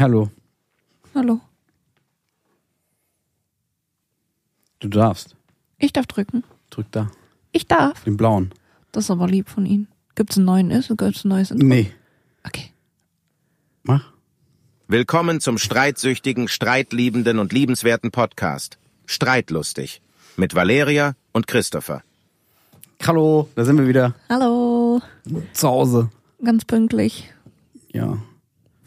Hallo, 0.00 0.30
Hallo. 1.14 1.40
du 4.80 4.88
darfst. 4.88 5.36
Ich 5.78 5.92
darf 5.92 6.06
drücken. 6.06 6.42
Drück 6.70 6.86
da, 6.90 7.10
Ich 7.52 7.66
darf. 7.66 8.04
den 8.04 8.16
blauen. 8.16 8.50
Das 8.92 9.04
ist 9.04 9.10
aber 9.10 9.26
lieb 9.28 9.50
von 9.50 9.66
Ihnen. 9.66 9.88
Gibt's 10.14 10.36
einen 10.38 10.46
neuen 10.46 10.70
ist? 10.70 10.88
Gibt's 10.88 11.24
ein 11.24 11.28
neues 11.28 11.50
Intro? 11.50 11.66
Nee, 11.66 11.92
Okay. 12.46 12.70
mach. 13.82 14.10
Willkommen 14.88 15.40
zum 15.40 15.58
streitsüchtigen, 15.58 16.48
streitliebenden 16.48 17.38
und 17.38 17.52
liebenswerten 17.52 18.10
Podcast. 18.10 18.78
Streitlustig. 19.06 20.00
Mit 20.38 20.54
Valeria 20.54 21.14
und 21.32 21.46
Christopher. 21.46 22.02
Hallo, 23.06 23.48
da 23.54 23.64
sind 23.66 23.76
wir 23.76 23.86
wieder 23.86 24.14
Hallo. 24.30 25.02
zu 25.52 25.68
Hause. 25.68 26.10
Ganz 26.42 26.64
pünktlich. 26.64 27.30
Ja, 27.92 28.16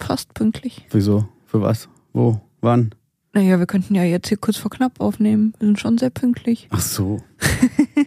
Fast 0.03 0.33
pünktlich. 0.33 0.85
wieso? 0.91 1.27
Für 1.45 1.61
was? 1.61 1.87
Wo? 2.13 2.41
Wann? 2.61 2.93
Naja, 3.33 3.57
wir 3.59 3.65
könnten 3.65 3.95
ja 3.95 4.03
jetzt 4.03 4.27
hier 4.27 4.37
kurz 4.37 4.57
vor 4.57 4.69
knapp 4.71 4.99
aufnehmen. 4.99 5.53
Wir 5.59 5.67
sind 5.67 5.79
schon 5.79 5.97
sehr 5.97 6.09
pünktlich. 6.09 6.67
Ach 6.71 6.81
so. 6.81 7.23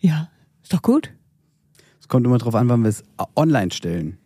Ja. 0.00 0.28
Ist 0.62 0.72
doch 0.72 0.82
gut. 0.82 1.12
Es 2.00 2.08
kommt 2.08 2.26
immer 2.26 2.38
drauf 2.38 2.54
an, 2.54 2.68
wann 2.68 2.82
wir 2.82 2.88
es 2.88 3.02
online 3.36 3.70
stellen. 3.72 4.18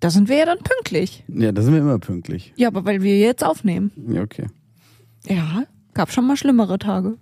Da 0.00 0.10
sind 0.10 0.28
wir 0.28 0.36
ja 0.36 0.44
dann 0.44 0.58
pünktlich. 0.58 1.24
Ja, 1.28 1.50
da 1.52 1.62
sind 1.62 1.72
wir 1.72 1.80
immer 1.80 1.98
pünktlich. 1.98 2.52
Ja, 2.56 2.68
aber 2.68 2.84
weil 2.84 3.02
wir 3.02 3.18
jetzt 3.18 3.42
aufnehmen. 3.42 3.90
Ja, 4.08 4.22
okay. 4.22 4.48
Ja. 5.26 5.64
Gab 5.94 6.10
schon 6.12 6.26
mal 6.26 6.36
schlimmere 6.36 6.78
Tage. 6.78 7.16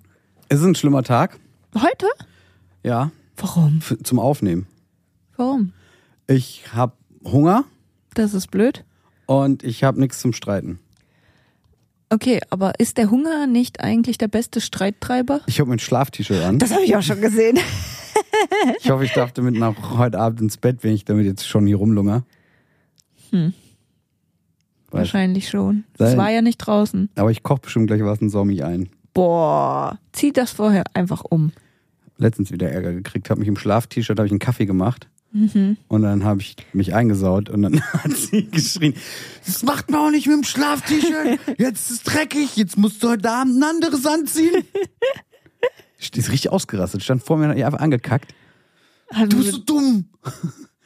Es 0.49 0.61
ist 0.61 0.67
ein 0.67 0.75
schlimmer 0.75 1.03
Tag. 1.03 1.39
Heute? 1.75 2.07
Ja, 2.83 3.13
Warum? 3.37 3.81
für, 3.81 3.99
zum 3.99 4.19
Aufnehmen. 4.19 4.67
Warum? 5.37 5.73
Ich 6.27 6.73
habe 6.75 6.95
Hunger 7.25 7.65
Das 8.15 8.35
ist 8.35 8.51
blöd. 8.51 8.85
und 9.27 9.63
ich 9.63 9.85
habe 9.85 10.01
nichts 10.01 10.21
zum 10.21 10.33
Streiten. 10.33 10.79
Okay, 12.11 12.41
aber 12.51 12.79
ist 12.79 12.99
der 12.99 13.11
Hunger 13.11 13.47
nicht 13.47 13.81
eigentlich 13.81 14.19
der 14.19 14.29
beste 14.29 14.61
Streittreiber? 14.61 15.41
Ich 15.47 15.61
habe 15.61 15.71
mein 15.71 15.79
Schlaf-T-Shirt 15.79 16.45
an. 16.45 16.59
Das 16.59 16.71
habe 16.71 16.83
ich 16.85 16.95
auch 16.95 17.03
schon 17.03 17.21
gesehen. 17.21 17.59
Ich 18.81 18.91
hoffe, 18.91 19.05
ich 19.05 19.13
darf 19.13 19.33
damit 19.33 19.55
nach 19.55 19.97
heute 19.97 20.19
Abend 20.19 20.43
ins 20.43 20.59
Bett, 20.59 20.79
wenn 20.83 20.93
ich 20.93 21.05
damit 21.07 21.25
jetzt 21.25 21.47
schon 21.49 21.67
hier 21.67 21.77
rumlunger. 21.77 22.25
Hm. 23.31 23.55
Weiß. 24.91 25.01
Wahrscheinlich 25.01 25.49
schon. 25.49 25.85
Es 25.99 26.17
war 26.19 26.31
ja 26.31 26.43
nicht 26.43 26.59
draußen. 26.59 27.09
Aber 27.17 27.31
ich 27.31 27.43
koche 27.43 27.63
bestimmt 27.63 27.87
gleich 27.87 28.05
was 28.05 28.21
und 28.21 28.29
sau 28.29 28.45
mich 28.45 28.63
ein. 28.63 28.91
Boah, 29.15 29.99
zieh 30.13 30.33
das 30.33 30.51
vorher 30.53 30.85
einfach 30.93 31.25
um. 31.25 31.53
Letztens 32.19 32.53
wieder 32.53 32.71
Ärger 32.71 32.93
gekriegt, 32.93 33.31
habe 33.31 33.41
mich 33.41 33.49
im 33.49 33.57
Schlaf-T-Shirt, 33.57 34.19
habe 34.19 34.27
ich 34.27 34.33
einen 34.33 34.39
Kaffee 34.39 34.67
gemacht. 34.67 35.09
Mhm. 35.33 35.77
Und 35.89 36.03
dann 36.03 36.25
habe 36.25 36.41
ich 36.43 36.57
mich 36.73 36.95
eingesaut 36.95 37.49
und 37.49 37.63
dann 37.63 37.81
hat 37.93 38.13
sie 38.17 38.49
geschrien, 38.51 38.95
das 39.47 39.63
macht 39.63 39.91
man 39.91 40.01
auch 40.01 40.11
nicht 40.11 40.27
mit 40.27 40.37
dem 40.37 40.45
Schlaf-T-Shirt. 40.45 41.39
Jetzt 41.59 41.91
ist 41.91 41.91
es 41.91 42.03
dreckig, 42.03 42.57
jetzt 42.57 42.77
musst 42.77 43.03
du 43.03 43.09
heute 43.11 43.31
Abend 43.31 43.59
ein 43.59 43.63
anderes 43.63 44.05
anziehen. 44.07 44.65
Die 46.15 46.19
ist 46.19 46.31
richtig 46.31 46.51
ausgerastet, 46.51 47.03
stand 47.03 47.23
vor 47.23 47.37
mir 47.39 47.45
und 47.45 47.51
hat 47.53 47.65
einfach 47.65 47.79
angekackt. 47.81 48.35
Du 49.29 49.37
bist 49.39 49.53
so 49.53 49.59
dumm. 49.59 50.07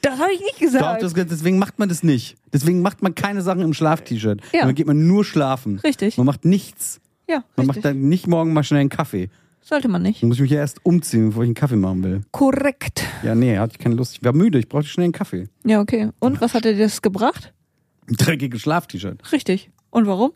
das 0.03 0.19
habe 0.19 0.33
ich 0.33 0.41
nicht 0.41 0.55
Doch, 0.57 0.61
gesagt. 0.61 1.03
das, 1.03 1.15
deswegen 1.15 1.59
macht 1.59 1.79
man 1.79 1.89
das 1.89 2.03
nicht. 2.03 2.37
Deswegen 2.53 2.83
macht 2.83 3.03
man 3.03 3.15
keine 3.15 3.43
Sachen 3.43 3.63
im 3.63 3.73
Schlaf-T-Shirt. 3.75 4.41
Ja. 4.53 4.67
Dann 4.67 4.75
geht 4.75 4.87
man 4.87 5.07
nur 5.07 5.25
schlafen. 5.25 5.79
Richtig. 5.81 6.17
Man 6.19 6.27
macht 6.27 6.45
nichts. 6.45 7.01
ja, 7.29 7.37
Man 7.57 7.67
richtig. 7.67 7.67
macht 7.67 7.85
dann 7.85 8.09
nicht 8.09 8.27
morgen 8.27 8.53
mal 8.53 8.63
schnell 8.63 8.81
einen 8.81 8.91
Kaffee. 8.91 9.31
Sollte 9.69 9.89
man 9.89 10.01
nicht. 10.03 10.23
Dann 10.23 10.29
muss 10.29 10.37
ich 10.37 10.43
mich 10.43 10.53
ja 10.53 10.59
erst 10.59 10.87
umziehen, 10.87 11.31
bevor 11.31 11.43
ich 11.43 11.49
einen 11.49 11.55
Kaffee 11.57 11.75
machen 11.75 12.05
will. 12.05 12.23
Korrekt. 12.31 13.03
Ja, 13.25 13.35
nee, 13.35 13.59
hatte 13.59 13.73
ich 13.73 13.79
keine 13.83 13.97
Lust. 13.97 14.13
Ich 14.15 14.23
war 14.25 14.33
müde, 14.33 14.61
ich 14.61 14.69
brauchte 14.69 14.87
schnell 14.87 15.05
einen 15.07 15.13
Kaffee. 15.13 15.49
Ja, 15.65 15.81
okay. 15.81 16.11
Und 16.21 16.41
was 16.41 16.55
hat 16.55 16.65
dir 16.65 16.77
das 16.79 17.03
gebracht? 17.03 17.53
Ein 18.09 18.15
dreckiges 18.15 18.61
Schlaf-T-Shirt. 18.61 19.33
Richtig. 19.33 19.71
Und 19.91 20.07
warum? 20.07 20.31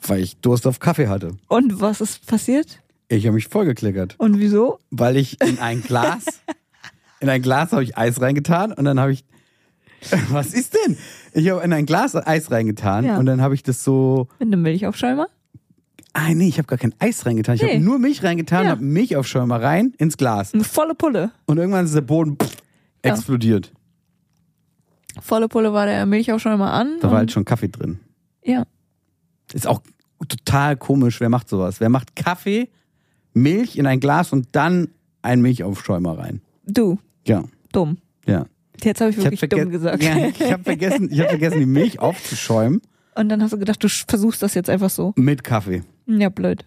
Weil 0.00 0.20
ich 0.22 0.38
Durst 0.38 0.66
auf 0.66 0.80
Kaffee 0.80 1.08
hatte. 1.08 1.36
Und 1.48 1.82
was 1.82 2.00
ist 2.00 2.26
passiert? 2.26 2.80
Ich 3.08 3.26
habe 3.26 3.34
mich 3.34 3.48
vollgekleckert. 3.48 4.14
Und 4.18 4.38
wieso? 4.38 4.78
Weil 4.90 5.18
ich 5.18 5.38
in 5.42 5.58
ein 5.58 5.82
Glas, 5.82 6.24
in 7.20 7.28
ein 7.28 7.42
Glas 7.42 7.72
habe 7.72 7.82
ich 7.82 7.98
Eis 7.98 8.18
reingetan 8.18 8.72
und 8.72 8.86
dann 8.86 8.98
habe 8.98 9.12
ich, 9.12 9.26
was 10.30 10.54
ist 10.54 10.74
denn? 10.74 10.96
Ich 11.34 11.50
habe 11.50 11.62
in 11.62 11.74
ein 11.74 11.84
Glas 11.84 12.14
Eis 12.16 12.50
reingetan 12.50 13.04
Ja. 13.04 13.18
und 13.18 13.26
dann 13.26 13.42
habe 13.42 13.54
ich 13.54 13.62
das 13.62 13.84
so, 13.84 14.28
Mit 14.38 14.46
einem 14.48 14.62
Milchaufschäumer? 14.62 15.28
Ah 16.18 16.34
nee, 16.34 16.48
ich 16.48 16.58
habe 16.58 16.66
gar 16.66 16.78
kein 16.78 16.94
Eis 16.98 17.24
reingetan. 17.26 17.54
Ich 17.56 17.62
Nee. 17.62 17.74
habe 17.74 17.80
nur 17.84 17.98
Milch 17.98 18.22
reingetan, 18.22 18.64
Ja. 18.64 18.70
habe 18.72 18.82
Milchaufschäumer 18.84 19.60
rein 19.62 19.94
ins 19.98 20.16
Glas. 20.16 20.52
Eine 20.54 20.64
volle 20.64 20.94
Pulle. 20.94 21.30
Und 21.46 21.58
irgendwann 21.58 21.84
ist 21.84 21.94
der 21.94 22.00
Boden 22.02 22.36
pff, 22.36 22.56
Ja. 23.04 23.12
explodiert. 23.12 23.72
Volle 25.20 25.48
Pulle 25.48 25.72
war 25.72 25.86
der 25.86 26.06
Milchaufschäumer 26.06 26.72
an. 26.72 26.98
Da 27.00 27.10
war 27.10 27.18
halt 27.18 27.32
schon 27.32 27.44
Kaffee 27.44 27.68
drin. 27.68 27.98
Ja. 28.44 28.64
Ist 29.52 29.66
auch 29.66 29.80
total 30.28 30.76
komisch. 30.76 31.20
Wer 31.20 31.28
macht 31.28 31.48
sowas? 31.48 31.80
Wer 31.80 31.88
macht 31.88 32.14
Kaffee, 32.14 32.68
Milch 33.34 33.76
in 33.78 33.86
ein 33.86 34.00
Glas 34.00 34.32
und 34.32 34.48
dann 34.52 34.88
einen 35.22 35.42
Milchaufschäumer 35.42 36.18
rein? 36.18 36.40
Du. 36.66 36.98
Ja, 37.26 37.44
Dumm. 37.72 37.98
ja. 38.26 38.46
Jetzt 38.82 39.00
habe 39.00 39.10
ich 39.10 39.16
Ich 39.18 39.24
habe 39.24 39.32
wirklich 39.36 39.50
dumm 39.50 39.70
gesagt. 39.70 40.02
ja, 40.02 40.16
ich 40.28 40.52
hab 40.52 40.62
vergessen, 40.64 41.08
ich 41.10 41.20
hab 41.20 41.30
vergessen, 41.30 41.58
die 41.58 41.66
Milch 41.66 41.98
aufzuschäumen 41.98 42.80
Und 43.16 43.28
dann 43.30 43.42
hast 43.42 43.52
du 43.52 43.58
gedacht, 43.58 43.82
du 43.82 43.88
versuchst 43.88 44.40
das 44.42 44.54
jetzt 44.54 44.70
einfach 44.70 44.90
so. 44.90 45.12
mit 45.16 45.42
Kaffee. 45.42 45.82
Ja, 46.08 46.28
blöd. 46.30 46.64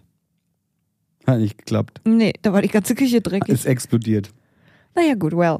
Hat 1.26 1.38
nicht 1.38 1.58
geklappt. 1.58 2.00
Nee, 2.04 2.32
da 2.42 2.52
war 2.52 2.62
die 2.62 2.68
ganze 2.68 2.94
Küche 2.94 3.20
dreckig. 3.20 3.48
Ist 3.52 3.66
explodiert. 3.66 4.30
Naja, 4.94 5.14
gut, 5.14 5.32
well. 5.36 5.58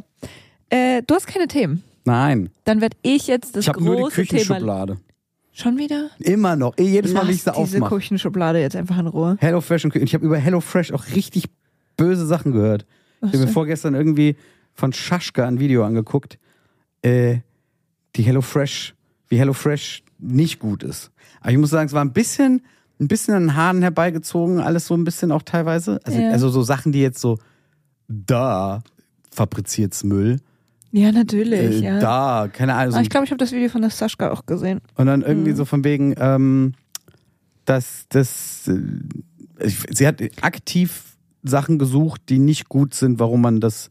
Äh, 0.71 1.03
du 1.07 1.15
hast 1.15 1.27
keine 1.27 1.47
Themen. 1.49 1.83
Nein, 2.05 2.51
Dann 2.65 2.81
werde 2.81 2.97
ich 3.03 3.27
jetzt 3.29 3.55
das 3.57 3.65
ich 3.65 3.69
habe 3.69 3.83
nur 3.83 3.95
die 3.97 4.03
große 4.03 4.25
Thema. 4.27 4.39
Küchenschublade. 4.41 4.97
Schon 5.53 5.77
wieder? 5.79 6.11
Immer 6.19 6.57
noch. 6.57 6.77
Eh, 6.79 6.83
Jedes 6.85 7.13
Mal, 7.13 7.25
wenn 7.27 7.35
ich 7.35 7.43
sie 7.43 7.51
diese 7.51 7.57
aufmache. 7.83 7.95
Küchenschublade 7.97 8.61
jetzt 8.61 8.75
einfach 8.75 8.99
in 8.99 9.07
Ruhe. 9.07 9.37
Hello 9.41 9.61
Fresh 9.61 9.85
und 9.85 9.93
Küchen. 9.93 10.07
Ich 10.07 10.15
habe 10.15 10.25
über 10.25 10.39
Hello 10.39 10.61
Fresh 10.61 10.93
auch 10.93 11.05
richtig 11.15 11.45
böse 11.97 12.27
Sachen 12.27 12.53
gehört. 12.53 12.87
Ich 13.21 13.29
habe 13.29 13.39
mir 13.39 13.49
vorgestern 13.49 13.95
irgendwie 13.95 14.37
von 14.73 14.93
Schaschka 14.93 15.47
ein 15.47 15.61
Video 15.61 15.85
angeguckt, 15.85 16.39
äh, 17.03 17.39
die 18.17 18.23
Hello 18.23 18.41
Fresh, 18.41 18.95
wie 19.29 19.39
Hello 19.39 19.53
Fresh 19.53 20.03
nicht 20.19 20.59
gut 20.59 20.83
ist. 20.83 21.13
Aber 21.41 21.53
ich 21.53 21.59
muss 21.59 21.71
sagen, 21.71 21.87
es 21.87 21.93
war 21.93 22.05
ein 22.05 22.13
bisschen, 22.13 22.63
ein 23.03 23.09
bisschen 23.09 23.35
an 23.35 23.43
den 23.43 23.57
Haaren 23.57 23.83
herbeigezogen, 23.83 24.61
alles 24.61 24.87
so 24.87 24.95
ein 24.95 25.05
bisschen 25.05 25.33
auch 25.33 25.43
teilweise. 25.43 26.01
Also, 26.05 26.19
Ja. 26.21 26.31
also 26.31 26.49
so 26.49 26.63
Sachen, 26.63 26.93
die 26.93 27.01
jetzt 27.01 27.21
so, 27.21 27.39
da 28.09 28.83
fabriziert's 29.31 30.05
Müll, 30.05 30.39
Ja, 30.93 31.11
natürlich, 31.11 31.83
äh, 31.83 31.85
ja. 31.87 31.99
da, 32.01 32.49
keine 32.53 32.75
Ahnung. 32.75 32.95
Aber 32.95 33.03
ich 33.03 33.09
glaube, 33.11 33.25
ich 33.25 33.31
habe 33.31 33.39
das 33.39 33.53
Video 33.53 33.69
von 33.71 33.81
der 33.81 33.91
Sascha 33.91 34.31
auch 34.31 34.45
gesehen. 34.47 34.81
und 34.97 35.07
dann 35.07 35.21
Mhm. 35.21 35.27
irgendwie 35.27 35.53
so 35.53 35.65
von 35.65 35.85
wegen, 35.85 36.15
ähm, 36.19 36.75
dass 37.65 38.05
das, 38.11 38.69
äh, 38.69 39.69
sie 39.91 40.07
hat 40.07 40.21
aktiv 40.43 41.17
Sachen 41.43 41.79
gesucht, 41.79 42.23
die 42.29 42.39
nicht 42.39 42.69
gut 42.69 42.95
sind, 42.95 43.19
warum 43.19 43.41
man 43.41 43.61
das 43.61 43.89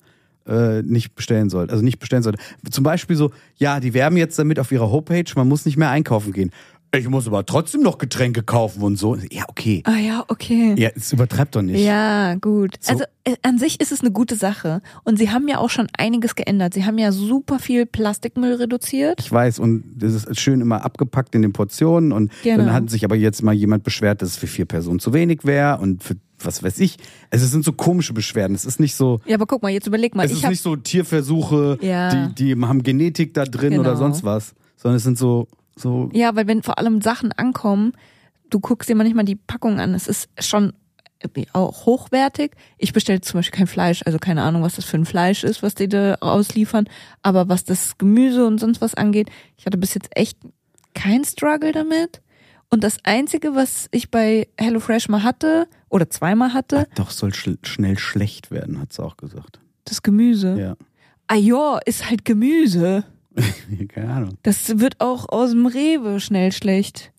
äh, 0.48 0.82
nicht 0.82 1.14
bestellen 1.16 1.50
sollte. 1.52 1.72
Also 1.72 1.84
nicht 1.86 2.00
bestellen 2.00 2.24
sollte. 2.24 2.40
Zum 2.72 2.84
Beispiel 2.84 3.16
so, 3.16 3.32
ja, 3.58 3.80
die 3.80 3.94
werben 3.94 4.18
jetzt 4.18 4.38
damit 4.40 4.58
auf 4.60 4.72
ihrer 4.72 4.90
Homepage, 4.92 5.24
man 5.36 5.48
muss 5.48 5.66
nicht 5.66 5.78
mehr 5.78 5.90
einkaufen 5.92 6.34
gehen. 6.34 6.50
Ich 6.94 7.08
muss 7.08 7.26
aber 7.26 7.46
trotzdem 7.46 7.82
noch 7.84 7.98
Getränke 8.00 8.44
kaufen 8.44 8.84
und 8.84 8.98
so. 8.98 9.16
Ja, 9.32 9.46
okay. 9.48 9.82
Ah 9.86 9.96
ja, 9.98 10.26
okay. 10.28 10.76
Ja, 10.78 10.90
es 10.94 11.14
übertreibt 11.14 11.56
doch 11.56 11.62
nicht. 11.62 11.80
Ja, 11.86 12.36
gut. 12.36 12.76
So. 12.82 12.92
Also 12.92 13.04
äh, 13.24 13.38
an 13.44 13.58
sich 13.58 13.80
ist 13.80 13.94
es 13.94 14.02
eine 14.02 14.12
gute 14.12 14.36
Sache. 14.36 14.82
Und 15.06 15.18
sie 15.18 15.30
haben 15.30 15.48
ja 15.48 15.60
auch 15.60 15.70
schon 15.70 15.88
einiges 15.98 16.36
geändert. 16.36 16.74
Sie 16.74 16.84
haben 16.84 16.98
ja 16.98 17.14
super 17.14 17.60
viel 17.60 17.86
Plastikmüll 17.86 18.56
reduziert. 18.56 19.22
Ich 19.22 19.32
weiß, 19.32 19.60
und 19.60 19.86
das 19.96 20.12
ist 20.26 20.38
schön 20.42 20.60
immer 20.60 20.84
abgepackt 20.84 21.34
in 21.34 21.42
den 21.44 21.54
Portionen 21.54 22.12
und 22.12 22.30
Genau. 22.44 22.58
dann 22.66 22.74
hat 22.74 22.90
sich 22.90 23.06
aber 23.06 23.16
jetzt 23.16 23.42
mal 23.42 23.54
jemand 23.54 23.86
beschwert, 23.86 24.22
dass 24.22 24.32
es 24.32 24.36
für 24.36 24.48
vier 24.48 24.66
Personen 24.66 25.00
zu 25.00 25.14
wenig 25.14 25.46
wäre 25.46 25.78
und 25.80 26.04
für 26.04 26.18
was 26.44 26.62
weiß 26.62 26.80
ich. 26.80 26.98
Also 27.30 27.46
es 27.46 27.52
sind 27.52 27.64
so 27.64 27.72
komische 27.72 28.12
Beschwerden. 28.14 28.54
Es 28.54 28.66
ist 28.66 28.82
nicht 28.82 28.96
so, 28.96 29.22
Ja, 29.28 29.36
aber 29.36 29.46
guck 29.46 29.62
mal, 29.64 29.70
jetzt 29.70 29.88
überleg 29.88 30.14
mal. 30.14 30.26
es 30.26 30.34
ist 30.34 30.46
nicht 30.46 30.62
so 30.62 30.76
Tierversuche, 30.76 31.78
Ja. 31.82 32.10
die, 32.28 32.56
die 32.56 32.62
haben 32.66 32.84
Genetik 32.84 33.34
da 33.34 33.46
drin 33.46 33.70
Genau. 33.70 33.82
oder 33.84 33.96
sonst 33.96 34.24
was, 34.26 34.56
sondern 34.76 34.98
es 34.98 35.04
sind 35.04 35.18
so, 35.18 35.48
so, 35.82 36.10
Ja, 36.14 36.36
weil 36.36 36.48
wenn 36.48 36.64
vor 36.64 36.78
allem 36.78 37.02
Sachen 37.02 37.32
ankommen, 37.32 37.94
du 38.50 38.60
guckst 38.60 38.90
dir 38.90 38.96
manchmal 38.96 39.26
die 39.26 39.36
Packung 39.36 39.80
an, 39.80 39.94
es 39.94 40.08
ist 40.08 40.30
schon 40.40 40.74
auch 41.54 41.86
hochwertig. 41.86 42.54
Ich 42.78 42.94
bestelle 42.94 43.22
zum 43.22 43.40
Beispiel 43.40 43.58
kein 43.58 43.68
Fleisch, 43.68 44.02
also 44.06 44.18
keine 44.18 44.42
Ahnung, 44.42 44.64
was 44.64 44.76
das 44.76 44.86
für 44.86 44.98
ein 44.98 45.06
Fleisch 45.06 45.44
ist, 45.44 45.62
was 45.62 45.76
die 45.76 45.88
da 45.88 46.16
ausliefern. 46.16 46.86
Aber 47.22 47.50
was 47.50 47.64
das 47.64 47.98
Gemüse 47.98 48.46
und 48.46 48.60
sonst 48.60 48.82
was 48.82 48.96
angeht, 48.96 49.30
ich 49.58 49.66
hatte 49.66 49.78
bis 49.78 49.94
jetzt 49.94 50.10
echt 50.16 50.38
kein 50.94 51.24
Struggle 51.24 51.72
damit. 51.72 52.22
Und 52.70 52.84
das 52.84 52.98
Einzige, 53.04 53.54
was 53.54 53.88
ich 53.92 54.10
bei 54.12 54.48
HelloFresh 54.58 55.10
mal 55.10 55.24
hatte, 55.24 55.68
oder 55.90 56.10
zweimal 56.10 56.54
hatte, 56.54 56.88
doch 56.96 57.12
soll 57.12 57.34
schl 57.34 57.58
schnell 57.64 58.00
schlecht 58.00 58.50
werden, 58.50 58.80
hat 58.80 58.94
sie 58.94 59.04
auch 59.04 59.18
gesagt. 59.18 59.60
das 59.84 60.02
Gemüse. 60.02 60.58
Ja. 60.58 60.76
Ah 61.28 61.36
ja, 61.36 61.80
ist 61.86 62.10
halt 62.10 62.26
Gemüse. 62.26 63.04
Keine 63.90 64.10
Ahnung. 64.12 64.38
Das 64.44 64.80
wird 64.80 65.00
auch 65.00 65.30
aus 65.30 65.52
dem 65.52 65.66
Rewe 65.66 66.20
schnell 66.20 66.52
schlecht. 66.52 67.12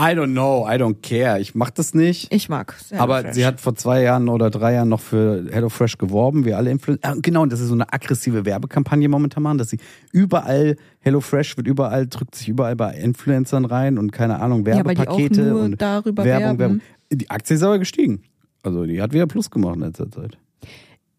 I 0.00 0.12
don't 0.14 0.30
know, 0.30 0.64
I 0.64 0.74
don't 0.74 1.02
care. 1.02 1.40
Ich 1.40 1.56
mach 1.56 1.70
das 1.70 1.92
nicht. 1.92 2.32
Ich 2.32 2.48
mag 2.48 2.76
Hello 2.90 3.02
Aber 3.02 3.20
Fresh. 3.22 3.34
sie 3.34 3.44
hat 3.44 3.60
vor 3.60 3.74
zwei 3.74 4.00
Jahren 4.02 4.28
oder 4.28 4.48
drei 4.48 4.74
Jahren 4.74 4.88
noch 4.88 5.00
für 5.00 5.48
HelloFresh 5.50 5.98
geworben, 5.98 6.44
wie 6.44 6.54
alle 6.54 6.70
Influencer. 6.70 7.16
Äh, 7.16 7.20
genau, 7.20 7.42
und 7.42 7.52
das 7.52 7.58
ist 7.58 7.66
so 7.66 7.74
eine 7.74 7.92
aggressive 7.92 8.44
Werbekampagne 8.44 9.08
momentan 9.08 9.42
machen, 9.42 9.58
dass 9.58 9.70
sie 9.70 9.80
überall, 10.12 10.76
HelloFresh 11.00 11.56
wird 11.56 11.66
überall, 11.66 12.06
drückt 12.06 12.36
sich 12.36 12.48
überall 12.48 12.76
bei 12.76 12.94
Influencern 12.94 13.64
rein 13.64 13.98
und 13.98 14.12
keine 14.12 14.38
Ahnung, 14.38 14.60
Ja, 14.60 14.76
Werbepakete 14.76 15.42
nur 15.42 15.62
und 15.62 15.82
darüber 15.82 16.22
Werbung, 16.24 16.58
werben. 16.58 16.58
Werbung. 16.58 16.80
Die 17.10 17.28
Aktie 17.30 17.56
ist 17.56 17.64
aber 17.64 17.80
gestiegen. 17.80 18.22
Also 18.62 18.84
die 18.84 19.02
hat 19.02 19.12
wieder 19.12 19.26
Plus 19.26 19.50
gemacht 19.50 19.74
in 19.74 19.80
letzter 19.82 20.08
Zeit. 20.08 20.38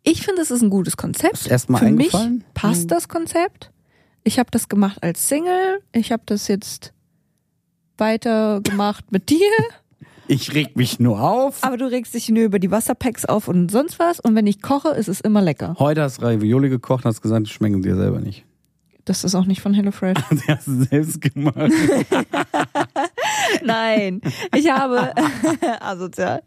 Ich 0.03 0.21
finde, 0.21 0.41
es 0.41 0.51
ist 0.51 0.62
ein 0.62 0.69
gutes 0.69 0.95
Konzept. 0.95 1.33
Ist 1.33 1.47
erst 1.47 1.69
mal 1.69 1.80
Für 1.80 1.91
mich 1.91 2.13
eingefallen? 2.13 2.31
Hm. 2.31 2.44
passt 2.53 2.91
das 2.91 3.09
Konzept. 3.09 3.71
Ich 4.24 4.39
habe 4.39 4.50
das 4.51 4.69
gemacht 4.69 5.01
als 5.01 5.27
Single. 5.27 5.81
Ich 5.92 6.12
habe 6.12 6.24
das 6.25 6.48
jetzt 6.48 6.94
weiter 7.98 8.62
gemacht 8.62 9.12
mit 9.12 9.30
dir. 9.30 9.38
Ich 10.31 10.54
reg 10.54 10.75
mich 10.75 11.00
nur 11.00 11.19
auf. 11.19 11.63
Aber 11.63 11.75
du 11.75 11.89
regst 11.89 12.13
dich 12.13 12.30
nur 12.30 12.44
über 12.44 12.60
die 12.60 12.69
Wasserpacks 12.69 13.25
auf 13.25 13.48
und 13.48 13.71
sonst 13.71 13.98
was. 13.98 14.19
Und 14.19 14.36
wenn 14.36 14.45
ich 14.45 14.62
koche, 14.62 14.89
ist 14.89 15.07
es 15.07 15.21
immer 15.21 15.42
lecker. 15.42 15.75
Heute 15.80 16.04
hast 16.04 16.21
du 16.21 16.25
Ravioli 16.27 16.69
gekocht 16.69 17.04
und 17.04 17.10
hast 17.10 17.21
gesagt, 17.24 17.48
die 17.48 17.51
schmecken 17.51 17.81
dir 17.81 17.95
selber 17.95 18.19
nicht. 18.19 18.45
Das 19.06 19.24
ist 19.24 19.33
auch 19.33 19.45
nicht 19.45 19.60
von 19.60 19.74
HelloFresh. 19.74 20.19
Die 20.30 20.51
hast 20.51 20.68
du 20.68 20.83
selbst 20.83 21.19
gemacht. 21.19 21.56
Nein, 23.63 24.22
ich 24.56 24.69
habe 24.69 25.12
asozial. 25.81 26.44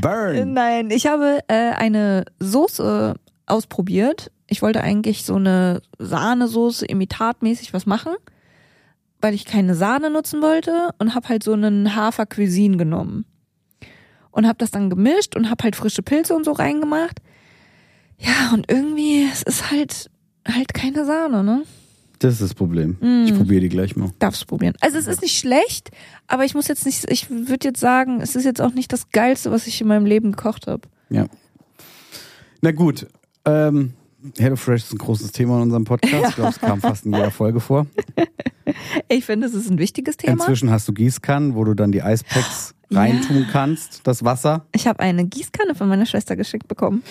Burn. 0.00 0.52
Nein, 0.52 0.92
ich 0.92 1.08
habe 1.08 1.40
äh, 1.48 1.72
eine 1.72 2.26
Soße 2.38 3.16
ausprobiert. 3.46 4.30
Ich 4.46 4.62
wollte 4.62 4.82
eigentlich 4.82 5.24
so 5.24 5.36
eine 5.36 5.82
Sahnesoße 5.98 6.86
imitatmäßig 6.86 7.72
was 7.72 7.86
machen, 7.86 8.14
weil 9.20 9.34
ich 9.34 9.44
keine 9.44 9.74
Sahne 9.74 10.10
nutzen 10.10 10.42
wollte 10.42 10.90
und 10.98 11.14
habe 11.14 11.28
halt 11.28 11.42
so 11.42 11.52
einen 11.52 11.96
Hafer 11.96 12.26
Cuisine 12.26 12.76
genommen 12.76 13.24
und 14.30 14.46
habe 14.46 14.58
das 14.58 14.70
dann 14.70 14.90
gemischt 14.90 15.36
und 15.36 15.50
habe 15.50 15.64
halt 15.64 15.76
frische 15.76 16.02
Pilze 16.02 16.34
und 16.34 16.44
so 16.44 16.52
reingemacht. 16.52 17.20
Ja, 18.18 18.52
und 18.52 18.70
irgendwie 18.70 19.26
es 19.30 19.42
ist 19.42 19.70
halt 19.70 20.10
halt 20.46 20.74
keine 20.74 21.04
Sahne, 21.04 21.42
ne? 21.42 21.62
Das 22.18 22.34
ist 22.34 22.42
das 22.42 22.54
Problem. 22.54 22.96
Mm. 23.00 23.24
Ich 23.26 23.34
probiere 23.34 23.60
die 23.60 23.68
gleich 23.68 23.96
mal. 23.96 24.10
Darfst 24.18 24.46
probieren. 24.46 24.74
Also 24.80 24.98
es 24.98 25.06
ist 25.06 25.22
nicht 25.22 25.38
schlecht, 25.38 25.90
aber 26.26 26.44
ich 26.44 26.54
muss 26.54 26.68
jetzt 26.68 26.86
nicht, 26.86 27.10
ich 27.10 27.28
würde 27.28 27.68
jetzt 27.68 27.80
sagen, 27.80 28.20
es 28.20 28.36
ist 28.36 28.44
jetzt 28.44 28.60
auch 28.60 28.72
nicht 28.72 28.92
das 28.92 29.10
Geilste, 29.10 29.50
was 29.50 29.66
ich 29.66 29.80
in 29.80 29.88
meinem 29.88 30.06
Leben 30.06 30.32
gekocht 30.32 30.66
habe. 30.66 30.82
Ja. 31.10 31.26
Na 32.60 32.72
gut. 32.72 33.06
Ähm, 33.44 33.94
HelloFresh 34.38 34.84
ist 34.84 34.92
ein 34.92 34.98
großes 34.98 35.32
Thema 35.32 35.56
in 35.56 35.62
unserem 35.62 35.84
Podcast. 35.84 36.30
Ich 36.30 36.34
glaube, 36.36 36.50
es 36.50 36.58
kam 36.60 36.80
fast 36.80 37.06
in 37.06 37.12
jeder 37.12 37.30
Folge 37.30 37.60
vor. 37.60 37.86
Ich 39.08 39.26
finde, 39.26 39.46
es 39.46 39.52
ist 39.52 39.70
ein 39.70 39.78
wichtiges 39.78 40.16
Thema. 40.16 40.32
Inzwischen 40.32 40.70
hast 40.70 40.88
du 40.88 40.94
Gießkannen, 40.94 41.54
wo 41.54 41.64
du 41.64 41.74
dann 41.74 41.92
die 41.92 42.02
Eispacks 42.02 42.74
Ja. 42.88 43.00
reintun 43.00 43.46
kannst, 43.52 44.00
das 44.06 44.24
Wasser. 44.24 44.64
Ich 44.74 44.86
habe 44.86 45.00
eine 45.00 45.26
Gießkanne 45.26 45.74
von 45.74 45.86
meiner 45.88 46.06
Schwester 46.06 46.34
geschickt 46.34 46.66
bekommen. 46.66 47.02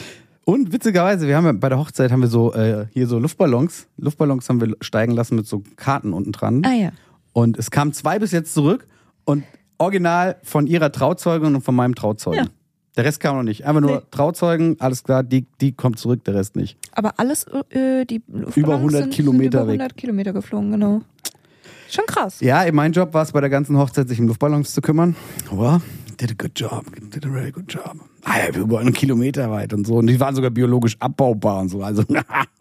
Und 0.46 0.74
witzigerweise, 0.74 1.28
wir 1.28 1.38
haben 1.38 1.46
ja 1.46 1.52
bei 1.52 1.70
der 1.70 1.78
Hochzeit 1.78 2.12
haben 2.12 2.22
wir 2.22 2.28
so 2.28 2.54
äh, 2.54 2.88
hier 2.92 3.06
so 3.08 3.20
Luftballons. 3.20 3.88
Luftballons 3.98 4.50
haben 4.50 4.62
wir 4.62 4.76
steigen 4.82 5.12
lassen 5.14 5.36
mit 5.36 5.46
so 5.48 5.62
Karten 5.76 6.12
unten 6.12 6.32
dran. 6.32 6.64
Ah 6.66 6.74
ja. 6.74 6.90
Und 7.34 7.58
es 7.60 7.70
kamen 7.70 7.94
zwei 7.94 8.18
bis 8.18 8.32
jetzt 8.32 8.54
zurück 8.56 8.88
und 9.24 9.44
original 9.78 10.38
von 10.44 10.66
ihrer 10.66 10.92
Trauzeugin 10.92 11.54
und 11.56 11.62
von 11.62 11.76
meinem 11.76 11.94
Trauzeugen. 11.94 12.46
Ja. 12.46 12.52
Der 12.96 13.06
Rest 13.06 13.20
kam 13.20 13.36
noch 13.38 13.44
nicht. 13.44 13.66
Einfach 13.66 13.82
nur 13.82 13.96
Nee. 13.98 14.02
Trauzeugen, 14.12 14.76
alles 14.80 15.04
klar, 15.04 15.24
die, 15.24 15.46
die 15.62 15.72
kommt 15.72 15.98
zurück, 16.00 16.24
der 16.26 16.36
Rest 16.36 16.56
nicht. 16.56 16.78
Aber 16.92 17.14
alles, 17.18 17.46
äh, 17.72 18.06
die 18.06 18.22
Luftballons 18.28 18.58
Über 18.58 18.76
100 18.76 19.02
sind, 19.04 19.14
Kilometer 19.14 19.60
sind 19.60 19.64
über 19.64 19.74
weg. 19.74 19.80
100 19.82 19.98
Kilometer 19.98 20.34
geflogen, 20.34 20.72
genau. 20.72 21.02
Schon 21.90 22.06
krass. 22.06 22.40
Ja, 22.40 22.64
mein 22.72 22.92
Job 22.92 23.14
war 23.14 23.24
es 23.24 23.32
bei 23.32 23.42
der 23.42 23.50
ganzen 23.50 23.78
Hochzeit, 23.78 24.08
sich 24.10 24.20
um 24.20 24.28
Luftballons 24.28 24.74
zu 24.74 24.82
kümmern. 24.82 25.16
Well, 25.52 25.80
did 26.20 26.32
a 26.32 26.36
good 26.38 26.52
job, 26.56 26.86
did 27.12 27.26
a 27.26 27.30
very 27.30 27.52
good 27.52 27.66
job. 27.72 27.96
Ah, 28.24 28.38
ja, 28.40 28.56
über 28.60 28.80
einen 28.80 28.94
Kilometer 28.94 29.50
weit 29.52 29.74
und 29.74 29.86
so. 29.86 29.96
Und 29.96 30.08
die 30.08 30.20
waren 30.20 30.34
sogar 30.36 30.50
biologisch 30.52 30.96
abbaubar 31.00 31.62
und 31.62 31.70
so. 31.70 31.82
Also, 31.84 32.04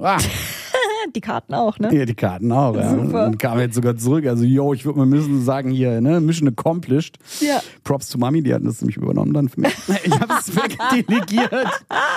Die 1.15 1.21
Karten 1.21 1.55
auch, 1.55 1.79
ne? 1.79 1.95
ja, 1.97 2.05
die 2.05 2.15
Karten 2.15 2.53
auch. 2.53 2.77
Ja. 2.77 2.91
Super. 2.91 3.27
Und 3.27 3.39
kamen 3.39 3.61
jetzt 3.61 3.75
sogar 3.75 3.97
zurück. 3.97 4.27
Also, 4.27 4.45
yo, 4.45 4.73
ich 4.75 4.85
würde 4.85 4.99
mal 4.99 5.07
müssen 5.07 5.45
sagen 5.45 5.71
hier, 5.71 6.01
ne, 6.01 6.21
Mission 6.21 6.49
accomplished. 6.49 7.19
Ja. 7.41 7.61
Props 7.85 8.09
zu 8.09 8.19
Mami, 8.19 8.43
die 8.43 8.55
hatten 8.55 8.67
das 8.67 8.81
nämlich 8.81 8.97
übernommen 8.97 9.33
dann 9.33 9.49
für 9.49 9.61
mich. 9.61 9.73
Ich 10.05 10.21
habe 10.21 10.35
es 10.39 10.55
wegdelegiert. 10.57 11.53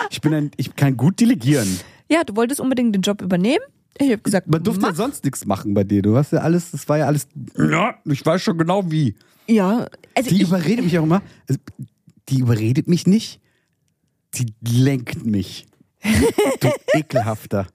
Ich 0.09 0.21
bin 0.21 0.33
ein, 0.33 0.51
ich 0.57 0.75
kann 0.75 0.95
gut 0.97 1.19
delegieren. 1.19 1.67
Ja, 2.09 2.23
du 2.23 2.35
wolltest 2.35 2.59
unbedingt 2.61 2.93
den 2.95 3.01
Job 3.01 3.21
übernehmen. 3.21 3.63
Ich 3.97 4.11
habe 4.11 4.21
gesagt, 4.21 4.47
Man 4.47 4.61
durfte 4.63 4.83
ja 4.83 4.89
mach. 4.89 4.95
sonst 4.95 5.23
nichts 5.23 5.45
machen 5.45 5.73
bei 5.73 5.83
dir. 5.83 6.01
Du 6.01 6.15
hast 6.17 6.31
ja 6.33 6.39
alles, 6.39 6.71
das 6.71 6.87
war 6.89 6.97
ja 6.97 7.05
alles, 7.05 7.27
ja, 7.57 7.95
ich 8.05 8.25
weiß 8.25 8.41
schon 8.41 8.57
genau 8.57 8.91
wie. 8.91 9.15
Ja, 9.47 9.87
also 10.15 10.29
Die 10.29 10.35
ich, 10.41 10.47
überredet 10.47 10.83
mich 10.83 10.97
auch 10.99 11.03
immer. 11.03 11.21
Also, 11.47 11.59
Die 12.29 12.39
überredet 12.39 12.87
mich 12.89 13.07
nicht. 13.07 13.39
Die 14.35 14.53
lenkt 14.61 15.25
mich. 15.25 15.65
Du 16.59 16.69
ekelhafter. 16.93 17.67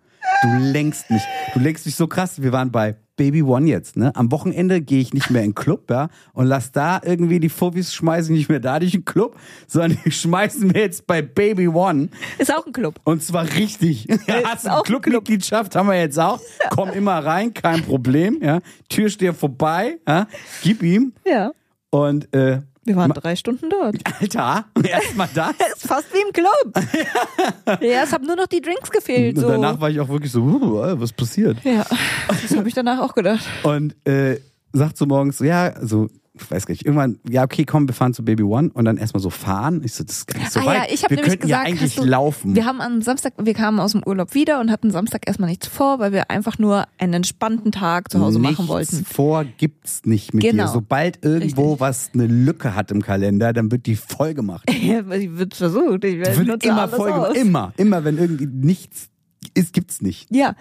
Du 0.42 0.48
lenkst 0.58 1.10
mich. 1.10 1.22
Du 1.52 1.60
lenkst 1.60 1.86
mich 1.86 1.94
so 1.96 2.06
krass. 2.06 2.40
Wir 2.40 2.52
waren 2.52 2.70
bei 2.70 2.96
Baby 3.16 3.42
One 3.42 3.66
jetzt, 3.66 3.98
ne? 3.98 4.10
Am 4.16 4.32
Wochenende 4.32 4.80
gehe 4.80 5.00
ich 5.00 5.12
nicht 5.12 5.28
mehr 5.30 5.42
in 5.42 5.50
den 5.50 5.54
Club, 5.54 5.90
ja? 5.90 6.08
Und 6.32 6.46
lass 6.46 6.72
da 6.72 7.02
irgendwie 7.04 7.38
die 7.38 7.50
Fuffis 7.50 7.92
schmeißen 7.92 8.34
nicht 8.34 8.48
mehr 8.48 8.60
da 8.60 8.78
durch 8.78 8.92
den 8.92 9.04
Club, 9.04 9.36
sondern 9.66 9.98
die 10.02 10.10
schmeißen 10.10 10.72
wir 10.72 10.80
jetzt 10.80 11.06
bei 11.06 11.20
Baby 11.20 11.68
One. 11.68 12.08
ist 12.38 12.54
auch 12.54 12.64
ein 12.64 12.72
Club. 12.72 12.98
Und 13.04 13.22
zwar 13.22 13.44
richtig. 13.54 14.08
Ja, 14.26 14.42
hast 14.44 14.70
auch. 14.70 14.84
Clubmitgliedschaft, 14.84 15.76
haben 15.76 15.88
wir 15.88 15.98
jetzt 16.00 16.18
auch. 16.18 16.40
Komm 16.70 16.90
immer 16.90 17.18
rein, 17.18 17.52
kein 17.52 17.82
Problem, 17.82 18.38
ja? 18.40 18.60
Türsteher 18.88 19.34
vorbei, 19.34 19.98
ja? 20.08 20.26
Gib 20.62 20.82
ihm. 20.82 21.12
Ja. 21.26 21.52
Und, 21.90 22.32
äh, 22.34 22.60
Wir 22.84 22.96
waren 22.96 23.12
drei 23.12 23.36
Stunden 23.36 23.68
dort. 23.68 23.96
Alter, 24.20 24.64
erstmal 24.82 25.28
das. 25.34 25.52
ist 25.76 25.86
fast 25.86 26.06
wie 26.14 26.22
im 26.26 26.32
Club. 26.32 27.80
ja, 27.82 28.02
es 28.04 28.12
haben 28.12 28.26
nur 28.26 28.36
noch 28.36 28.46
die 28.46 28.60
Drinks 28.60 28.90
gefehlt. 28.90 29.36
Und 29.36 29.42
So. 29.42 29.48
danach 29.48 29.80
war 29.80 29.90
ich 29.90 30.00
auch 30.00 30.08
wirklich 30.08 30.32
so, 30.32 30.40
uh, 30.42 31.00
was 31.00 31.12
passiert? 31.12 31.58
ja, 31.64 31.84
das 32.28 32.56
habe 32.56 32.68
ich 32.68 32.74
danach 32.74 33.00
auch 33.00 33.14
gedacht. 33.14 33.44
Und 33.64 33.94
äh, 34.06 34.40
sagt 34.72 34.96
so 34.96 35.06
morgens, 35.06 35.38
so, 35.38 35.44
ja, 35.44 35.74
ich 35.82 36.10
weiß 36.48 36.66
gar 36.66 36.72
nicht, 36.72 36.84
irgendwann, 36.86 37.18
ja, 37.28 37.42
okay, 37.42 37.64
komm, 37.64 37.88
wir 37.88 37.94
fahren 37.94 38.14
zu 38.14 38.24
Baby 38.24 38.44
One 38.44 38.70
und 38.72 38.84
dann 38.84 38.96
erstmal 38.98 39.20
so 39.20 39.30
fahren. 39.30 39.80
Ich 39.84 39.94
so, 39.94 40.04
das 40.04 40.18
ist 40.18 40.26
gar 40.28 40.38
nicht 40.38 40.52
so 40.52 40.60
ah 40.60 40.66
weit. 40.66 40.76
ja, 40.76 40.94
ich 40.94 41.02
habe 41.02 41.10
wir 41.10 41.16
nämlich 41.16 41.32
könnten 41.40 41.48
gesagt, 41.48 41.66
ja 41.66 41.72
eigentlich 41.72 41.94
du, 41.96 42.04
laufen. 42.04 42.54
Wir 42.54 42.64
haben 42.64 42.80
am 42.80 43.02
Samstag, 43.02 43.32
wir 43.38 43.54
kamen 43.54 43.80
aus 43.80 43.92
dem 43.92 44.02
Urlaub 44.06 44.34
wieder 44.34 44.60
und 44.60 44.70
hatten 44.70 44.90
Samstag 44.90 45.26
erstmal 45.26 45.48
nichts 45.50 45.66
vor, 45.66 45.98
weil 45.98 46.12
wir 46.12 46.30
einfach 46.30 46.58
nur 46.58 46.84
einen 46.98 47.14
entspannten 47.14 47.72
Tag 47.72 48.10
zu 48.10 48.20
Hause 48.20 48.38
machen 48.38 48.50
Nichts 48.66 48.68
wollten. 48.68 49.04
vor 49.04 49.44
gibt's 49.44 50.02
nicht 50.04 50.34
mit 50.34 50.44
Genau. 50.44 50.64
dir. 50.66 50.68
Sobald 50.70 51.24
irgendwo 51.24 51.62
Richtig. 51.72 51.80
was 51.80 52.10
eine 52.14 52.26
Lücke 52.26 52.74
hat 52.74 52.90
im 52.90 53.02
Kalender, 53.02 53.52
dann 53.52 53.70
wird 53.72 53.86
die 53.86 53.96
voll 53.96 54.34
gemacht. 54.34 54.70
Ja, 54.80 55.00
ich 55.10 55.36
wird 55.36 55.54
versucht. 55.54 56.04
Ich 56.04 56.18
wird 56.18 56.46
nutze 56.46 56.68
immer 56.68 56.88
voll 56.88 57.12
gemacht. 57.12 57.36
Immer, 57.36 57.72
immer, 57.76 58.04
wenn 58.04 58.16
irgendwie 58.18 58.46
nichts 58.46 59.08
ist, 59.54 59.72
gibt's 59.72 60.00
nicht. 60.00 60.26
Ja. 60.34 60.54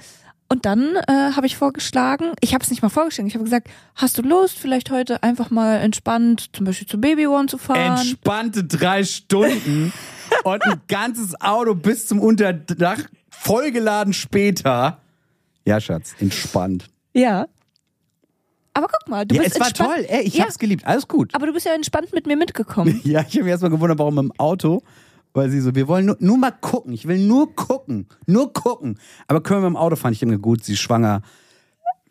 Und 0.51 0.66
dann 0.66 0.96
äh, 0.96 1.34
habe 1.36 1.46
ich 1.46 1.57
vorgeschlagen, 1.57 2.34
ich 2.42 2.56
habe 2.56 2.63
es 2.63 2.72
nicht 2.72 2.81
mal 2.81 2.90
vorgeschlagen, 2.90 3.28
ich 3.28 3.36
habe 3.36 3.44
gesagt, 3.44 3.69
hast 3.94 4.18
du 4.18 4.24
Lust, 4.24 4.57
vielleicht 4.57 4.90
heute 4.90 5.22
einfach 5.22 5.51
mal 5.51 5.78
entspannt 5.78 6.50
zum 6.54 6.66
Beispiel 6.66 6.88
zu 6.88 7.00
Baby 7.00 7.28
One 7.28 7.47
zu 7.47 7.59
fahren? 7.59 8.00
Entspannte 8.00 8.64
drei 8.64 9.04
Stunden 9.04 9.94
und 10.44 10.64
ein 10.66 10.81
ganzes 10.88 11.40
Auto 11.40 11.76
bis 11.76 12.07
zum 12.07 12.19
Unterdach 12.19 12.97
vollgeladen 13.30 14.12
später. 14.14 15.00
Ja, 15.66 15.80
Schatz, 15.80 16.16
entspannt. 16.19 16.90
ja. 17.14 17.45
Aber 18.73 18.88
guck 18.88 19.09
mal, 19.09 19.26
du 19.26 19.35
ja, 19.35 19.42
bist 19.42 19.56
es 19.56 19.59
war 19.59 19.73
toll. 19.73 20.06
Ey, 20.07 20.21
ich 20.21 20.35
ja, 20.35 20.45
hab's 20.45 20.57
geliebt. 20.57 20.85
Alles 20.85 21.07
gut. 21.07 21.35
aber 21.35 21.47
du 21.47 21.54
bist 21.54 21.66
ja 21.66 21.73
entspannt 21.73 22.14
mit 22.14 22.28
mir 22.28 22.38
mitgekommen. 22.38 23.02
Ja, 23.04 23.21
ich 23.28 23.33
habe 23.33 23.44
mich 23.44 23.52
erstmal 23.52 23.71
gewundert, 23.71 24.00
warum 24.00 24.18
im 24.19 24.31
Auto, 24.38 24.83
weil 25.33 25.50
sie 25.50 25.59
so, 25.62 25.76
wir 25.76 25.88
wollen 25.88 26.06
nur, 26.07 26.18
nur 26.19 26.38
mal 26.38 26.52
gucken. 26.52 26.94
Ich 26.94 27.07
will 27.07 27.19
nur 27.19 27.56
gucken. 27.56 28.07
Nur 28.26 28.52
gucken. 28.54 28.98
Aber 29.28 29.42
können 29.42 29.62
wir 29.62 29.68
im 29.68 29.78
Auto 29.78 29.95
fahren? 29.95 30.14
Ich 30.14 30.19
denke, 30.19 30.40
gut, 30.40 30.64
sie 30.64 30.74
ist 30.74 30.80
schwanger. 30.80 31.21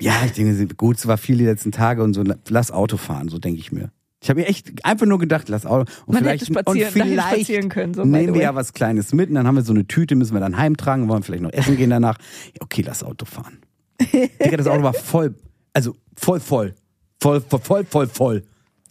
Ja, 0.01 0.13
ich 0.25 0.33
denke, 0.33 0.55
sie- 0.55 0.67
gut, 0.69 0.97
es 0.99 1.07
war 1.07 1.19
viel 1.19 1.37
die 1.39 1.45
letzten 1.45 1.73
Tage 1.73 2.03
und 2.03 2.15
so, 2.15 2.23
lass 2.49 2.71
Auto 2.71 2.97
fahren, 2.97 3.29
so 3.29 3.39
denke 3.39 3.61
ich 3.61 3.73
mir. 3.73 3.91
Ich 4.21 4.31
habe 4.31 4.41
mir 4.41 4.47
echt 4.47 4.85
einfach 4.85 5.07
nur 5.07 5.19
gedacht, 5.19 5.49
lass 5.49 5.65
Auto. 5.67 5.91
Und 6.07 6.15
Man 6.15 6.23
vielleicht, 6.25 6.43
hätte 6.43 6.53
spazieren- 6.53 6.87
und 6.87 6.93
vielleicht 6.93 7.29
spazieren 7.37 7.69
können, 7.69 7.95
so, 7.95 8.05
nehmen 8.05 8.35
wir 8.35 8.43
ja 8.43 8.55
was 8.55 8.73
Kleines 8.73 9.13
mit 9.13 9.29
und 9.29 9.37
dann 9.37 9.47
haben 9.47 9.55
wir 9.57 9.63
so 9.63 9.73
eine 9.73 9.87
Tüte, 9.87 10.15
müssen 10.17 10.35
wir 10.35 10.41
dann 10.41 10.57
heimtragen, 10.57 11.09
wollen 11.09 11.23
vielleicht 11.23 11.43
noch 11.43 11.53
essen 11.53 11.77
gehen 11.77 11.91
danach. 11.91 12.19
Okay, 12.61 12.83
lass 12.85 13.03
Auto 13.05 13.25
fahren. 13.27 13.59
Digga, 14.01 14.57
das 14.57 14.67
Auto 14.69 14.83
war 14.83 14.93
voll, 14.95 15.35
also 15.73 15.95
voll, 16.17 16.41
voll. 16.41 16.75
Voll, 17.21 17.41
voll, 17.41 17.61
voll, 17.61 17.85
voll, 17.85 18.07
voll. 18.07 18.45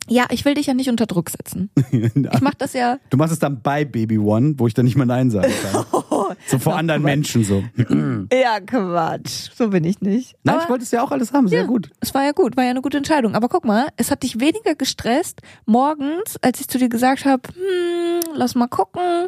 Ja, 0.10 0.26
ich 0.32 0.46
will 0.46 0.54
dich 0.54 0.68
ja 0.68 0.74
nicht 0.74 0.90
unter 0.90 1.06
Druck 1.06 1.30
setzen. 1.30 1.70
Ich 1.92 2.42
mach 2.42 2.54
das 2.54 2.74
ja. 2.74 2.98
Du 3.10 3.18
machst 3.18 3.34
es 3.34 3.40
dann 3.40 3.62
bei 3.62 3.84
Baby 3.86 4.18
One, 4.18 4.54
wo 4.58 4.68
ich 4.68 4.74
dann 4.74 4.86
nicht 4.86 4.96
mehr 4.96 5.06
Nein 5.06 5.30
sagen 5.32 5.52
kann. 5.72 5.86
So 6.48 6.60
vor 6.60 6.76
anderen 6.76 7.02
Menschen 7.04 7.44
so. 7.44 7.64
Ja, 8.32 8.60
Quatsch. 8.60 9.50
So 9.56 9.70
bin 9.70 9.84
ich 9.84 10.02
nicht. 10.02 10.36
Nein, 10.44 10.56
Aber- 10.56 10.64
ich 10.64 10.70
wollte 10.70 10.84
es 10.84 10.92
ja 10.92 11.02
auch 11.04 11.12
alles 11.12 11.34
haben, 11.34 11.48
sehr 11.48 11.62
ja, 11.62 11.66
gut. 11.68 11.90
Es 12.00 12.14
war 12.14 12.24
ja 12.24 12.32
gut, 12.32 12.58
war 12.58 12.64
ja 12.64 12.70
eine 12.72 12.82
gute 12.82 12.98
Entscheidung. 12.98 13.36
Aber 13.36 13.48
guck 13.50 13.66
mal, 13.66 13.88
es 13.98 14.12
hat 14.12 14.24
dich 14.24 14.40
weniger 14.40 14.76
gestresst 14.76 15.42
morgens, 15.66 16.38
als 16.42 16.60
ich 16.60 16.68
zu 16.68 16.78
dir 16.78 16.90
gesagt 16.90 17.26
habe, 17.26 17.42
hm, 17.54 18.34
lass 18.36 18.56
mal 18.56 18.68
gucken. 18.68 19.28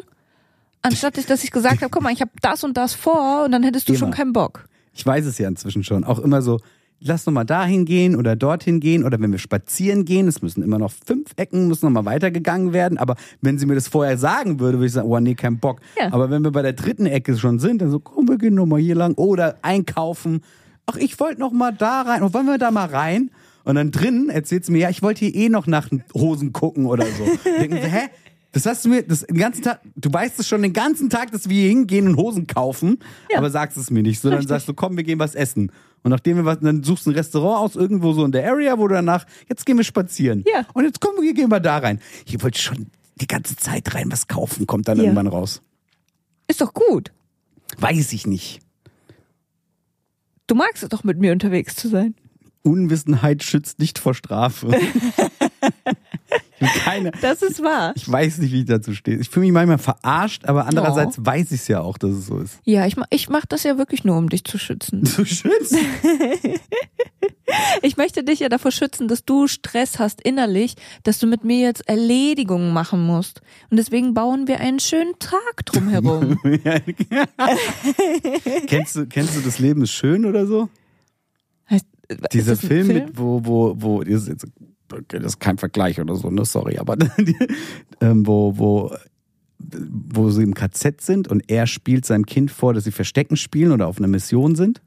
Anstatt 0.82 1.18
ich, 1.18 1.26
dass 1.26 1.44
ich 1.44 1.50
gesagt 1.50 1.82
habe, 1.82 1.90
guck 1.90 2.02
mal, 2.02 2.12
ich 2.12 2.20
habe 2.20 2.30
das 2.40 2.64
und 2.64 2.76
das 2.76 2.94
vor 2.94 3.44
und 3.44 3.52
dann 3.52 3.62
hättest 3.62 3.88
du 3.88 3.94
schon 3.94 4.08
Immer. 4.08 4.16
keinen 4.16 4.32
Bock. 4.32 4.66
Ich 4.94 5.04
weiß 5.04 5.26
es 5.26 5.38
ja 5.38 5.48
inzwischen 5.48 5.84
schon. 5.84 6.04
Auch 6.04 6.18
immer 6.18 6.42
so, 6.42 6.60
lass 7.00 7.26
noch 7.26 7.32
mal 7.32 7.44
dahin 7.44 7.84
gehen 7.84 8.14
oder 8.14 8.36
dorthin 8.36 8.80
gehen 8.80 9.04
oder 9.04 9.20
wenn 9.20 9.32
wir 9.32 9.38
spazieren 9.38 10.04
gehen, 10.04 10.28
es 10.28 10.42
müssen 10.42 10.62
immer 10.62 10.78
noch 10.78 10.92
fünf 10.92 11.30
Ecken, 11.36 11.68
müssen 11.68 11.86
noch 11.86 12.02
mal 12.02 12.04
weitergegangen 12.04 12.72
werden, 12.72 12.98
aber 12.98 13.16
wenn 13.40 13.58
sie 13.58 13.66
mir 13.66 13.74
das 13.74 13.88
vorher 13.88 14.18
sagen 14.18 14.60
würde, 14.60 14.78
würde 14.78 14.86
ich 14.86 14.92
sagen, 14.92 15.08
oh 15.08 15.18
nee, 15.18 15.34
kein 15.34 15.58
Bock. 15.58 15.80
Ja. 15.98 16.12
Aber 16.12 16.30
wenn 16.30 16.44
wir 16.44 16.50
bei 16.50 16.62
der 16.62 16.74
dritten 16.74 17.06
Ecke 17.06 17.36
schon 17.36 17.58
sind, 17.58 17.80
dann 17.80 17.90
so, 17.90 18.00
komm, 18.00 18.28
wir 18.28 18.38
gehen 18.38 18.54
noch 18.54 18.66
mal 18.66 18.80
hier 18.80 18.94
lang 18.94 19.14
oder 19.14 19.56
einkaufen. 19.62 20.42
Ach, 20.86 20.96
ich 20.96 21.18
wollte 21.20 21.40
noch 21.40 21.52
mal 21.52 21.72
da 21.72 22.02
rein. 22.02 22.22
Und 22.22 22.34
wollen 22.34 22.46
wir 22.46 22.58
da 22.58 22.70
mal 22.70 22.86
rein? 22.86 23.30
Und 23.64 23.74
dann 23.76 23.90
drinnen 23.90 24.30
erzählt 24.30 24.64
sie 24.64 24.72
mir, 24.72 24.78
ja, 24.78 24.90
ich 24.90 25.02
wollte 25.02 25.24
hier 25.24 25.34
eh 25.34 25.48
noch 25.48 25.66
nach 25.66 25.88
Hosen 26.14 26.52
gucken 26.52 26.86
oder 26.86 27.06
so. 27.06 27.24
Denken 27.60 27.76
sie, 27.76 27.88
hä? 27.88 28.08
Das 28.52 28.66
hast 28.66 28.84
du 28.84 28.88
mir 28.88 29.02
das 29.04 29.20
den 29.20 29.36
ganzen 29.38 29.62
Tag, 29.62 29.80
du 29.94 30.12
weißt 30.12 30.40
es 30.40 30.48
schon 30.48 30.62
den 30.62 30.72
ganzen 30.72 31.08
Tag, 31.08 31.30
dass 31.30 31.48
wir 31.48 31.56
hier 31.60 31.68
hingehen 31.68 32.08
und 32.08 32.16
Hosen 32.16 32.46
kaufen, 32.48 32.98
Ja. 33.30 33.38
aber 33.38 33.48
sagst 33.50 33.76
es 33.76 33.90
mir 33.90 34.02
nicht. 34.02 34.20
So, 34.20 34.28
dann 34.28 34.38
Richtig. 34.38 34.48
sagst 34.48 34.68
du, 34.68 34.74
komm, 34.74 34.96
wir 34.96 35.04
gehen 35.04 35.18
was 35.20 35.34
essen. 35.36 35.70
Und 36.02 36.10
nachdem 36.10 36.38
wir 36.38 36.44
was, 36.44 36.58
dann 36.60 36.82
suchst 36.82 37.06
du 37.06 37.10
ein 37.10 37.14
Restaurant 37.14 37.58
aus, 37.60 37.76
irgendwo 37.76 38.12
so 38.12 38.24
in 38.24 38.32
der 38.32 38.48
Area, 38.50 38.76
wo 38.78 38.88
du 38.88 38.94
danach, 38.94 39.24
jetzt 39.48 39.66
gehen 39.66 39.76
wir 39.76 39.84
spazieren. 39.84 40.42
Ja. 40.52 40.66
Und 40.74 40.84
jetzt 40.84 41.00
kommen 41.00 41.22
wir, 41.22 41.32
gehen 41.34 41.50
wir 41.50 41.60
da 41.60 41.78
rein. 41.78 42.00
Hier 42.24 42.42
wollte 42.42 42.58
schon 42.58 42.86
die 43.20 43.26
ganze 43.26 43.54
Zeit 43.54 43.94
rein 43.94 44.10
was 44.10 44.26
kaufen, 44.26 44.66
kommt 44.66 44.88
dann 44.88 44.96
Ja. 44.98 45.04
irgendwann 45.04 45.26
raus. 45.28 45.60
Ist 46.48 46.60
doch 46.60 46.72
gut. 46.74 47.12
Weiß 47.78 48.12
ich 48.12 48.26
nicht. 48.26 48.60
Du 50.48 50.54
magst 50.56 50.82
es 50.82 50.88
doch, 50.88 51.04
mit 51.04 51.18
mir 51.18 51.30
unterwegs 51.32 51.76
zu 51.76 51.86
sein. 51.88 52.14
Unwissenheit 52.62 53.42
schützt 53.44 53.78
nicht 53.78 53.98
vor 54.00 54.14
Strafe. 54.14 54.70
keine, 56.84 57.10
Das 57.20 57.42
ist 57.42 57.62
wahr. 57.62 57.92
ich 57.96 58.10
weiß 58.10 58.38
nicht, 58.38 58.52
wie 58.52 58.60
ich 58.60 58.66
dazu 58.66 58.94
stehe. 58.94 59.18
Ich 59.18 59.28
fühle 59.28 59.46
mich 59.46 59.52
manchmal 59.52 59.78
verarscht, 59.78 60.44
aber 60.44 60.66
andererseits 60.66 61.16
weiß 61.18 61.52
ich 61.52 61.60
es 61.60 61.68
ja 61.68 61.80
auch, 61.80 61.98
dass 61.98 62.10
es 62.10 62.26
so 62.26 62.38
ist. 62.38 62.58
Ja, 62.64 62.86
ich, 62.86 62.96
ich 63.10 63.28
mache 63.28 63.46
das 63.48 63.62
ja 63.62 63.78
wirklich 63.78 64.04
nur, 64.04 64.16
um 64.16 64.28
dich 64.28 64.44
zu 64.44 64.58
schützen. 64.58 65.02
Du 65.16 65.24
schützt? 65.24 65.76
Ich 67.82 67.96
möchte 67.96 68.22
dich 68.22 68.38
ja 68.40 68.48
davor 68.48 68.70
schützen, 68.70 69.08
dass 69.08 69.24
du 69.24 69.48
Stress 69.48 69.98
hast 69.98 70.20
innerlich, 70.20 70.74
dass 71.02 71.18
du 71.18 71.26
mit 71.26 71.42
mir 71.44 71.58
jetzt 71.58 71.86
Erledigungen 71.88 72.72
machen 72.72 73.04
musst. 73.04 73.42
Und 73.70 73.76
deswegen 73.76 74.14
bauen 74.14 74.46
wir 74.46 74.60
einen 74.60 74.78
schönen 74.78 75.18
Tag 75.18 75.66
drumherum. 75.66 76.38
kennst, 78.66 78.94
du, 78.94 79.06
kennst 79.06 79.36
du 79.36 79.40
das 79.40 79.58
Leben 79.58 79.82
ist 79.82 79.90
schön 79.90 80.26
oder 80.26 80.46
so? 80.46 80.68
heißt, 81.70 81.86
Dieser 82.32 82.52
ein 82.52 82.58
Film, 82.58 82.86
mit, 82.88 83.18
wo, 83.18 83.44
wo, 83.44 83.74
wo, 83.76 84.00
ist, 84.02 84.28
jetzt, 84.28 84.46
das 85.08 85.24
ist 85.24 85.40
kein 85.40 85.58
Vergleich 85.58 86.00
oder 86.00 86.16
so, 86.16 86.30
ne, 86.30 86.44
sorry, 86.44 86.78
aber 86.78 86.96
ähm, 88.00 88.26
wo, 88.26 88.58
wo, 88.58 88.94
wo 89.58 90.30
sie 90.30 90.42
im 90.42 90.54
KZ 90.54 91.00
sind 91.00 91.28
und 91.28 91.42
er 91.48 91.66
spielt 91.66 92.04
seinem 92.06 92.26
Kind 92.26 92.50
vor, 92.50 92.74
dass 92.74 92.84
sie 92.84 92.92
Verstecken 92.92 93.36
spielen 93.36 93.72
oder 93.72 93.86
auf 93.86 93.98
einer 93.98 94.08
Mission 94.08 94.54
sind. 94.56 94.80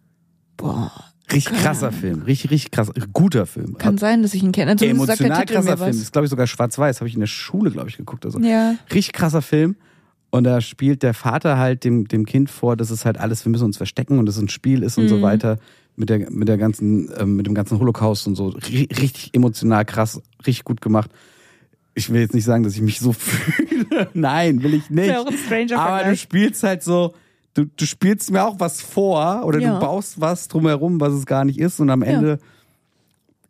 Boah, 0.57 0.91
Richtig 1.31 1.53
krasser 1.57 1.91
Film, 1.91 2.23
richtig, 2.23 2.51
richtig 2.51 2.71
krass, 2.71 2.91
guter 3.13 3.45
Film. 3.45 3.77
kann 3.77 3.97
sein, 3.97 4.21
dass 4.21 4.33
ich 4.33 4.43
ihn 4.43 4.51
kenne. 4.51 4.75
Zumindest 4.75 5.07
sagt 5.07 5.19
der 5.21 5.27
Emotional 5.27 5.45
Titel 5.45 5.53
krasser 5.55 5.77
Film, 5.77 5.89
ist 5.91 6.11
glaube 6.11 6.25
ich 6.25 6.29
sogar 6.29 6.47
schwarz-weiß, 6.47 6.99
habe 6.99 7.07
ich 7.07 7.13
in 7.15 7.21
der 7.21 7.27
Schule, 7.27 7.71
glaube 7.71 7.89
ich, 7.89 7.97
geguckt. 7.97 8.25
Also. 8.25 8.39
Ja. 8.39 8.75
Richtig 8.93 9.13
krasser 9.13 9.41
Film. 9.41 9.75
Und 10.31 10.43
da 10.45 10.61
spielt 10.61 11.03
der 11.03 11.13
Vater 11.13 11.57
halt 11.57 11.83
dem, 11.85 12.07
dem 12.07 12.25
Kind 12.25 12.49
vor, 12.49 12.75
dass 12.75 12.89
es 12.89 13.05
halt 13.05 13.19
alles, 13.19 13.45
wir 13.45 13.51
müssen 13.51 13.65
uns 13.65 13.77
verstecken 13.77 14.17
und 14.19 14.25
dass 14.25 14.35
es 14.35 14.41
ein 14.41 14.49
Spiel 14.49 14.83
ist 14.83 14.97
und 14.97 15.05
Mhm. 15.05 15.09
so 15.09 15.21
weiter. 15.21 15.59
Mit 15.95 16.09
der, 16.09 16.29
mit 16.31 16.47
der 16.47 16.57
ganzen, 16.57 17.09
ähm, 17.19 17.35
mit 17.35 17.45
dem 17.45 17.53
ganzen 17.53 17.79
Holocaust 17.79 18.25
und 18.27 18.35
so. 18.35 18.47
Ri- 18.49 18.89
Richtig 18.99 19.29
emotional 19.33 19.85
krass, 19.85 20.21
richtig 20.39 20.63
gut 20.63 20.81
gemacht. 20.81 21.11
Ich 21.93 22.09
will 22.11 22.21
jetzt 22.21 22.33
nicht 22.33 22.45
sagen, 22.45 22.63
dass 22.63 22.73
ich 22.73 22.81
mich 22.81 22.99
so 22.99 23.13
fühle. 23.13 24.09
Nein, 24.13 24.63
will 24.63 24.73
ich 24.73 24.89
nicht. 24.89 25.13
Stranger 25.45 25.79
Aber 25.79 26.03
du 26.09 26.17
spielst 26.17 26.63
halt 26.63 26.81
so, 26.81 27.13
du, 27.53 27.65
du 27.65 27.85
spielst 27.85 28.31
mir 28.31 28.43
auch 28.43 28.59
was 28.59 28.81
vor 28.81 29.43
oder 29.45 29.59
Ja. 29.59 29.75
du 29.75 29.79
baust 29.79 30.19
was 30.19 30.47
drumherum, 30.47 30.99
was 30.99 31.13
es 31.13 31.27
gar 31.27 31.45
nicht 31.45 31.59
ist 31.59 31.79
und 31.79 31.91
am 31.91 32.01
Ende, 32.01 32.39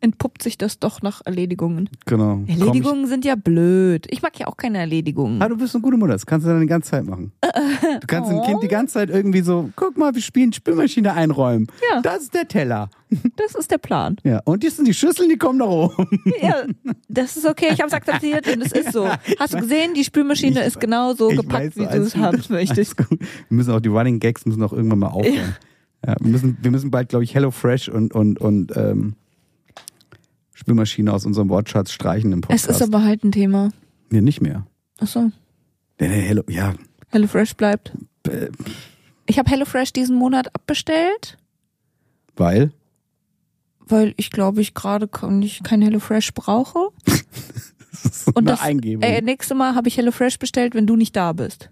Entpuppt 0.04 0.42
sich 0.42 0.58
das 0.58 0.78
doch 0.78 1.00
nach 1.00 1.22
Erledigungen. 1.24 1.88
genau. 2.04 2.34
komm 2.34 2.44
ich- 2.46 2.60
Erledigungen 2.60 3.06
sind 3.06 3.24
ja 3.24 3.36
blöd. 3.36 4.06
Ich 4.10 4.20
mag 4.20 4.38
ja 4.38 4.46
auch 4.48 4.56
keine 4.58 4.76
Erledigungen. 4.78 5.40
Ah, 5.40 5.48
du 5.48 5.56
bist 5.56 5.74
eine 5.74 5.80
gute 5.80 5.96
Mutter, 5.96 6.12
das 6.12 6.26
kannst 6.26 6.46
du 6.46 6.50
dann 6.50 6.60
die 6.60 6.66
ganze 6.66 6.90
Zeit 6.90 7.06
machen. 7.06 7.32
Du 7.40 8.06
kannst 8.06 8.30
dem 8.30 8.42
Kind 8.42 8.62
die 8.62 8.68
ganze 8.68 8.94
Zeit 8.94 9.08
irgendwie 9.08 9.40
so, 9.40 9.70
guck 9.76 9.96
mal, 9.96 10.14
wir 10.14 10.20
spielen 10.20 10.52
Spülmaschine 10.52 11.14
einräumen. 11.14 11.66
Ja. 11.90 12.02
Das 12.02 12.22
ist 12.24 12.34
der 12.34 12.46
Teller. 12.48 12.90
Das 13.36 13.54
ist 13.54 13.70
der 13.70 13.78
Plan. 13.78 14.16
Ja. 14.24 14.40
Und 14.44 14.62
die 14.64 14.68
sind 14.70 14.88
die 14.88 14.94
Schüsseln, 14.94 15.28
die 15.28 15.36
kommen 15.36 15.58
nach 15.60 15.68
oben. 15.68 16.08
Ja, 16.42 16.64
das 17.08 17.36
ist 17.36 17.46
okay. 17.46 17.68
Ich 17.72 17.78
habe 17.80 17.86
es 17.88 17.92
akzeptiert 17.94 18.46
und 18.52 18.60
es 18.60 18.72
ist 18.72 18.92
so. 18.92 19.06
Hast 19.38 19.54
du 19.54 19.58
gesehen, 19.60 19.94
die 19.94 20.02
Spülmaschine 20.04 20.64
ist 20.64 20.80
genau 20.80 21.14
so 21.14 21.30
Ich 21.30 21.36
gepackt, 21.36 21.76
weiß, 21.76 21.76
wie 21.76 21.86
du 21.96 22.02
es 22.02 22.16
haben 22.16 22.42
möchtest. 22.48 22.98
Wir 22.98 23.06
müssen 23.50 23.70
auch 23.72 23.80
die 23.80 23.88
Running 23.88 24.18
Gags 24.20 24.44
müssen 24.46 24.62
auch 24.64 24.72
irgendwann 24.72 24.98
mal 24.98 25.08
aufhören. 25.08 25.54
Ja. 26.06 26.16
wir, 26.20 26.30
müssen, 26.30 26.58
wir 26.60 26.70
müssen 26.72 26.90
bald, 26.90 27.08
glaube 27.08 27.24
ich, 27.24 27.34
Hello 27.34 27.50
Fresh 27.52 27.88
und, 27.88 28.12
und, 28.14 28.40
und 28.40 28.76
ähm, 28.76 29.14
Spülmaschine 30.68 31.12
aus 31.12 31.26
unserem 31.26 31.50
Wortschatz 31.50 31.92
streichen 31.92 32.32
im 32.32 32.38
Es 32.48 32.62
Podcast. 32.62 32.70
ist 32.70 32.82
aber 32.82 33.04
halt 33.04 33.22
ein 33.22 33.32
Thema. 33.32 33.68
nee, 34.08 34.22
nicht 34.22 34.40
mehr. 34.40 34.66
Achso. 34.98 35.30
Nee, 36.00 36.08
nee, 36.08 36.22
Hello, 36.22 36.42
ja. 36.48 36.72
HelloFresh 37.10 37.54
bleibt. 37.54 37.92
Ich 39.26 39.38
habe 39.38 39.50
HelloFresh 39.50 39.92
diesen 39.92 40.16
Monat 40.16 40.54
abbestellt, 40.54 41.36
Weil? 42.36 42.72
weil 43.86 44.14
ich 44.16 44.30
glaube, 44.30 44.62
ich 44.62 44.72
gerade 44.72 45.06
kein 45.06 45.42
HelloFresh 45.82 46.32
brauche. 46.34 46.88
Das 47.92 48.04
ist 48.06 48.24
so 48.24 48.32
Und 48.34 48.46
das 48.46 48.60
Eingebung. 48.60 49.02
äh, 49.08 49.20
nächste 49.22 49.54
Mal 49.54 49.74
habe 49.76 49.86
ich 49.88 49.96
HelloFresh 49.96 50.38
bestellt, 50.40 50.74
wenn 50.74 50.86
du 50.86 50.96
nicht 50.96 51.14
da 51.14 51.32
bist. 51.32 51.70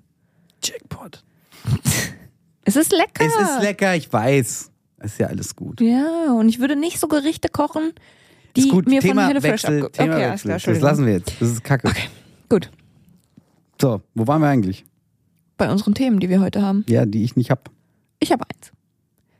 Jackpot. 0.62 1.24
Es 2.64 2.76
ist 2.76 2.92
lecker. 2.92 3.24
Es 3.26 3.34
ist 3.34 3.60
lecker, 3.62 3.96
ich 3.96 4.10
weiß. 4.12 4.70
Ist 5.02 5.18
ja 5.18 5.26
alles 5.26 5.56
gut. 5.56 5.80
Ja, 5.80 6.30
und 6.32 6.48
ich 6.48 6.60
würde 6.60 6.76
nicht 6.76 7.00
so 7.00 7.08
Gerichte 7.08 7.48
kochen, 7.48 7.92
die 8.56 8.68
gut. 8.68 8.86
mir 8.88 9.00
Thema 9.00 9.22
von 9.22 9.28
HelloFresh 9.28 9.52
Wechsel, 9.64 9.78
abge... 9.84 9.92
Thema 9.92 10.14
okay, 10.14 10.24
alles 10.24 10.46
Wechsel. 10.46 10.60
klar, 10.60 10.74
das 10.74 10.82
lassen 10.82 11.06
wir 11.06 11.12
jetzt. 11.14 11.32
Das 11.40 11.48
ist 11.50 11.64
kacke. 11.64 11.88
Okay, 11.88 12.08
gut. 12.48 12.70
So, 13.80 14.00
wo 14.14 14.26
waren 14.26 14.40
wir 14.40 14.48
eigentlich? 14.48 14.84
Bei 15.56 15.70
unseren 15.70 15.94
Themen, 15.94 16.20
die 16.20 16.28
wir 16.28 16.40
heute 16.40 16.62
haben. 16.62 16.84
Ja, 16.88 17.04
die 17.06 17.24
ich 17.24 17.36
nicht 17.36 17.50
hab. 17.50 17.70
Ich 18.20 18.30
habe 18.32 18.44
eins, 18.44 18.72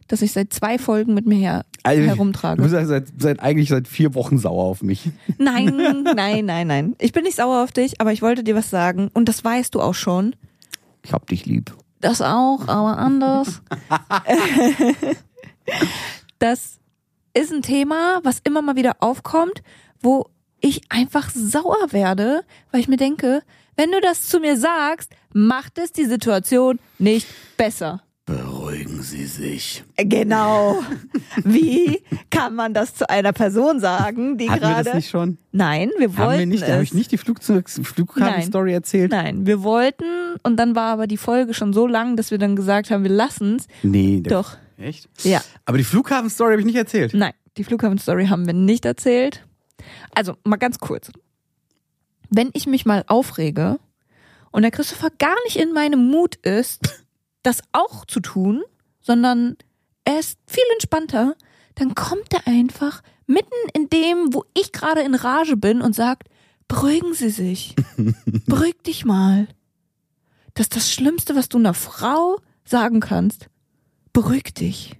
das 0.09 0.23
ich 0.23 0.33
seit 0.33 0.52
zwei 0.52 0.78
Folgen 0.78 1.14
mit 1.14 1.26
mir 1.26 1.37
her 1.38 1.64
Also, 1.85 2.02
Du 2.02 2.09
herumtrage. 2.09 2.62
bist 2.62 2.75
ja 2.75 2.85
seit, 2.85 3.09
seit 3.19 3.40
eigentlich 3.40 3.69
seit 3.69 3.87
vier 3.88 4.14
Wochen 4.14 4.38
sauer 4.38 4.64
auf 4.64 4.83
mich. 4.83 5.11
Nein, 5.38 5.76
nein, 6.14 6.45
nein, 6.45 6.66
nein. 6.66 6.97
Ich 6.99 7.12
bin 7.12 7.23
nicht 7.25 7.37
sauer 7.37 7.62
auf 7.62 7.73
dich, 7.73 8.00
aber 8.00 8.12
ich 8.12 8.23
wollte 8.23 8.42
dir 8.45 8.54
was 8.57 8.71
sagen 8.71 9.11
und 9.14 9.28
das 9.28 9.45
weißt 9.45 9.75
du 9.75 9.81
auch 9.81 9.95
schon. 9.95 10.35
Ich 11.04 11.12
hab 11.12 11.26
dich 11.28 11.47
lieb. 11.47 11.75
Das 12.00 12.21
auch, 12.21 12.66
aber 12.69 12.99
anders. 12.99 13.62
das 16.38 16.78
ist 17.34 17.52
ein 17.52 17.62
Thema, 17.62 18.20
was 18.24 18.40
immer 18.44 18.62
mal 18.62 18.76
wieder 18.76 18.96
aufkommt, 19.00 19.62
wo 20.00 20.26
ich 20.60 20.82
einfach 20.90 21.30
sauer 21.30 21.92
werde, 21.92 22.44
weil 22.70 22.80
ich 22.80 22.88
mir 22.88 22.96
denke, 22.96 23.42
wenn 23.76 23.90
du 23.90 24.00
das 24.00 24.22
zu 24.28 24.38
mir 24.38 24.56
sagst, 24.56 25.12
macht 25.32 25.78
es 25.78 25.92
die 25.92 26.04
Situation 26.04 26.78
nicht 26.98 27.26
besser. 27.56 28.02
Beruhigen 28.24 29.02
Sie 29.02 29.26
sich. 29.26 29.82
Genau. 29.96 30.78
Wie 31.42 32.02
kann 32.30 32.54
man 32.54 32.72
das 32.72 32.94
zu 32.94 33.08
einer 33.10 33.32
Person 33.32 33.80
sagen, 33.80 34.38
die 34.38 34.48
Hatten 34.48 34.60
wir 34.62 34.68
gerade 34.68 34.84
das 34.84 34.94
nicht 34.94 35.10
schon? 35.10 35.38
Nein, 35.50 35.90
wir 35.98 36.16
wollten 36.16 36.20
Haben 36.30 36.38
wir 36.38 36.46
nicht? 36.46 36.62
es. 36.62 36.70
Habe 36.70 36.84
ich 36.84 36.94
nicht 36.94 37.10
die 37.10 37.18
Flugzeug- 37.18 37.68
Flugkarten-Story 37.68 38.72
erzählt? 38.72 39.10
Nein, 39.10 39.44
wir 39.46 39.64
wollten 39.64 40.04
und 40.44 40.56
dann 40.56 40.76
war 40.76 40.92
aber 40.92 41.08
die 41.08 41.16
Folge 41.16 41.52
schon 41.52 41.72
so 41.72 41.88
lang, 41.88 42.16
dass 42.16 42.30
wir 42.30 42.38
dann 42.38 42.54
gesagt 42.54 42.90
haben, 42.92 43.02
wir 43.02 43.10
lassen's. 43.10 43.66
Nee. 43.82 44.20
der- 44.20 44.32
Doch. 44.38 44.56
Echt? 44.82 45.08
Ja. 45.22 45.42
Aber 45.64 45.78
die 45.78 45.84
Flughafen-Story 45.84 46.52
habe 46.52 46.60
ich 46.60 46.66
nicht 46.66 46.76
erzählt. 46.76 47.14
Nein, 47.14 47.32
die 47.56 47.64
Flughafen-Story 47.64 48.26
haben 48.26 48.46
wir 48.46 48.54
nicht 48.54 48.84
erzählt. 48.84 49.46
Also, 50.14 50.36
mal 50.44 50.56
ganz 50.56 50.78
kurz. 50.78 51.10
Wenn 52.30 52.50
ich 52.52 52.66
mich 52.66 52.84
mal 52.84 53.04
aufrege 53.06 53.78
und 54.50 54.62
der 54.62 54.70
Christopher 54.70 55.10
gar 55.18 55.36
nicht 55.44 55.56
in 55.56 55.72
meinem 55.72 56.08
Mut 56.10 56.36
ist, 56.36 56.80
das 57.42 57.62
auch 57.72 58.04
zu 58.06 58.20
tun, 58.20 58.62
sondern 59.00 59.56
er 60.04 60.18
ist 60.18 60.38
viel 60.46 60.64
entspannter, 60.74 61.36
dann 61.74 61.94
kommt 61.94 62.32
er 62.32 62.46
einfach 62.46 63.02
mitten 63.26 63.48
in 63.72 63.88
dem, 63.88 64.34
wo 64.34 64.44
ich 64.54 64.72
gerade 64.72 65.00
in 65.00 65.14
Rage 65.14 65.56
bin 65.56 65.80
und 65.80 65.94
sagt, 65.94 66.28
beruhigen 66.68 67.14
Sie 67.14 67.30
sich. 67.30 67.74
Beruhig 68.46 68.82
dich 68.82 69.04
mal. 69.04 69.48
Das 70.54 70.64
ist 70.64 70.76
das 70.76 70.92
Schlimmste, 70.92 71.34
was 71.34 71.48
du 71.48 71.58
einer 71.58 71.74
Frau 71.74 72.38
sagen 72.64 73.00
kannst. 73.00 73.48
Beruhig 74.12 74.54
dich. 74.54 74.97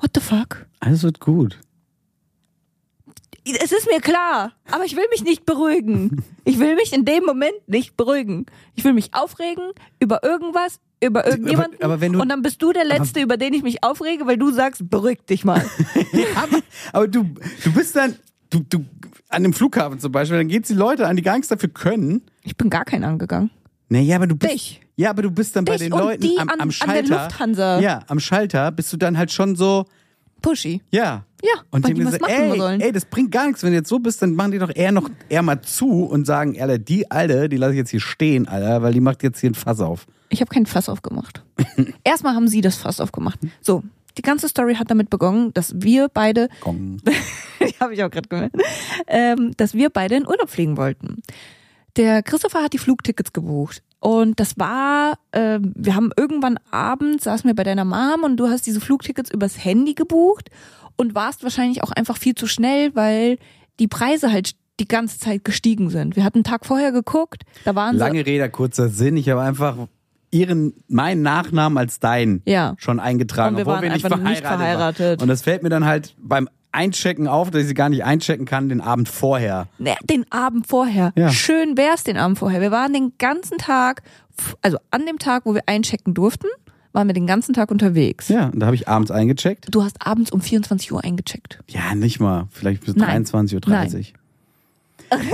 What 0.00 0.10
the 0.14 0.20
fuck? 0.20 0.66
Alles 0.80 1.02
wird 1.04 1.20
gut. 1.20 1.58
Es 3.44 3.72
ist 3.72 3.88
mir 3.88 4.00
klar, 4.00 4.52
aber 4.70 4.84
ich 4.84 4.94
will 4.96 5.06
mich 5.10 5.24
nicht 5.24 5.44
beruhigen. 5.46 6.22
Ich 6.44 6.60
will 6.60 6.76
mich 6.76 6.92
in 6.92 7.04
dem 7.04 7.24
Moment 7.24 7.54
nicht 7.66 7.96
beruhigen. 7.96 8.46
Ich 8.74 8.84
will 8.84 8.92
mich 8.92 9.14
aufregen 9.14 9.72
über 9.98 10.22
irgendwas, 10.22 10.78
über 11.02 11.26
irgendjemanden. 11.26 11.82
aber 11.82 12.00
wenn 12.00 12.12
du- 12.12 12.20
und 12.20 12.28
dann 12.28 12.42
bist 12.42 12.62
du 12.62 12.72
der 12.72 12.84
Letzte, 12.84 13.20
über 13.20 13.36
den 13.36 13.52
ich 13.54 13.62
mich 13.64 13.82
aufrege, 13.82 14.26
weil 14.26 14.36
du 14.36 14.52
sagst, 14.52 14.88
beruhig 14.88 15.20
dich 15.28 15.44
mal. 15.44 15.64
aber, 16.36 16.58
aber 16.92 17.08
du, 17.08 17.24
du 17.64 17.72
bist 17.72 17.96
dann, 17.96 18.16
du, 18.50 18.60
du, 18.60 18.84
an 19.28 19.42
dem 19.42 19.52
Flughafen 19.52 19.98
zum 19.98 20.12
Beispiel, 20.12 20.38
dann 20.38 20.48
geht's 20.48 20.68
die 20.68 20.74
Leute 20.74 21.08
an, 21.08 21.16
die 21.16 21.22
gar 21.22 21.34
nichts 21.34 21.48
dafür 21.48 21.68
können. 21.68 22.22
Ich 22.44 22.56
bin 22.56 22.70
gar 22.70 22.84
keinen 22.84 23.02
angegangen. 23.04 23.50
Naja, 23.92 24.16
aber 24.16 24.26
du 24.26 24.36
bist. 24.36 24.52
Dich. 24.52 24.80
Ja, 24.96 25.10
aber 25.10 25.22
du 25.22 25.30
bist 25.30 25.54
dann 25.56 25.64
bei 25.64 25.72
Dich 25.76 25.82
den 25.88 25.92
und 25.92 25.98
Leuten 26.00 26.20
die 26.22 26.38
am, 26.38 26.48
an- 26.48 26.60
am 26.60 26.60
an 26.60 26.68
der 26.68 26.72
Schalter. 26.72 27.08
Lufthansa. 27.24 27.80
Ja, 27.80 28.00
am 28.08 28.20
Schalter 28.20 28.70
bist 28.72 28.92
du 28.92 28.96
dann 28.96 29.16
halt 29.18 29.30
schon 29.32 29.54
so. 29.56 29.84
Pushy. 30.40 30.80
Ja. 30.90 31.24
Ja, 31.44 31.50
Und 31.70 31.84
weil 31.84 31.94
die 31.94 32.04
was 32.04 32.14
so, 32.14 32.18
machen 32.20 32.32
ey, 32.34 32.58
sollen. 32.58 32.80
ey, 32.80 32.90
das 32.92 33.04
bringt 33.04 33.30
gar 33.32 33.46
nichts. 33.46 33.62
Wenn 33.62 33.70
du 33.70 33.76
jetzt 33.76 33.88
so 33.88 33.98
bist, 34.00 34.22
dann 34.22 34.34
machen 34.34 34.52
die 34.52 34.58
doch 34.58 34.70
eher 34.74 34.90
noch 34.92 35.08
eher 35.28 35.42
mal 35.42 35.60
zu 35.60 36.04
und 36.04 36.24
sagen, 36.26 36.60
Alter, 36.60 36.78
die 36.78 37.10
Alte, 37.10 37.48
die 37.48 37.56
lasse 37.56 37.72
ich 37.72 37.78
jetzt 37.78 37.90
hier 37.90 38.00
stehen, 38.00 38.48
Alter, 38.48 38.82
weil 38.82 38.92
die 38.92 39.00
macht 39.00 39.22
jetzt 39.22 39.40
hier 39.40 39.50
ein 39.50 39.54
Fass 39.54 39.80
auf. 39.80 40.06
Ich 40.30 40.40
habe 40.40 40.52
kein 40.52 40.66
Fass 40.66 40.88
aufgemacht. 40.88 41.42
Erstmal 42.04 42.34
haben 42.34 42.48
sie 42.48 42.60
das 42.60 42.76
Fass 42.76 43.00
aufgemacht. 43.00 43.38
So, 43.60 43.82
die 44.18 44.22
ganze 44.22 44.48
Story 44.48 44.74
hat 44.76 44.90
damit 44.90 45.10
begonnen, 45.10 45.52
dass 45.54 45.74
wir 45.80 46.08
beide, 46.08 46.48
Gong. 46.60 46.98
die 47.60 47.74
habe 47.80 47.94
ich 47.94 48.02
auch 48.04 48.10
gerade 48.10 48.28
gemerkt, 48.28 48.56
ähm, 49.06 49.52
dass 49.56 49.74
wir 49.74 49.90
beide 49.90 50.16
in 50.16 50.26
Urlaub 50.26 50.48
fliegen 50.50 50.76
wollten. 50.76 51.22
Der 51.96 52.22
Christopher 52.22 52.62
hat 52.62 52.72
die 52.72 52.78
Flugtickets 52.78 53.32
gebucht. 53.32 53.82
Und 54.00 54.40
das 54.40 54.58
war, 54.58 55.18
äh, 55.30 55.58
wir 55.62 55.94
haben 55.94 56.10
irgendwann 56.16 56.58
abends, 56.70 57.24
saßen 57.24 57.46
wir 57.48 57.54
bei 57.54 57.62
deiner 57.64 57.84
Mom 57.84 58.24
und 58.24 58.36
du 58.36 58.48
hast 58.48 58.66
diese 58.66 58.80
Flugtickets 58.80 59.30
übers 59.30 59.64
Handy 59.64 59.94
gebucht 59.94 60.50
und 60.96 61.14
warst 61.14 61.42
wahrscheinlich 61.44 61.82
auch 61.84 61.92
einfach 61.92 62.16
viel 62.16 62.34
zu 62.34 62.46
schnell, 62.46 62.94
weil 62.96 63.38
die 63.78 63.86
Preise 63.88 64.32
halt 64.32 64.52
die 64.80 64.88
ganze 64.88 65.20
Zeit 65.20 65.44
gestiegen 65.44 65.90
sind. 65.90 66.16
Wir 66.16 66.24
hatten 66.24 66.38
einen 66.38 66.44
Tag 66.44 66.66
vorher 66.66 66.90
geguckt, 66.90 67.42
da 67.64 67.74
waren 67.76 67.94
sie 67.94 68.00
Lange 68.00 68.26
Rede, 68.26 68.48
kurzer 68.50 68.88
Sinn. 68.88 69.16
Ich 69.16 69.28
habe 69.28 69.40
einfach 69.42 69.76
ihren, 70.32 70.72
meinen 70.88 71.22
Nachnamen 71.22 71.76
als 71.78 72.00
dein 72.00 72.42
Ja. 72.46 72.74
schon 72.78 72.98
eingetragen, 72.98 73.54
Und 73.54 73.58
wir 73.58 73.62
obwohl 73.62 73.74
waren 73.74 73.82
wir 73.84 73.92
nicht 73.92 74.00
verheiratet, 74.06 74.30
nicht 74.30 74.46
verheiratet. 74.46 75.00
waren. 75.20 75.22
Und 75.22 75.28
das 75.28 75.42
fällt 75.42 75.62
mir 75.62 75.68
dann 75.68 75.84
halt 75.84 76.16
beim 76.18 76.48
Einchecken 76.72 77.28
auf, 77.28 77.50
dass 77.50 77.62
ich 77.62 77.68
sie 77.68 77.74
gar 77.74 77.88
nicht 77.88 78.04
einchecken 78.04 78.46
kann, 78.46 78.68
den 78.68 78.80
Abend 78.80 79.08
vorher. 79.08 79.68
Ne, 79.78 79.94
den 80.04 80.24
Abend 80.30 80.66
vorher. 80.66 81.12
Ja. 81.16 81.30
Schön 81.30 81.76
wär's 81.76 82.04
den 82.04 82.16
Abend 82.16 82.38
vorher. 82.38 82.60
Wir 82.60 82.70
waren 82.70 82.92
den 82.92 83.12
ganzen 83.18 83.58
Tag, 83.58 84.02
also 84.62 84.78
an 84.90 85.06
dem 85.06 85.18
Tag, 85.18 85.44
wo 85.44 85.54
wir 85.54 85.62
einchecken 85.66 86.14
durften, 86.14 86.48
waren 86.92 87.06
wir 87.06 87.14
den 87.14 87.26
ganzen 87.26 87.54
Tag 87.54 87.70
unterwegs. 87.70 88.28
Ja, 88.28 88.46
und 88.46 88.60
da 88.60 88.66
habe 88.66 88.76
ich 88.76 88.88
abends 88.88 89.10
eingecheckt. 89.10 89.66
Du 89.70 89.82
hast 89.82 90.06
abends 90.06 90.30
um 90.30 90.40
24 90.40 90.92
Uhr 90.92 91.02
eingecheckt. 91.02 91.60
Ja, 91.68 91.94
nicht 91.94 92.20
mal. 92.20 92.48
Vielleicht 92.50 92.84
bis 92.84 92.96
Nein. 92.96 93.24
23.30 93.24 93.96
Uhr. 93.96 94.04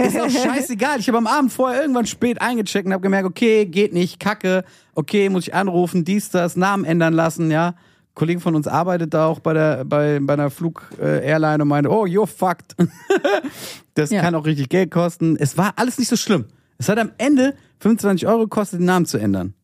Ist 0.04 0.21
auch 0.21 0.30
scheißegal. 0.30 0.99
Ich 0.99 1.09
habe 1.09 1.18
am 1.18 1.26
Abend 1.26 1.52
vorher 1.52 1.80
irgendwann 1.80 2.07
spät 2.07 2.40
eingecheckt 2.40 2.87
und 2.87 2.92
habe 2.92 3.02
gemerkt, 3.02 3.26
okay, 3.26 3.64
geht 3.64 3.92
nicht, 3.92 4.18
kacke, 4.18 4.64
okay, 4.95 5.28
muss 5.28 5.47
ich 5.47 5.54
anrufen, 5.54 6.04
dies, 6.04 6.30
das, 6.30 6.57
Namen 6.57 6.85
ändern 6.85 7.14
lassen, 7.14 7.50
ja. 7.50 7.75
Ein 8.18 8.26
Kollege 8.26 8.40
von 8.40 8.56
uns 8.56 8.66
arbeitet 8.66 9.14
da 9.14 9.26
auch 9.26 9.38
bei 9.38 9.52
der 9.54 9.84
bei, 9.84 10.18
bei 10.20 10.32
einer 10.32 10.50
Flug-Airline 10.50 11.62
und 11.62 11.68
meinte, 11.68 11.88
oh, 11.88 12.04
you're 12.04 12.26
fucked. 12.26 12.75
das 13.94 14.10
Ja. 14.10 14.20
kann 14.20 14.34
auch 14.34 14.44
richtig 14.44 14.68
Geld 14.70 14.90
kosten. 14.90 15.37
Es 15.38 15.56
war 15.56 15.75
alles 15.76 15.98
nicht 15.98 16.08
so 16.08 16.16
schlimm. 16.16 16.46
Es 16.78 16.88
hat 16.88 16.98
am 16.98 17.12
Ende 17.18 17.54
25 17.78 18.26
Euro 18.26 18.40
gekostet, 18.40 18.80
den 18.80 18.87
Namen 18.87 19.06
zu 19.06 19.18
ändern. 19.18 19.54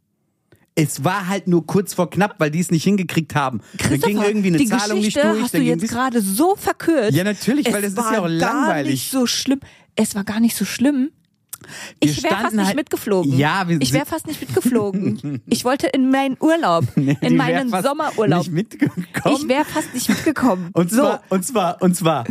Es 0.77 1.03
war 1.03 1.27
halt 1.29 1.49
nur 1.49 1.67
kurz 1.67 1.95
vor 1.95 2.11
knapp, 2.11 2.37
weil 2.39 2.53
die 2.53 2.61
es 2.61 2.71
nicht 2.71 2.85
hingekriegt 2.85 3.35
haben. 3.35 3.61
Da 3.79 3.97
ging 3.97 4.23
irgendwie 4.23 4.49
eine 4.49 4.59
die 4.59 4.67
Zahlung 4.67 4.99
nicht 4.99 5.15
Geschichte 5.15 5.29
durch. 5.29 5.43
hast 5.43 5.55
du 5.55 5.59
jetzt 5.59 5.89
gerade 5.89 6.21
so 6.21 6.55
verkürzt. 6.57 7.13
Ja, 7.17 7.25
natürlich, 7.25 7.67
weil 7.73 7.83
es 7.83 7.95
das 7.95 8.05
ist 8.07 8.13
ja 8.13 8.19
war 8.19 8.25
auch 8.25 8.29
langweilig. 8.29 8.69
Gar 8.69 8.83
nicht 8.93 9.11
so 9.11 9.27
schlimm. 9.27 9.61
Es 9.97 10.15
war 10.15 10.23
gar 10.23 10.39
nicht 10.39 10.57
so 10.57 10.65
schlimm. 10.65 11.11
Wir 12.01 12.11
Ich 12.11 12.23
wäre 12.23 12.37
fast 12.37 12.55
nicht 12.55 12.67
halt- 12.67 12.77
mitgeflogen. 12.77 13.37
Ja, 13.39 13.69
wir 13.69 13.81
ich 13.81 13.93
wäre 13.93 14.07
fast 14.07 14.27
nicht 14.27 14.41
mitgeflogen. 14.41 15.43
ich 15.47 15.65
wollte 15.65 15.87
in 15.89 16.11
meinen 16.11 16.37
Urlaub, 16.41 16.85
Nee, 16.97 17.17
in 17.21 17.37
meinen 17.37 17.71
Sommerurlaub. 17.71 18.41
Nicht 18.41 18.53
mitgekommen. 18.53 19.07
Ich 19.37 19.49
wäre 19.49 19.65
fast 19.65 19.93
nicht 19.95 20.09
mitgekommen. 20.09 20.71
und 20.73 20.91
so, 20.91 20.97
zwar, 21.03 21.23
und 21.31 21.45
zwar, 21.45 21.83
und 21.83 21.95
zwar, 21.97 22.25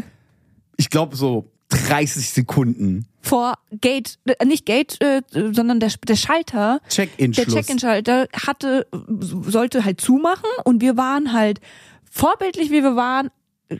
ich 0.78 0.90
glaube 0.90 1.16
so 1.16 1.50
30 1.70 2.30
Sekunden. 2.30 3.08
vor 3.22 3.56
Gate, 3.82 4.20
äh, 4.26 4.46
nicht 4.46 4.66
Gate, 4.66 5.02
äh, 5.02 5.22
sondern 5.32 5.80
der, 5.80 5.92
der 6.08 6.16
Schalter, 6.16 6.80
der 6.84 6.90
Check-in-Schluss. 6.90 7.54
Check-in-Schalter 7.54 8.28
hatte, 8.46 8.86
sollte 9.20 9.84
halt 9.86 10.00
zumachen 10.00 10.50
und 10.66 10.82
wir 10.82 10.98
waren 10.98 11.34
halt 11.34 11.60
vorbildlich, 12.12 12.70
wie 12.70 12.84
wir 12.84 12.96
waren, 12.96 13.30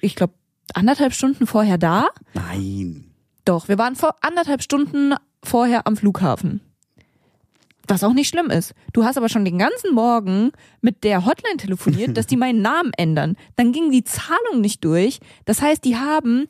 ich 0.02 0.16
glaube 0.16 0.34
anderthalb 0.74 1.14
Stunden 1.14 1.46
vorher 1.46 1.78
da. 1.78 2.08
Nein. 2.34 3.12
Doch, 3.46 3.68
wir 3.68 3.78
waren 3.78 3.96
vor 3.96 4.16
anderthalb 4.22 4.64
Stunden 4.64 5.14
vorher 5.48 5.88
am 5.88 5.98
Flughafen. 5.98 6.62
Was 7.88 8.04
auch 8.04 8.14
nicht 8.14 8.30
schlimm 8.30 8.50
ist. 8.50 8.74
Du 8.94 9.04
hast 9.04 9.18
aber 9.18 9.28
schon 9.28 9.44
den 9.44 9.58
ganzen 9.58 9.94
Morgen 9.94 10.52
mit 10.82 11.04
der 11.04 11.26
Hotline 11.26 11.58
telefoniert, 11.58 12.16
dass 12.16 12.28
die 12.28 12.38
meinen 12.38 12.62
Namen 12.62 12.92
ändern. 12.98 13.36
Dann 13.58 13.74
ging 13.74 13.92
die 13.92 14.06
Zahlung 14.06 14.62
nicht 14.62 14.84
durch. 14.86 15.20
Das 15.46 15.62
heißt, 15.62 15.84
die 15.84 15.98
haben 15.98 16.48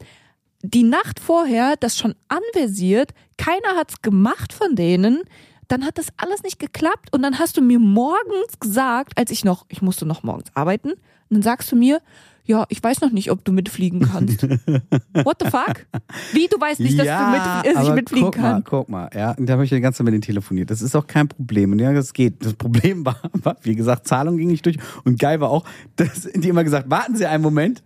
die 0.62 0.84
Nacht 0.84 1.20
vorher 1.20 1.76
das 1.76 1.98
schon 1.98 2.16
anversiert. 2.28 3.12
Keiner 3.38 3.76
hat's 3.76 4.02
gemacht 4.02 4.54
von 4.54 4.76
denen. 4.76 5.24
Dann 5.68 5.86
hat 5.86 5.98
das 5.98 6.08
alles 6.18 6.44
nicht 6.44 6.60
geklappt 6.60 7.12
und 7.12 7.24
dann 7.24 7.40
hast 7.40 7.58
du 7.58 7.62
mir 7.62 7.80
morgens 7.80 8.60
gesagt, 8.60 9.18
als 9.18 9.32
ich 9.32 9.44
noch, 9.44 9.66
ich 9.70 9.82
musste 9.82 10.06
noch 10.06 10.24
morgens 10.24 10.50
arbeiten, 10.54 10.92
und 10.92 11.38
dann 11.38 11.42
sagst 11.42 11.72
du 11.72 11.76
mir, 11.76 12.00
ja, 12.46 12.66
ich 12.70 12.84
weiß 12.84 13.02
noch 13.02 13.12
nicht, 13.12 13.32
ob 13.32 13.46
du 13.46 13.54
mitfliegen 13.54 14.02
kannst. 14.02 14.44
What 15.14 15.38
the 15.42 15.50
fuck? 15.50 15.86
Wie, 16.34 16.48
du 16.48 16.60
weißt 16.60 16.82
nicht, 16.82 17.00
dass 17.00 17.08
du 17.08 17.32
mit, 17.32 17.76
dass 17.76 17.88
ich 17.88 17.94
mitfliegen 17.94 18.32
guck 18.32 18.38
Mal, 18.38 18.52
kann? 18.52 18.64
guck 18.64 18.90
mal, 18.90 19.10
ja, 19.14 19.32
und 19.32 19.48
da 19.48 19.54
habe 19.54 19.64
ich 19.64 19.70
die 19.70 19.80
ganze 19.80 20.00
Zeit 20.00 20.06
mit 20.06 20.14
denen 20.14 20.22
telefoniert. 20.22 20.70
Das 20.70 20.82
ist 20.82 20.96
auch 20.96 21.08
kein 21.08 21.30
Problem. 21.30 21.72
Und 21.72 21.80
ja, 21.80 21.94
das 21.94 22.12
geht. 22.12 22.46
Das 22.46 22.54
Problem 22.54 23.06
war, 23.06 23.18
war, 23.32 23.56
wie 23.62 23.76
gesagt, 23.76 24.08
Zahlung 24.08 24.38
ging 24.38 24.48
nicht 24.50 24.66
durch. 24.66 24.78
Und 25.06 25.20
geil 25.20 25.40
war 25.40 25.50
auch, 25.50 25.64
dass 25.96 26.30
die 26.36 26.50
immer 26.50 26.64
gesagt, 26.64 26.90
warten 26.90 27.16
Sie 27.16 27.26
einen 27.26 27.44
Moment. 27.44 27.82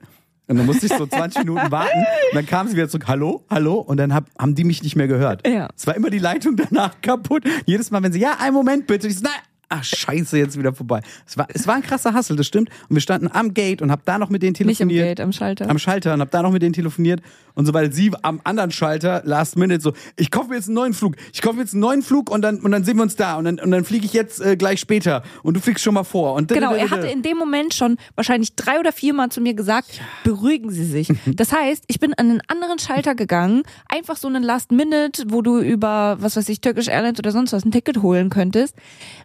Und 0.47 0.57
dann 0.57 0.65
musste 0.65 0.85
ich 0.85 0.93
so 0.93 1.05
20 1.05 1.39
Minuten 1.45 1.69
warten. 1.71 1.99
Und 1.99 2.35
dann 2.35 2.45
kamen 2.45 2.69
sie 2.69 2.77
wieder 2.77 2.87
zurück, 2.87 3.07
hallo, 3.07 3.45
hallo. 3.49 3.75
Und 3.75 3.97
dann 3.97 4.13
hab, 4.13 4.29
haben 4.39 4.55
die 4.55 4.63
mich 4.63 4.81
nicht 4.81 4.95
mehr 4.95 5.07
gehört. 5.07 5.45
Ja. 5.45 5.67
Es 5.75 5.85
war 5.85 5.95
immer 5.95 6.09
die 6.09 6.19
Leitung 6.19 6.55
danach 6.55 7.01
kaputt. 7.01 7.43
Jedes 7.65 7.91
Mal, 7.91 8.01
wenn 8.01 8.13
sie, 8.13 8.19
ja, 8.19 8.37
einen 8.39 8.53
Moment 8.53 8.87
bitte. 8.87 9.07
Ich 9.07 9.17
so, 9.17 9.23
nein. 9.23 9.33
Ach, 9.69 9.83
scheiße, 9.83 10.37
jetzt 10.37 10.57
wieder 10.57 10.73
vorbei. 10.73 11.01
Es 11.25 11.37
war, 11.37 11.47
es 11.53 11.67
war 11.67 11.75
ein 11.75 11.81
krasser 11.81 12.13
Hassel, 12.13 12.35
das 12.37 12.47
stimmt. 12.47 12.69
Und 12.89 12.95
wir 12.95 13.01
standen 13.01 13.29
am 13.31 13.53
Gate 13.53 13.81
und 13.81 13.91
hab 13.91 14.05
da 14.05 14.17
noch 14.17 14.29
mit 14.29 14.41
denen 14.41 14.51
Nicht 14.53 14.61
im 14.61 14.89
telefoniert 14.89 15.17
Gate, 15.17 15.19
am 15.21 15.31
Schalter. 15.33 15.69
am 15.69 15.77
Schalter 15.79 16.13
und 16.13 16.21
hab 16.21 16.31
da 16.31 16.41
noch 16.41 16.51
mit 16.51 16.61
denen 16.61 16.73
telefoniert 16.73 17.21
und 17.53 17.65
sobald 17.65 17.93
sie 17.93 18.11
am 18.21 18.39
anderen 18.43 18.71
Schalter 18.71 19.21
last 19.25 19.57
minute 19.57 19.81
so 19.81 19.93
ich 20.15 20.31
kaufe 20.31 20.49
mir 20.49 20.55
jetzt 20.55 20.67
einen 20.67 20.75
neuen 20.75 20.93
Flug 20.93 21.15
ich 21.33 21.41
kaufe 21.41 21.55
mir 21.55 21.63
jetzt 21.63 21.73
einen 21.73 21.81
neuen 21.81 22.01
Flug 22.01 22.29
und 22.29 22.41
dann 22.43 22.59
und 22.61 22.71
dann 22.71 22.83
sehen 22.83 22.97
wir 22.97 23.03
uns 23.03 23.15
da 23.15 23.35
und 23.35 23.45
dann 23.45 23.59
und 23.59 23.71
dann 23.71 23.83
fliege 23.83 24.05
ich 24.05 24.13
jetzt 24.13 24.39
äh, 24.39 24.55
gleich 24.55 24.79
später 24.79 25.23
und 25.43 25.55
du 25.55 25.59
fliegst 25.59 25.83
schon 25.83 25.93
mal 25.95 26.03
vor 26.03 26.33
und 26.35 26.47
Genau, 26.49 26.73
er 26.73 26.89
hatte 26.89 27.07
in 27.07 27.21
dem 27.23 27.37
Moment 27.37 27.73
schon 27.73 27.97
wahrscheinlich 28.15 28.55
drei 28.55 28.79
oder 28.79 28.91
viermal 28.91 29.29
zu 29.29 29.41
mir 29.41 29.53
gesagt, 29.53 29.99
beruhigen 30.23 30.69
Sie 30.71 30.85
sich. 30.85 31.09
Das 31.25 31.51
heißt, 31.51 31.83
ich 31.87 31.99
bin 31.99 32.13
an 32.13 32.29
einen 32.29 32.41
anderen 32.47 32.79
Schalter 32.79 33.13
gegangen, 33.15 33.63
einfach 33.89 34.15
so 34.17 34.27
einen 34.27 34.43
Last 34.43 34.71
Minute, 34.71 35.23
wo 35.27 35.41
du 35.41 35.59
über, 35.59 36.17
was 36.19 36.35
weiß 36.37 36.47
ich, 36.49 36.61
Turkish 36.61 36.87
Airlines 36.87 37.19
oder 37.19 37.31
sonst 37.31 37.53
was 37.53 37.65
ein 37.65 37.71
Ticket 37.71 38.01
holen 38.01 38.29
könntest. 38.29 38.75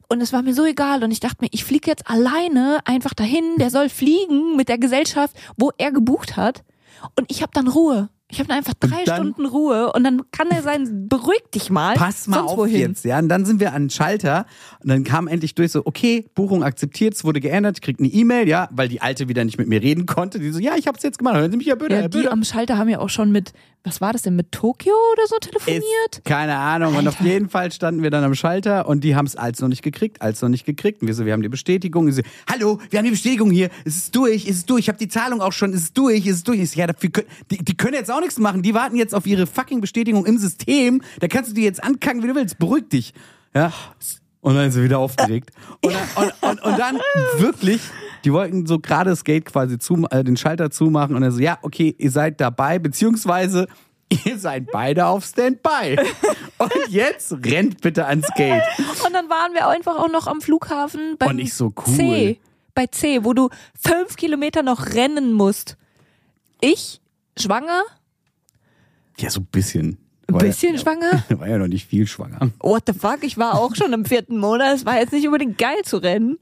Und 0.08 0.20
es 0.20 0.31
war 0.32 0.42
mir 0.42 0.54
so 0.54 0.64
egal 0.64 1.04
und 1.04 1.10
ich 1.10 1.20
dachte 1.20 1.38
mir, 1.40 1.48
ich 1.52 1.64
fliege 1.64 1.90
jetzt 1.90 2.08
alleine 2.08 2.80
einfach 2.84 3.14
dahin, 3.14 3.56
der 3.58 3.70
soll 3.70 3.88
fliegen 3.88 4.56
mit 4.56 4.68
der 4.68 4.78
Gesellschaft, 4.78 5.36
wo 5.56 5.70
er 5.78 5.92
gebucht 5.92 6.36
hat. 6.36 6.62
Und 7.16 7.30
ich 7.30 7.42
habe 7.42 7.52
dann 7.54 7.68
Ruhe. 7.68 8.08
Ich 8.32 8.40
habe 8.40 8.50
einfach 8.50 8.72
drei 8.80 9.02
Stunden 9.02 9.44
Ruhe 9.44 9.92
und 9.92 10.04
dann 10.04 10.22
kann 10.30 10.50
er 10.50 10.62
sein, 10.62 11.06
beruhig 11.06 11.42
dich 11.54 11.68
mal. 11.68 11.94
Pass 11.96 12.26
mal 12.28 12.40
auf 12.40 12.56
wohin. 12.56 12.78
jetzt, 12.78 13.04
ja. 13.04 13.18
Und 13.18 13.28
dann 13.28 13.44
sind 13.44 13.60
wir 13.60 13.74
an 13.74 13.84
den 13.84 13.90
Schalter 13.90 14.46
und 14.80 14.88
dann 14.88 15.04
kam 15.04 15.28
endlich 15.28 15.54
durch 15.54 15.70
so, 15.70 15.82
okay, 15.84 16.24
Buchung 16.34 16.64
akzeptiert, 16.64 17.12
es 17.12 17.24
wurde 17.24 17.40
geändert, 17.40 17.76
ich 17.76 17.82
krieg 17.82 17.98
eine 17.98 18.08
E-Mail, 18.08 18.48
ja, 18.48 18.70
weil 18.72 18.88
die 18.88 19.02
Alte 19.02 19.28
wieder 19.28 19.44
nicht 19.44 19.58
mit 19.58 19.68
mir 19.68 19.82
reden 19.82 20.06
konnte. 20.06 20.38
Die 20.38 20.50
so, 20.50 20.60
ja, 20.60 20.76
ich 20.78 20.86
hab's 20.86 21.02
jetzt 21.02 21.18
gemacht, 21.18 21.36
hören 21.36 21.50
Sie 21.50 21.58
mich 21.58 21.66
ja 21.66 21.74
bitte, 21.74 21.94
Ja, 21.94 22.00
Herr 22.00 22.08
die 22.08 22.26
am 22.26 22.42
Schalter 22.42 22.78
haben 22.78 22.88
ja 22.88 23.00
auch 23.00 23.10
schon 23.10 23.32
mit, 23.32 23.52
was 23.84 24.00
war 24.00 24.12
das 24.12 24.22
denn, 24.22 24.36
mit 24.36 24.52
Tokio 24.52 24.92
oder 25.12 25.26
so 25.26 25.36
telefoniert? 25.38 25.84
Ist, 26.12 26.24
keine 26.24 26.56
Ahnung. 26.56 26.94
Und 26.94 27.08
auf 27.08 27.18
Alter. 27.18 27.30
jeden 27.30 27.48
Fall 27.48 27.72
standen 27.72 28.02
wir 28.02 28.10
dann 28.10 28.22
am 28.22 28.34
Schalter 28.34 28.86
und 28.86 29.02
die 29.02 29.16
haben 29.16 29.26
es 29.26 29.34
als 29.34 29.60
noch 29.60 29.68
nicht 29.68 29.82
gekriegt, 29.82 30.22
als 30.22 30.40
noch 30.40 30.48
nicht 30.48 30.64
gekriegt. 30.64 31.02
Und 31.02 31.08
wir 31.08 31.14
so, 31.14 31.26
wir 31.26 31.32
haben 31.32 31.42
die 31.42 31.48
Bestätigung. 31.48 32.06
Und 32.06 32.12
sie 32.12 32.22
hallo, 32.48 32.78
wir 32.90 32.98
haben 32.98 33.04
die 33.04 33.10
Bestätigung 33.10 33.50
hier. 33.50 33.70
Es 33.84 33.96
ist 33.96 34.14
durch, 34.14 34.46
es 34.46 34.58
ist 34.58 34.70
durch. 34.70 34.80
Ich 34.80 34.88
habe 34.88 34.98
die 34.98 35.08
Zahlung 35.08 35.40
auch 35.40 35.52
schon. 35.52 35.72
Es 35.72 35.82
ist 35.82 35.98
durch, 35.98 36.26
es 36.26 36.36
ist 36.36 36.48
durch. 36.48 36.60
Ich 36.60 36.70
so, 36.70 36.78
ja, 36.78 36.86
dafür 36.86 37.10
können, 37.10 37.28
die, 37.50 37.58
die 37.58 37.76
können 37.76 37.94
jetzt 37.94 38.10
auch 38.10 38.20
nichts 38.20 38.38
machen. 38.38 38.62
Die 38.62 38.72
warten 38.72 38.96
jetzt 38.96 39.14
auf 39.14 39.26
ihre 39.26 39.46
fucking 39.46 39.80
Bestätigung 39.80 40.26
im 40.26 40.38
System. 40.38 41.02
Da 41.18 41.26
kannst 41.26 41.50
du 41.50 41.54
die 41.54 41.62
jetzt 41.62 41.82
ankacken, 41.82 42.22
wie 42.22 42.28
du 42.28 42.34
willst. 42.36 42.58
Beruhig 42.58 42.88
dich. 42.88 43.14
Ja. 43.54 43.72
Und 44.42 44.56
dann 44.56 44.68
ist 44.68 44.74
sie 44.74 44.82
wieder 44.82 44.98
aufgeregt. 44.98 45.50
Und 45.82 45.94
dann, 45.94 46.24
und, 46.24 46.32
und, 46.42 46.62
und 46.62 46.78
dann 46.78 47.00
wirklich, 47.38 47.80
die 48.24 48.32
wollten 48.32 48.66
so 48.66 48.78
gerade 48.78 49.10
das 49.10 49.24
Gate 49.24 49.44
quasi 49.44 49.78
zu, 49.78 50.06
äh, 50.10 50.24
den 50.24 50.36
Schalter 50.36 50.70
zumachen 50.70 51.16
und 51.16 51.22
er 51.22 51.32
so, 51.32 51.40
ja, 51.40 51.58
okay, 51.62 51.94
ihr 51.98 52.10
seid 52.10 52.40
dabei, 52.40 52.78
beziehungsweise 52.78 53.66
ihr 54.24 54.38
seid 54.38 54.70
beide 54.72 55.06
auf 55.06 55.24
Standby. 55.24 55.96
Und 56.58 56.70
jetzt 56.90 57.32
rennt 57.44 57.80
bitte 57.80 58.06
ans 58.06 58.28
Gate. 58.36 58.62
Und 59.04 59.12
dann 59.14 59.28
waren 59.28 59.54
wir 59.54 59.66
einfach 59.68 59.96
auch 59.96 60.10
noch 60.10 60.26
am 60.26 60.40
Flughafen 60.40 61.16
nicht 61.32 61.54
so 61.54 61.72
cool. 61.86 61.94
C. 61.94 62.40
Bei 62.74 62.86
C, 62.86 63.24
wo 63.24 63.32
du 63.32 63.48
fünf 63.74 64.16
Kilometer 64.16 64.62
noch 64.62 64.86
rennen 64.94 65.32
musst. 65.32 65.76
Ich, 66.60 67.00
schwanger, 67.38 67.82
Ja, 69.18 69.30
so 69.30 69.40
ein 69.40 69.46
bisschen. 69.46 69.98
ein 70.28 70.38
bisschen 70.38 70.78
schwanger. 70.78 71.24
Ja, 71.28 71.40
war 71.40 71.48
ja 71.48 71.58
noch 71.58 71.66
nicht 71.66 71.88
viel 71.88 72.06
schwanger. 72.06 72.50
What 72.60 72.84
the 72.86 72.92
fuck? 72.92 73.18
Ich 73.22 73.36
war 73.38 73.58
auch 73.58 73.74
schon 73.74 73.92
im 73.92 74.04
vierten 74.04 74.38
Monat. 74.38 74.74
Es 74.74 74.86
war 74.86 74.96
jetzt 74.98 75.12
nicht 75.12 75.26
unbedingt 75.26 75.58
geil 75.58 75.82
zu 75.84 75.96
rennen. 75.96 76.38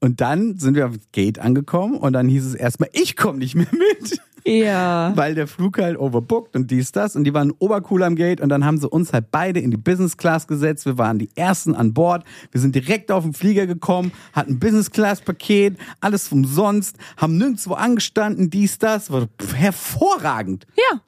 Und 0.00 0.22
dann 0.22 0.58
sind 0.58 0.74
wir 0.76 0.86
auf 0.86 0.96
das 0.96 1.12
Gate 1.12 1.38
angekommen 1.38 1.98
und 1.98 2.14
dann 2.14 2.26
hieß 2.26 2.46
es 2.46 2.54
erstmal, 2.54 2.88
ich 2.92 3.16
komme 3.16 3.38
nicht 3.38 3.54
mehr 3.54 3.68
mit. 3.70 4.18
Ja. 4.46 5.12
weil 5.16 5.34
der 5.34 5.46
Flug 5.46 5.78
halt 5.78 5.98
overbooked 5.98 6.56
und 6.56 6.70
dies, 6.70 6.92
das. 6.92 7.16
Und 7.16 7.24
die 7.24 7.34
waren 7.34 7.52
obercool 7.58 8.02
am 8.02 8.16
Gate 8.16 8.40
und 8.40 8.48
dann 8.48 8.64
haben 8.64 8.78
sie 8.78 8.88
uns 8.88 9.12
halt 9.12 9.30
beide 9.30 9.60
in 9.60 9.70
die 9.70 9.76
Business 9.76 10.16
Class 10.16 10.46
gesetzt. 10.46 10.86
Wir 10.86 10.96
waren 10.96 11.18
die 11.18 11.28
Ersten 11.34 11.74
an 11.74 11.92
Bord. 11.92 12.24
Wir 12.50 12.60
sind 12.60 12.74
direkt 12.74 13.12
auf 13.12 13.24
den 13.24 13.34
Flieger 13.34 13.66
gekommen, 13.66 14.12
hatten 14.32 14.52
ein 14.52 14.58
Business 14.58 14.90
Class 14.90 15.20
Paket, 15.20 15.76
alles 16.00 16.32
umsonst, 16.32 16.96
haben 17.18 17.36
nirgendwo 17.36 17.74
angestanden, 17.74 18.48
dies, 18.48 18.78
das. 18.78 19.10
War 19.10 19.28
hervorragend. 19.54 20.66
Ja. 20.76 21.00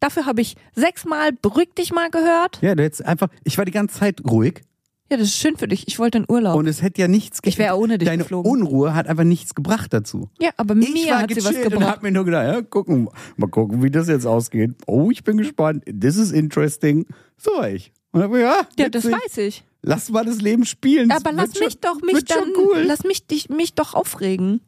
Dafür 0.00 0.26
habe 0.26 0.42
ich 0.42 0.56
sechsmal 0.74 1.32
Beruhig 1.32 1.74
dich 1.76 1.92
mal 1.92 2.10
gehört. 2.10 2.60
Ja, 2.62 2.74
du 2.74 2.84
hättest 2.84 3.04
einfach, 3.04 3.28
ich 3.42 3.58
war 3.58 3.64
die 3.64 3.72
ganze 3.72 3.98
Zeit 3.98 4.20
ruhig 4.28 4.62
Ja, 5.10 5.16
das 5.16 5.28
ist 5.28 5.36
schön 5.36 5.56
für 5.56 5.66
dich. 5.68 5.88
Ich 5.88 5.98
wollte 5.98 6.18
in 6.18 6.26
Urlaub. 6.28 6.56
und 6.56 6.66
es 6.66 6.82
hätte 6.82 7.00
ja 7.00 7.08
nichts 7.08 7.38
Ich 7.44 7.56
wär 7.58 7.78
ohne 7.78 7.96
dich 7.96 8.06
Deine 8.08 8.22
geflogen. 8.24 8.50
Unruhe 8.50 8.94
hat 8.94 9.06
einfach 9.08 9.24
nichts 9.24 9.54
gebracht 9.54 9.92
dazu. 9.92 10.28
ja, 10.38 10.50
aber 10.58 10.76
Ich 10.76 10.92
mir 10.92 11.18
hat 11.18 11.32
sie 11.32 11.42
was 11.44 11.60
gebracht. 11.62 11.86
hab 11.86 12.02
mir 12.02 12.10
nur 12.12 12.24
gedacht, 12.26 12.46
ja, 12.46 12.60
gucken, 12.62 13.08
mal 13.36 13.48
gucken, 13.48 13.82
wie 13.82 13.90
das 13.90 14.08
jetzt 14.08 14.26
ausgeht. 14.26 14.72
Oh, 14.86 15.10
ich 15.10 15.24
bin 15.24 15.38
gespannt. 15.38 15.84
This 15.86 16.16
is 16.16 16.30
interesting. 16.30 17.06
So 17.38 17.52
war 17.52 17.70
ich. 17.70 17.92
Und 18.12 18.22
hab, 18.22 18.34
ja, 18.36 18.66
Ja, 18.78 18.88
das 18.90 19.04
weiß 19.10 19.38
ich. 19.38 19.64
Lass 19.80 20.10
mal 20.10 20.24
das 20.26 20.40
Leben 20.42 20.64
spielen. 20.66 21.10
Aber 21.10 21.32
lass 21.32 21.54
mich 21.54 21.72
schon, 21.72 21.80
doch 21.80 22.02
mich 22.02 22.24
dann, 22.24 22.48
cool. 22.56 22.82
lass 22.86 23.04
mich 23.04 23.26
dich, 23.26 23.48
mich 23.48 23.74
doch 23.74 23.94
aufregen. 23.94 24.60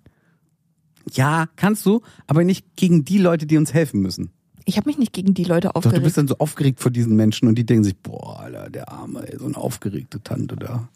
Ja, 1.13 1.49
kannst 1.57 1.85
du, 1.85 2.01
aber 2.27 2.45
nicht 2.45 2.77
gegen 2.77 3.05
die 3.05 3.19
Leute, 3.19 3.47
die 3.47 3.57
uns 3.57 3.75
helfen 3.75 4.01
müssen. 4.01 4.31
Ich 4.65 4.77
habe 4.77 4.89
mich 4.89 4.99
nicht 4.99 5.13
gegen 5.13 5.35
die 5.35 5.45
Leute 5.45 5.69
Doch, 5.69 5.73
du 5.75 5.79
aufgeregt. 5.79 6.05
bist 6.05 6.17
dann 6.19 6.29
so 6.29 6.37
aufgeregt 6.39 6.81
vor 6.81 6.91
diesen 6.91 7.17
Menschen 7.17 7.49
und 7.49 7.55
die 7.57 7.65
denken 7.65 7.85
sich, 7.85 7.97
boah, 7.97 8.41
Alter, 8.41 8.71
der 8.71 8.91
Arme, 8.91 9.27
ey, 9.31 9.39
so 9.39 9.47
eine 9.47 9.57
aufgeregte 9.57 10.23
Tante 10.23 10.57
da. 10.57 10.89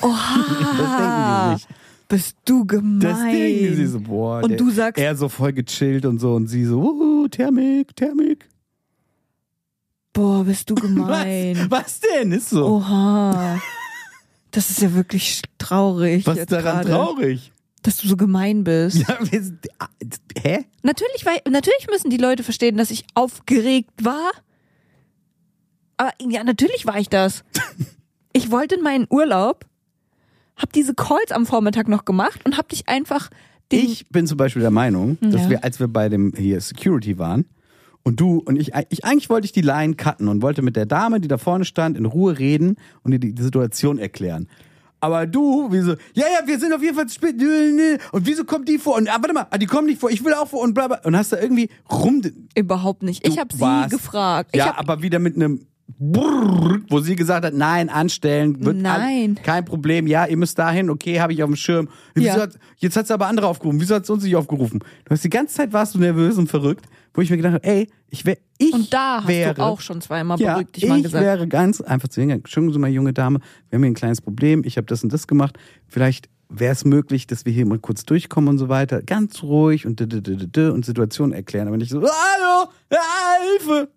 Oha, 0.00 0.44
Das 0.78 0.96
denken 0.96 1.50
die 1.50 1.56
sich. 1.58 1.68
bist 2.08 2.36
du 2.44 2.64
gemein. 2.64 3.00
Das 3.00 3.20
denken 3.20 3.76
sie 3.76 3.86
so, 3.86 4.00
boah. 4.00 4.42
Und 4.42 4.50
der, 4.50 4.58
du 4.58 4.70
sagst- 4.70 5.02
Er 5.02 5.16
so 5.16 5.28
voll 5.28 5.52
gechillt 5.52 6.06
und 6.06 6.18
so 6.20 6.34
und 6.34 6.46
sie 6.46 6.64
so, 6.64 6.80
uh, 6.80 7.28
Thermik, 7.28 7.94
Thermik. 7.96 8.48
Boah, 10.12 10.44
bist 10.44 10.70
du 10.70 10.74
gemein. 10.76 11.56
Was, 11.68 11.70
was 11.70 12.00
denn? 12.00 12.32
Ist 12.32 12.50
so. 12.50 12.66
Oha. 12.66 13.60
Das 14.50 14.70
ist 14.70 14.80
ja 14.80 14.92
wirklich 14.94 15.42
traurig. 15.58 16.26
was 16.26 16.38
ist 16.38 16.50
daran 16.52 16.84
gerade, 16.86 16.88
traurig? 16.90 17.52
Dass 17.88 17.96
du 17.96 18.06
so 18.08 18.16
gemein 18.18 18.64
bist. 18.64 18.98
Ja, 18.98 19.16
wir 19.30 19.42
sind- 19.42 19.66
ah, 19.78 19.88
hä? 20.42 20.66
Natürlich, 20.82 21.24
weil, 21.24 21.38
natürlich 21.50 21.86
müssen 21.90 22.10
die 22.10 22.18
Leute 22.18 22.42
verstehen, 22.42 22.76
dass 22.76 22.90
ich 22.90 23.06
aufgeregt 23.14 24.04
war. 24.04 24.30
Aber 25.96 26.10
ja, 26.20 26.44
natürlich 26.44 26.84
war 26.86 26.98
ich 26.98 27.08
das. 27.08 27.44
Ich 28.34 28.50
wollte 28.50 28.74
in 28.76 28.82
meinen 28.82 29.06
Urlaub, 29.10 29.64
hab 30.54 30.70
diese 30.74 30.94
Calls 30.94 31.32
am 31.32 31.46
Vormittag 31.46 31.88
noch 31.88 32.04
gemacht 32.04 32.40
und 32.44 32.56
hab 32.58 32.68
dich 32.68 32.86
einfach 32.88 33.30
den. 33.72 33.80
Ich 33.86 34.06
bin 34.10 34.26
zum 34.26 34.36
Beispiel 34.36 34.60
der 34.60 34.70
Meinung, 34.70 35.16
dass 35.22 35.44
Ja. 35.44 35.50
wir, 35.50 35.64
als 35.64 35.80
wir 35.80 35.88
bei 35.88 36.08
dem 36.10 36.32
hier 36.36 36.60
Security 36.60 37.18
waren 37.18 37.46
und 38.04 38.20
du 38.20 38.38
und 38.44 38.56
ich, 38.56 38.72
ich 38.90 39.04
eigentlich 39.04 39.30
wollte 39.30 39.46
ich 39.46 39.52
die 39.52 39.62
Line 39.62 39.94
cutten 39.96 40.28
und 40.28 40.42
wollte 40.42 40.60
mit 40.62 40.76
der 40.76 40.86
Dame, 40.86 41.20
die 41.20 41.26
da 41.26 41.38
vorne 41.38 41.64
stand, 41.64 41.96
in 41.96 42.04
Ruhe 42.04 42.38
reden 42.38 42.76
und 43.02 43.12
ihr 43.12 43.18
die, 43.18 43.34
die 43.34 43.42
Situation 43.42 43.98
erklären. 43.98 44.46
Aber 45.00 45.26
du, 45.26 45.70
wie 45.70 45.80
so, 45.80 45.92
ja, 46.14 46.24
ja, 46.26 46.46
wir 46.46 46.58
sind 46.58 46.72
auf 46.72 46.82
jeden 46.82 46.94
Fall 46.96 47.06
zu 47.06 47.14
spät. 47.14 47.36
Und 48.12 48.26
wieso 48.26 48.44
kommt 48.44 48.68
die 48.68 48.78
vor? 48.78 48.96
Und 48.96 49.08
ah, 49.08 49.16
warte 49.20 49.32
mal, 49.32 49.46
ah, 49.50 49.58
die 49.58 49.66
kommen 49.66 49.86
nicht 49.86 50.00
vor, 50.00 50.10
ich 50.10 50.24
will 50.24 50.34
auch 50.34 50.48
vor 50.48 50.60
und 50.60 50.74
bla 50.74 50.88
bla. 50.88 51.00
Und 51.04 51.16
hast 51.16 51.32
da 51.32 51.38
irgendwie 51.38 51.68
rum. 51.90 52.22
Überhaupt 52.56 53.02
nicht. 53.02 53.26
Ich 53.26 53.38
habe 53.38 53.54
sie 53.54 53.60
warst- 53.60 53.90
gefragt. 53.90 54.56
Ja, 54.56 54.66
hab, 54.66 54.78
aber 54.78 55.02
wieder 55.02 55.18
mit 55.20 55.36
einem 55.36 55.66
Brrrr, 55.98 56.80
wo 56.90 57.00
sie 57.00 57.16
gesagt 57.16 57.44
hat, 57.46 57.54
nein, 57.54 57.88
anstellen, 57.88 58.62
wird 58.64 58.76
Nein. 58.76 59.36
all- 59.36 59.42
kein 59.42 59.64
Problem. 59.64 60.06
Ja, 60.06 60.26
ihr 60.26 60.36
müsst 60.36 60.58
dahin, 60.58 60.90
okay, 60.90 61.18
habe 61.20 61.32
ich 61.32 61.42
auf 61.42 61.48
dem 61.48 61.56
Schirm. 61.56 61.88
Ja. 62.16 62.38
hat, 62.38 62.58
jetzt 62.76 62.96
hat 62.96 63.06
sie 63.06 63.14
aber 63.14 63.26
andere 63.26 63.46
aufgerufen. 63.46 63.80
Wieso 63.80 63.94
hat 63.94 64.04
sie 64.06 64.12
uns 64.12 64.22
nicht 64.22 64.36
aufgerufen? 64.36 64.80
Du 65.04 65.10
hast 65.10 65.24
die 65.24 65.30
ganze 65.30 65.54
Zeit 65.56 65.72
warst 65.72 65.94
du 65.94 65.98
nervös 65.98 66.36
und 66.36 66.48
verrückt, 66.48 66.86
wo 67.14 67.22
ich 67.22 67.30
mir 67.30 67.36
gedacht 67.38 67.54
habe, 67.54 67.64
ey, 67.64 67.88
ich 68.10 68.24
wäre 68.26 68.38
ich 68.58 68.72
und 68.72 68.92
da 68.92 69.18
hast 69.20 69.28
wäre, 69.28 69.54
du 69.54 69.62
auch 69.62 69.80
schon 69.80 70.00
zweimal 70.00 70.38
ja, 70.38 70.52
beruhigt 70.52 70.76
dich 70.76 70.86
mal 70.86 70.98
ich 70.98 71.04
gesagt. 71.04 71.24
wäre 71.24 71.48
ganz 71.48 71.80
einfach 71.80 72.08
zu 72.08 72.20
hingegangen. 72.20 72.44
Entschuldigen 72.44 72.72
Sie 72.74 72.78
mal, 72.78 72.90
junge 72.90 73.12
Dame, 73.12 73.40
wir 73.70 73.76
haben 73.76 73.82
hier 73.82 73.90
ein 73.90 73.94
kleines 73.94 74.20
Problem. 74.20 74.62
Ich 74.64 74.76
habe 74.76 74.86
das 74.86 75.02
und 75.02 75.12
das 75.12 75.26
gemacht. 75.26 75.58
Vielleicht 75.86 76.28
wäre 76.50 76.72
es 76.72 76.84
möglich, 76.84 77.26
dass 77.26 77.44
wir 77.44 77.52
hier 77.52 77.66
mal 77.66 77.78
kurz 77.78 78.04
durchkommen 78.04 78.48
und 78.50 78.58
so 78.58 78.68
weiter. 78.68 79.02
Ganz 79.02 79.42
ruhig 79.42 79.86
und 79.86 80.00
und 80.00 80.84
Situationen 80.84 81.32
erklären, 81.32 81.68
aber 81.68 81.76
nicht 81.76 81.90
so, 81.90 82.00
hallo, 82.02 82.70
Hilfe. 82.90 83.88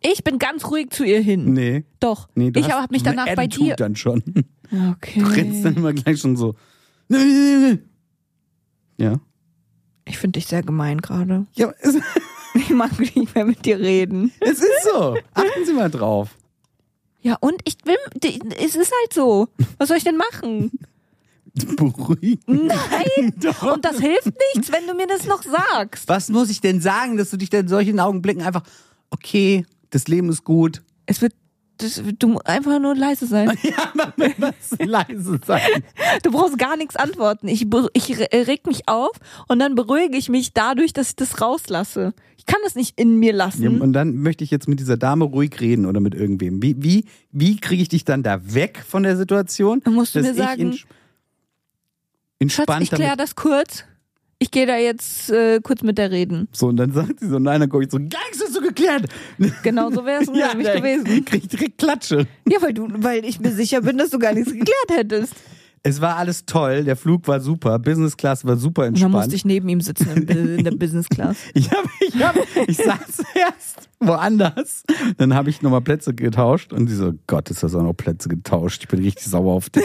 Ich 0.00 0.24
bin 0.24 0.38
ganz 0.38 0.64
ruhig 0.70 0.90
zu 0.90 1.04
ihr 1.04 1.20
hin. 1.20 1.52
Nee. 1.52 1.84
Doch. 2.00 2.28
Nee, 2.34 2.50
du 2.50 2.60
ich 2.60 2.70
habe 2.70 2.86
mich 2.90 3.02
danach 3.02 3.34
bei 3.34 3.46
dir. 3.46 3.76
dann 3.76 3.96
schon. 3.96 4.22
Okay. 4.92 5.20
Du 5.20 5.26
rennst 5.26 5.64
dann 5.64 5.76
immer 5.76 5.92
gleich 5.92 6.20
schon 6.20 6.36
so. 6.36 6.54
Ja. 8.96 9.18
Ich 10.04 10.18
finde 10.18 10.38
dich 10.38 10.46
sehr 10.46 10.62
gemein 10.62 11.00
gerade. 11.00 11.46
Ja, 11.54 11.72
Ich 12.54 12.70
mag 12.70 12.98
nicht 12.98 13.34
mehr 13.34 13.44
mit 13.44 13.64
dir 13.64 13.78
reden. 13.78 14.32
es 14.40 14.58
ist 14.60 14.84
so. 14.92 15.16
Achten 15.34 15.64
Sie 15.64 15.72
mal 15.72 15.90
drauf. 15.90 16.36
Ja, 17.22 17.36
und 17.40 17.62
ich 17.64 17.76
will, 17.84 17.96
es 18.58 18.74
ist 18.76 18.92
halt 19.00 19.12
so. 19.12 19.48
Was 19.78 19.88
soll 19.88 19.98
ich 19.98 20.04
denn 20.04 20.16
machen? 20.16 20.72
Beruhigen. 21.76 22.40
Nein. 22.66 23.34
Doch. 23.40 23.74
Und 23.74 23.84
das 23.84 23.98
hilft 24.00 24.32
nichts, 24.54 24.72
wenn 24.72 24.86
du 24.86 24.94
mir 24.94 25.06
das 25.06 25.26
noch 25.26 25.42
sagst. 25.42 26.08
Was 26.08 26.28
muss 26.28 26.50
ich 26.50 26.60
denn 26.60 26.80
sagen, 26.80 27.16
dass 27.16 27.30
du 27.30 27.36
dich 27.36 27.50
dann 27.50 27.62
in 27.62 27.68
solchen 27.68 28.00
Augenblicken 28.00 28.42
einfach, 28.42 28.62
okay, 29.10 29.64
das 29.90 30.08
Leben 30.08 30.28
ist 30.30 30.44
gut. 30.44 30.82
Es 31.06 31.20
wird, 31.20 31.32
das, 31.78 32.02
du 32.18 32.28
musst 32.28 32.46
einfach 32.46 32.78
nur 32.78 32.94
leise 32.94 33.26
sein. 33.26 33.56
Ja, 33.62 33.92
man 33.94 34.12
was 34.38 34.76
leise 34.78 35.40
sein. 35.46 35.82
Du 36.22 36.30
brauchst 36.30 36.58
gar 36.58 36.76
nichts 36.76 36.96
antworten. 36.96 37.48
Ich, 37.48 37.66
ich 37.94 38.18
re- 38.18 38.28
reg 38.46 38.66
mich 38.66 38.88
auf 38.88 39.12
und 39.48 39.58
dann 39.58 39.74
beruhige 39.74 40.16
ich 40.16 40.28
mich 40.28 40.52
dadurch, 40.52 40.92
dass 40.92 41.10
ich 41.10 41.16
das 41.16 41.40
rauslasse. 41.40 42.12
Ich 42.36 42.46
kann 42.46 42.58
das 42.64 42.74
nicht 42.74 42.98
in 42.98 43.16
mir 43.18 43.32
lassen. 43.32 43.62
Ja, 43.62 43.70
und 43.70 43.92
dann 43.92 44.16
möchte 44.16 44.44
ich 44.44 44.50
jetzt 44.50 44.68
mit 44.68 44.80
dieser 44.80 44.96
Dame 44.96 45.24
ruhig 45.24 45.60
reden 45.60 45.86
oder 45.86 46.00
mit 46.00 46.14
irgendwem. 46.14 46.62
Wie, 46.62 46.74
wie, 46.82 47.04
wie 47.32 47.56
kriege 47.58 47.82
ich 47.82 47.88
dich 47.88 48.04
dann 48.04 48.22
da 48.22 48.54
weg 48.54 48.82
von 48.86 49.02
der 49.02 49.16
Situation? 49.16 49.80
Dann 49.84 49.94
musst 49.94 50.14
du 50.14 50.20
mir 50.20 50.34
sagen, 50.34 50.78
entspannt 52.38 52.68
Schatz, 52.68 52.82
ich 52.82 52.90
kläre 52.90 53.16
das 53.16 53.34
kurz. 53.36 53.84
Ich 54.42 54.50
gehe 54.50 54.66
da 54.66 54.78
jetzt 54.78 55.30
äh, 55.30 55.60
kurz 55.62 55.82
mit 55.82 55.98
der 55.98 56.10
reden. 56.10 56.48
So, 56.52 56.68
und 56.68 56.78
dann 56.78 56.92
sagt 56.92 57.20
sie 57.20 57.28
so, 57.28 57.38
nein, 57.38 57.60
dann 57.60 57.68
gucke 57.68 57.84
ich 57.84 57.90
so, 57.90 57.98
Gangs 57.98 58.40
hast 58.42 58.56
du 58.56 58.62
geklärt. 58.62 59.04
Genau 59.62 59.90
so 59.90 60.06
wäre 60.06 60.22
es 60.22 60.28
nämlich 60.30 60.66
dann 60.66 60.78
gewesen. 60.78 61.24
Krieg 61.26 61.46
direkt 61.50 61.76
Klatsche. 61.76 62.26
Ja, 62.48 62.62
weil 62.62 62.72
du, 62.72 62.88
weil 62.90 63.24
ich 63.26 63.38
mir 63.38 63.50
sicher 63.52 63.82
bin, 63.82 63.98
dass 63.98 64.08
du 64.08 64.18
gar 64.18 64.32
nichts 64.32 64.50
geklärt 64.50 64.88
hättest. 64.88 65.34
Es 65.82 66.00
war 66.00 66.16
alles 66.16 66.44
toll, 66.46 66.84
der 66.84 66.96
Flug 66.96 67.26
war 67.26 67.40
super, 67.40 67.78
Business 67.78 68.14
Class 68.14 68.44
war 68.44 68.56
super 68.56 68.86
Und 68.86 69.00
dann 69.00 69.10
musste 69.10 69.24
entspannt. 69.24 69.34
ich 69.34 69.44
neben 69.46 69.68
ihm 69.68 69.80
sitzen 69.80 70.26
in 70.28 70.64
der 70.64 70.72
Business 70.72 71.08
Class. 71.08 71.36
Ich, 71.54 71.70
hab, 71.70 71.84
ich, 72.00 72.22
hab, 72.22 72.36
ich 72.66 72.76
saß 72.76 73.22
erst 73.34 73.88
woanders. 73.98 74.84
Dann 75.16 75.34
habe 75.34 75.48
ich 75.48 75.62
nochmal 75.62 75.80
Plätze 75.80 76.14
getauscht 76.14 76.72
und 76.74 76.88
sie 76.88 76.96
so, 76.96 77.12
Gott, 77.26 77.50
ist 77.50 77.62
das 77.62 77.74
auch 77.74 77.82
noch 77.82 77.94
Plätze 77.94 78.28
getauscht. 78.28 78.82
Ich 78.82 78.88
bin 78.88 79.00
richtig 79.02 79.26
sauer 79.26 79.54
auf 79.54 79.70
dich. 79.70 79.84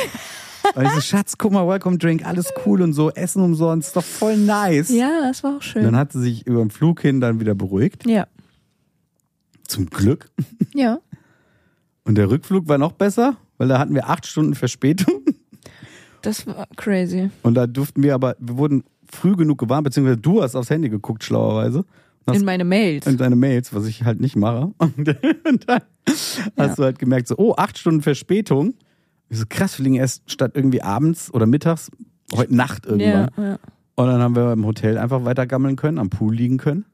Und 0.73 0.86
ich 0.86 0.91
so, 0.91 1.01
Schatz, 1.01 1.38
guck 1.38 1.51
mal, 1.51 1.67
Welcome 1.67 1.97
Drink, 1.97 2.25
alles 2.25 2.51
cool 2.65 2.82
und 2.82 2.93
so, 2.93 3.12
Essen 3.12 3.41
umsonst, 3.41 3.95
doch 3.95 4.04
voll 4.04 4.38
nice. 4.38 4.89
Ja, 4.89 5.21
das 5.21 5.43
war 5.43 5.58
auch 5.58 5.62
schön. 5.62 5.84
Dann 5.84 5.95
hat 5.95 6.12
sie 6.13 6.21
sich 6.21 6.47
über 6.47 6.60
den 6.60 6.71
Flug 6.71 7.01
hin 7.01 7.21
dann 7.21 7.39
wieder 7.39 7.56
beruhigt. 7.56 8.08
Ja. 8.08 8.28
Zum 9.67 9.89
Glück. 9.89 10.30
Ja. 10.73 10.99
Und 12.04 12.15
der 12.15 12.30
Rückflug 12.30 12.67
war 12.67 12.78
noch 12.78 12.91
besser, 12.91 13.38
weil 13.58 13.67
da 13.67 13.80
hatten 13.80 13.93
wir 13.95 14.10
acht 14.10 14.25
Stunden 14.28 14.56
Verspätung. 14.56 15.21
Das 16.21 16.45
war 16.47 16.67
crazy. 16.75 17.30
Und 17.43 17.54
da 17.54 17.67
durften 17.67 18.01
wir 18.01 18.15
aber, 18.15 18.36
wir 18.39 18.58
wurden 18.58 18.84
früh 19.08 19.36
genug 19.36 19.60
gewarnt, 19.60 19.84
beziehungsweise 19.84 20.17
du 20.17 20.41
hast 20.41 20.56
aufs 20.56 20.69
Handy 20.69 20.89
geguckt, 20.89 21.23
schlauerweise. 21.23 21.86
Und 22.25 22.36
In 22.36 22.45
meine 22.45 22.63
Mails. 22.63 23.06
in 23.06 23.17
deine 23.17 23.36
Mails, 23.36 23.73
was 23.73 23.86
ich 23.86 24.04
halt 24.04 24.19
nicht 24.19 24.36
mache. 24.36 24.71
Und, 24.78 24.97
und 25.47 25.69
dann 25.69 25.82
hast 26.58 26.80
du 26.80 26.84
halt 26.84 26.97
gemerkt, 26.99 27.28
so, 27.28 27.36
oh, 27.38 27.54
acht 27.56 27.78
Stunden 27.78 28.01
Verspätung. 28.01 28.73
So, 29.36 29.45
krass, 29.50 29.78
wir 29.78 29.84
liegen 29.84 29.95
erst 29.95 30.30
statt 30.32 30.52
irgendwie 30.56 30.82
abends 30.82 31.34
oder 31.34 31.45
mittags, 31.45 31.91
heute 32.34 32.56
Nacht 32.56 32.86
irgendwann. 32.86 33.30
Ja, 33.38 33.43
ja. 33.43 33.60
Und 33.95 34.08
dann 34.08 34.21
haben 34.21 34.36
wir 34.36 34.52
im 34.54 34.65
Hotel 34.65 34.98
einfach 34.98 35.24
weiter 35.26 35.45
gammeln 35.48 35.76
können, 35.76 36.00
am 36.00 36.10
Pool 36.10 36.36
liegen 36.36 36.58
können. 36.58 36.86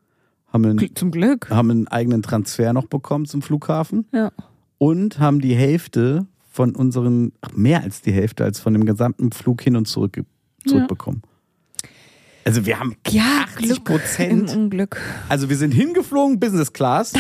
Haben 0.52 0.66
einen, 0.66 0.96
Zum 0.96 1.12
Glück. 1.12 1.50
haben 1.50 1.72
einen 1.72 1.88
eigenen 1.88 2.22
Transfer 2.22 2.74
noch 2.74 2.86
bekommen 2.86 3.26
zum 3.26 3.42
Flughafen. 3.42 4.06
Ja. 4.12 4.32
Und 4.78 5.20
haben 5.20 5.40
die 5.40 5.56
Hälfte 5.56 6.28
von 6.52 6.76
unseren, 6.76 7.32
ach, 7.42 7.54
mehr 7.54 7.82
als 7.84 8.02
die 8.02 8.12
Hälfte, 8.12 8.44
als 8.44 8.60
von 8.60 8.74
dem 8.74 8.86
gesamten 8.86 9.32
Flug 9.32 9.62
hin 9.62 9.76
und 9.78 9.88
zurück 9.88 10.20
zurückbekommen. 10.68 11.22
Also 12.44 12.66
wir 12.66 12.80
haben 12.80 12.96
Ja, 13.10 13.46
80 13.46 13.56
Glück 13.68 13.78
im 13.78 13.84
Prozent 13.84 14.56
Unglück. 14.56 15.00
also 15.30 15.50
wir 15.50 15.56
sind 15.58 15.74
hingeflogen, 15.74 16.40
Business 16.40 16.74
Class, 16.74 17.14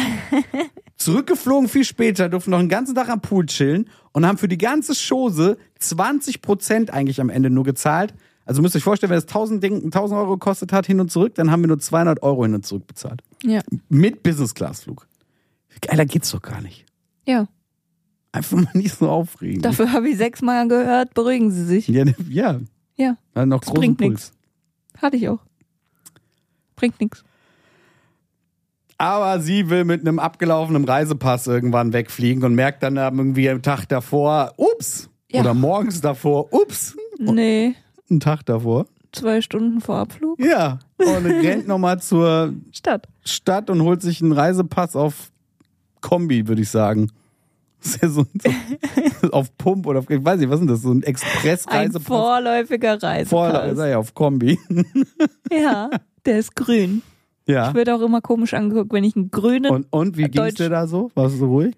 zurückgeflogen 1.03 1.67
viel 1.69 1.83
später, 1.85 2.29
durften 2.29 2.51
noch 2.51 2.59
einen 2.59 2.69
ganzen 2.69 2.95
Tag 2.95 3.09
am 3.09 3.21
Pool 3.21 3.45
chillen 3.45 3.89
und 4.11 4.25
haben 4.25 4.37
für 4.37 4.47
die 4.47 4.57
ganze 4.57 4.93
Chose 4.93 5.57
20 5.79 6.41
Prozent 6.41 6.91
eigentlich 6.91 7.19
am 7.21 7.29
Ende 7.29 7.49
nur 7.49 7.63
gezahlt. 7.63 8.13
Also 8.45 8.61
müsst 8.61 8.75
ihr 8.75 8.79
euch 8.79 8.83
vorstellen, 8.83 9.11
wenn 9.11 9.17
es 9.17 9.25
1000, 9.27 9.63
Ding, 9.63 9.83
1000 9.85 10.19
Euro 10.19 10.31
gekostet 10.37 10.73
hat 10.73 10.85
hin 10.87 10.99
und 10.99 11.11
zurück, 11.11 11.35
dann 11.35 11.51
haben 11.51 11.61
wir 11.61 11.67
nur 11.67 11.79
200 11.79 12.23
Euro 12.23 12.43
hin 12.43 12.55
und 12.55 12.65
zurück 12.65 12.87
bezahlt. 12.87 13.21
Ja. 13.43 13.61
Mit 13.89 14.23
Business 14.23 14.53
Class 14.53 14.83
Flug. 14.83 15.07
Geiler 15.81 16.05
geht's 16.05 16.31
doch 16.31 16.41
gar 16.41 16.61
nicht. 16.61 16.85
Ja. 17.25 17.47
Einfach 18.33 18.57
mal 18.57 18.71
nicht 18.73 18.95
so 18.97 19.09
aufregen. 19.09 19.61
Dafür 19.61 19.91
habe 19.93 20.09
ich 20.09 20.17
sechsmal 20.17 20.67
gehört, 20.67 21.13
beruhigen 21.13 21.51
Sie 21.51 21.65
sich. 21.65 21.87
ja, 21.87 22.05
ja, 22.29 22.59
Ja. 22.97 23.17
hat 23.35 23.47
noch 23.47 23.59
Das 23.61 23.67
großen 23.69 23.79
bringt 23.79 23.97
Puls. 23.97 24.09
nix. 24.93 25.01
Hatte 25.01 25.17
ich 25.17 25.29
auch. 25.29 25.39
Bringt 26.75 26.99
nichts. 26.99 27.23
Aber 29.01 29.39
sie 29.39 29.69
will 29.71 29.83
mit 29.83 30.01
einem 30.01 30.19
abgelaufenen 30.19 30.85
Reisepass 30.85 31.47
irgendwann 31.47 31.91
wegfliegen 31.91 32.43
und 32.43 32.53
merkt 32.53 32.83
dann 32.83 32.97
irgendwie 32.97 33.49
am 33.49 33.63
Tag 33.63 33.87
davor, 33.87 34.53
ups. 34.57 35.09
Ja. 35.31 35.39
Oder 35.41 35.53
morgens 35.55 36.01
davor, 36.01 36.53
ups. 36.53 36.95
Nee, 37.17 37.73
Einen 38.09 38.19
Tag 38.19 38.45
davor. 38.45 38.85
zwei 39.11 39.41
Stunden 39.41 39.81
vor 39.81 39.97
Abflug. 39.97 40.39
Ja. 40.39 40.77
Und 40.97 41.25
rennt 41.25 41.67
nochmal 41.67 41.99
zur 41.99 42.53
Stadt. 42.71 43.07
Stadt 43.25 43.69
und 43.71 43.81
holt 43.81 44.03
sich 44.03 44.21
einen 44.21 44.33
Reisepass 44.33 44.95
auf 44.95 45.31
Kombi, 46.01 46.47
würde 46.47 46.61
ich 46.61 46.69
sagen. 46.69 47.09
Das 47.81 47.95
ist 47.95 48.03
ja 48.03 48.09
so, 48.09 48.25
so 49.21 49.31
auf 49.31 49.57
Pump 49.57 49.87
oder 49.87 49.99
auf, 49.99 50.09
ich 50.11 50.23
weiß 50.23 50.39
nicht, 50.39 50.49
was 50.49 50.55
ist 50.55 50.61
denn 50.61 50.67
das? 50.67 50.81
So 50.83 50.91
ein 50.91 50.97
Ein 50.97 51.03
Express-Reisepass. 51.03 52.03
vorläufiger 52.05 52.99
Vor, 52.99 53.45
Reisepass. 53.47 53.77
sag 53.77 53.89
ja, 53.89 53.97
auf 53.97 54.13
Kombi. 54.13 54.59
Ja, 55.51 55.89
der 56.25 56.37
ist 56.39 56.55
grün. 56.55 57.01
Ja. 57.51 57.69
Ich 57.69 57.73
werde 57.75 57.95
auch 57.95 58.01
immer 58.01 58.21
komisch 58.21 58.53
angeguckt, 58.53 58.91
wenn 58.93 59.03
ich 59.03 59.15
einen 59.15 59.29
grünen. 59.31 59.71
Und, 59.71 59.87
und 59.91 60.17
wie 60.17 60.23
ging's 60.23 60.35
Deutsch- 60.35 60.55
dir 60.55 60.69
da 60.69 60.87
so? 60.87 61.11
Warst 61.15 61.35
du 61.35 61.39
so 61.39 61.47
ruhig? 61.47 61.75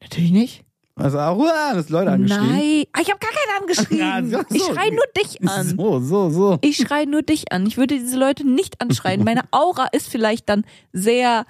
Natürlich 0.00 0.30
nicht. 0.30 0.64
Also 0.94 1.18
auch, 1.20 1.38
uh, 1.38 1.74
das 1.74 1.90
Leute 1.90 2.10
angeschrien. 2.10 2.48
Nein, 2.48 2.84
Ah, 2.92 3.00
ich 3.00 3.08
habe 3.10 3.20
gar 3.20 3.30
keinen 3.30 3.62
angeschrien. 3.62 3.98
Ja, 3.98 4.24
so, 4.24 4.44
ich 4.54 4.62
schreie 4.64 4.90
nur 4.92 5.04
dich 5.16 5.40
an. 5.48 5.66
So, 5.76 6.00
so, 6.00 6.30
so. 6.30 6.58
Ich 6.60 6.76
schreie 6.76 7.06
nur 7.08 7.22
dich 7.22 7.52
an. 7.52 7.66
Ich 7.66 7.76
würde 7.76 7.98
diese 7.98 8.18
Leute 8.18 8.46
nicht 8.48 8.80
anschreien. 8.80 9.22
Meine 9.22 9.42
Aura 9.52 9.86
ist 9.92 10.08
vielleicht 10.08 10.48
dann 10.48 10.64
sehr 10.92 11.46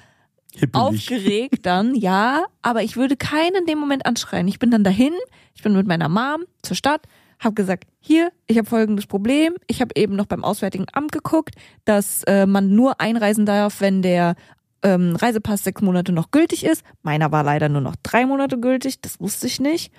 Hippelig. 0.55 0.74
aufgeregt 0.74 1.64
dann, 1.64 1.94
ja, 1.94 2.44
aber 2.62 2.83
ich 2.83 2.96
würde 2.96 3.16
keinen 3.16 3.55
in 3.57 3.66
dem 3.66 3.79
Moment 3.79 4.05
anschreien. 4.05 4.48
Ich 4.48 4.59
bin 4.59 4.70
dann 4.70 4.85
dahin, 4.85 5.12
ich 5.55 5.62
bin 5.62 5.72
mit 5.74 5.87
meiner 5.87 6.09
Mom 6.11 6.44
zur 6.62 6.77
Stadt, 6.77 7.03
habe 7.38 7.55
gesagt, 7.55 7.85
hier, 8.01 8.33
ich 8.46 8.59
habe 8.59 8.68
folgendes 8.68 9.07
Problem. 9.07 9.55
Ich 9.66 9.81
habe 9.81 9.92
eben 9.96 10.16
noch 10.16 10.27
beim 10.27 10.44
Auswärtigen 10.44 10.87
Amt 10.92 11.12
geguckt, 11.12 11.55
dass 11.85 12.22
äh, 12.24 12.46
man 12.46 12.74
nur 12.74 13.01
einreisen 13.01 13.46
darf, 13.46 13.81
wenn 13.81 14.03
der 14.03 14.35
ähm, 14.83 15.16
Reisepass 15.16 15.64
sechs 15.64 15.83
Monate 15.83 16.12
noch 16.12 16.31
gültig 16.31 16.64
ist. 16.64 16.83
Meiner 17.03 17.33
war 17.33 17.42
leider 17.42 17.68
nur 17.68 17.81
noch 17.81 17.96
drei 18.03 18.27
Monate 18.27 18.59
gültig, 18.59 19.01
das 19.01 19.20
wusste 19.20 19.46
ich 19.46 19.61
nicht. 19.61 19.92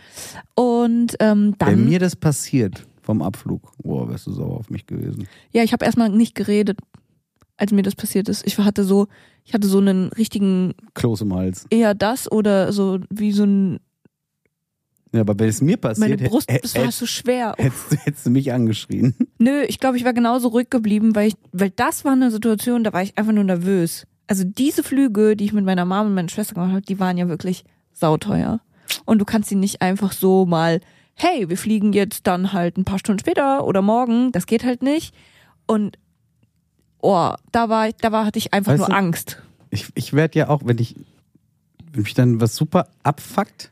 Und 0.56 1.15
ähm, 1.19 1.56
dann, 1.58 1.69
Wenn 1.69 1.86
mir 1.86 1.99
das 1.99 2.15
passiert 2.15 2.86
vom 3.02 3.21
Abflug, 3.21 3.71
boah, 3.84 4.10
wärst 4.10 4.28
du 4.28 4.32
sauer 4.32 4.58
auf 4.58 4.69
mich 4.69 4.86
gewesen. 4.86 5.28
ja, 5.52 5.63
ich 5.63 5.73
habe 5.73 5.86
erstmal 5.86 6.10
nicht 6.10 6.36
geredet, 6.36 6.80
als 7.58 7.71
mir 7.71 7.82
das 7.84 7.95
passiert 7.95 8.30
ist. 8.30 8.45
Ich 8.47 8.58
hatte 8.58 8.84
so, 8.84 9.08
ich 9.43 9.54
hatte 9.54 9.67
so 9.67 9.80
einen 9.80 10.10
richtigen, 10.13 10.73
Kloß 10.93 11.21
im 11.21 11.34
Hals. 11.34 11.65
eher 11.69 11.93
das 11.93 12.32
oder 12.32 12.71
so 12.71 12.99
wie 13.10 13.32
so 13.32 13.43
ein 13.43 13.80
Ja, 15.12 15.22
aber 15.22 15.38
wenn 15.39 15.50
es 15.50 15.62
mir 15.62 15.78
passiert, 15.78 16.10
Meine 16.19 16.30
Brust, 16.30 16.52
hä- 16.52 16.60
das 16.62 16.76
war 16.76 16.91
so 16.91 17.06
schwer. 17.08 17.56
hättest, 17.58 17.91
du- 17.91 17.95
hättest 17.98 18.26
du 18.28 18.30
mich 18.30 18.54
angeschrien. 18.54 19.15
Nö, 19.39 19.63
ich 19.67 19.80
glaube, 19.80 19.98
ich 19.98 20.06
war 20.06 20.13
genauso 20.13 20.50
ruhig 20.50 20.69
geblieben, 20.69 21.15
weil 21.15 21.30
ich, 21.30 21.36
weil 21.52 21.72
das 21.72 22.06
war 22.06 22.12
eine 22.12 22.30
Situation, 22.30 22.84
da 22.84 22.93
war 22.93 23.02
ich 23.02 23.17
einfach 23.17 23.32
nur 23.34 23.43
nervös. 23.43 24.06
Also 24.28 24.43
diese 24.43 24.84
Flüge, 24.84 25.36
die 25.36 25.45
ich 25.45 25.54
mit 25.54 25.65
meiner 25.65 25.86
Mama 25.86 26.08
und 26.08 26.13
meiner 26.13 26.30
Schwester 26.30 26.54
gemacht 26.54 26.72
habe, 26.72 26.82
die 26.84 27.00
waren 27.00 27.17
ja 27.17 27.28
wirklich 27.28 27.63
sauteuer. 27.91 28.60
Und 29.06 29.17
du 29.19 29.26
kannst 29.26 29.50
sie 29.50 29.56
nicht 29.56 29.82
einfach 29.82 30.12
so 30.12 30.45
mal, 30.45 30.80
hey, 31.15 31.50
wir 31.50 31.58
fliegen 31.58 31.91
jetzt 31.93 32.28
dann 32.28 32.54
halt 32.54 32.78
ein 32.78 32.86
paar 32.86 33.00
Stunden 33.00 33.19
später 33.19 33.65
oder 33.65 33.82
morgen. 33.82 34.32
Das 34.32 34.45
geht 34.45 34.63
halt 34.63 34.84
nicht. 34.84 35.15
Und 35.65 35.98
oh, 37.02 37.34
da 37.52 37.69
war 37.69 37.88
ich, 37.89 37.95
da 37.95 38.12
war 38.12 38.26
hatte 38.26 38.38
ich 38.38 38.54
einfach 38.54 38.74
Weißt 38.74 38.80
nur 38.80 38.88
du- 38.89 38.93
Angst. 38.95 39.41
Ich, 39.72 39.88
ich 39.95 40.13
werde 40.13 40.38
ja 40.39 40.50
auch, 40.50 40.62
wenn 40.65 40.78
ich, 40.78 40.95
wenn 41.91 42.04
mich 42.04 42.13
dann 42.13 42.39
was 42.41 42.56
super 42.56 42.88
abfuckt, 43.04 43.72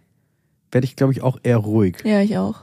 werde 0.71 0.85
ich, 0.85 0.95
glaube 0.95 1.13
ich, 1.13 1.21
auch 1.21 1.37
eher 1.43 1.57
ruhig. 1.57 1.97
Ja, 2.03 2.21
ich 2.21 2.37
auch. 2.37 2.61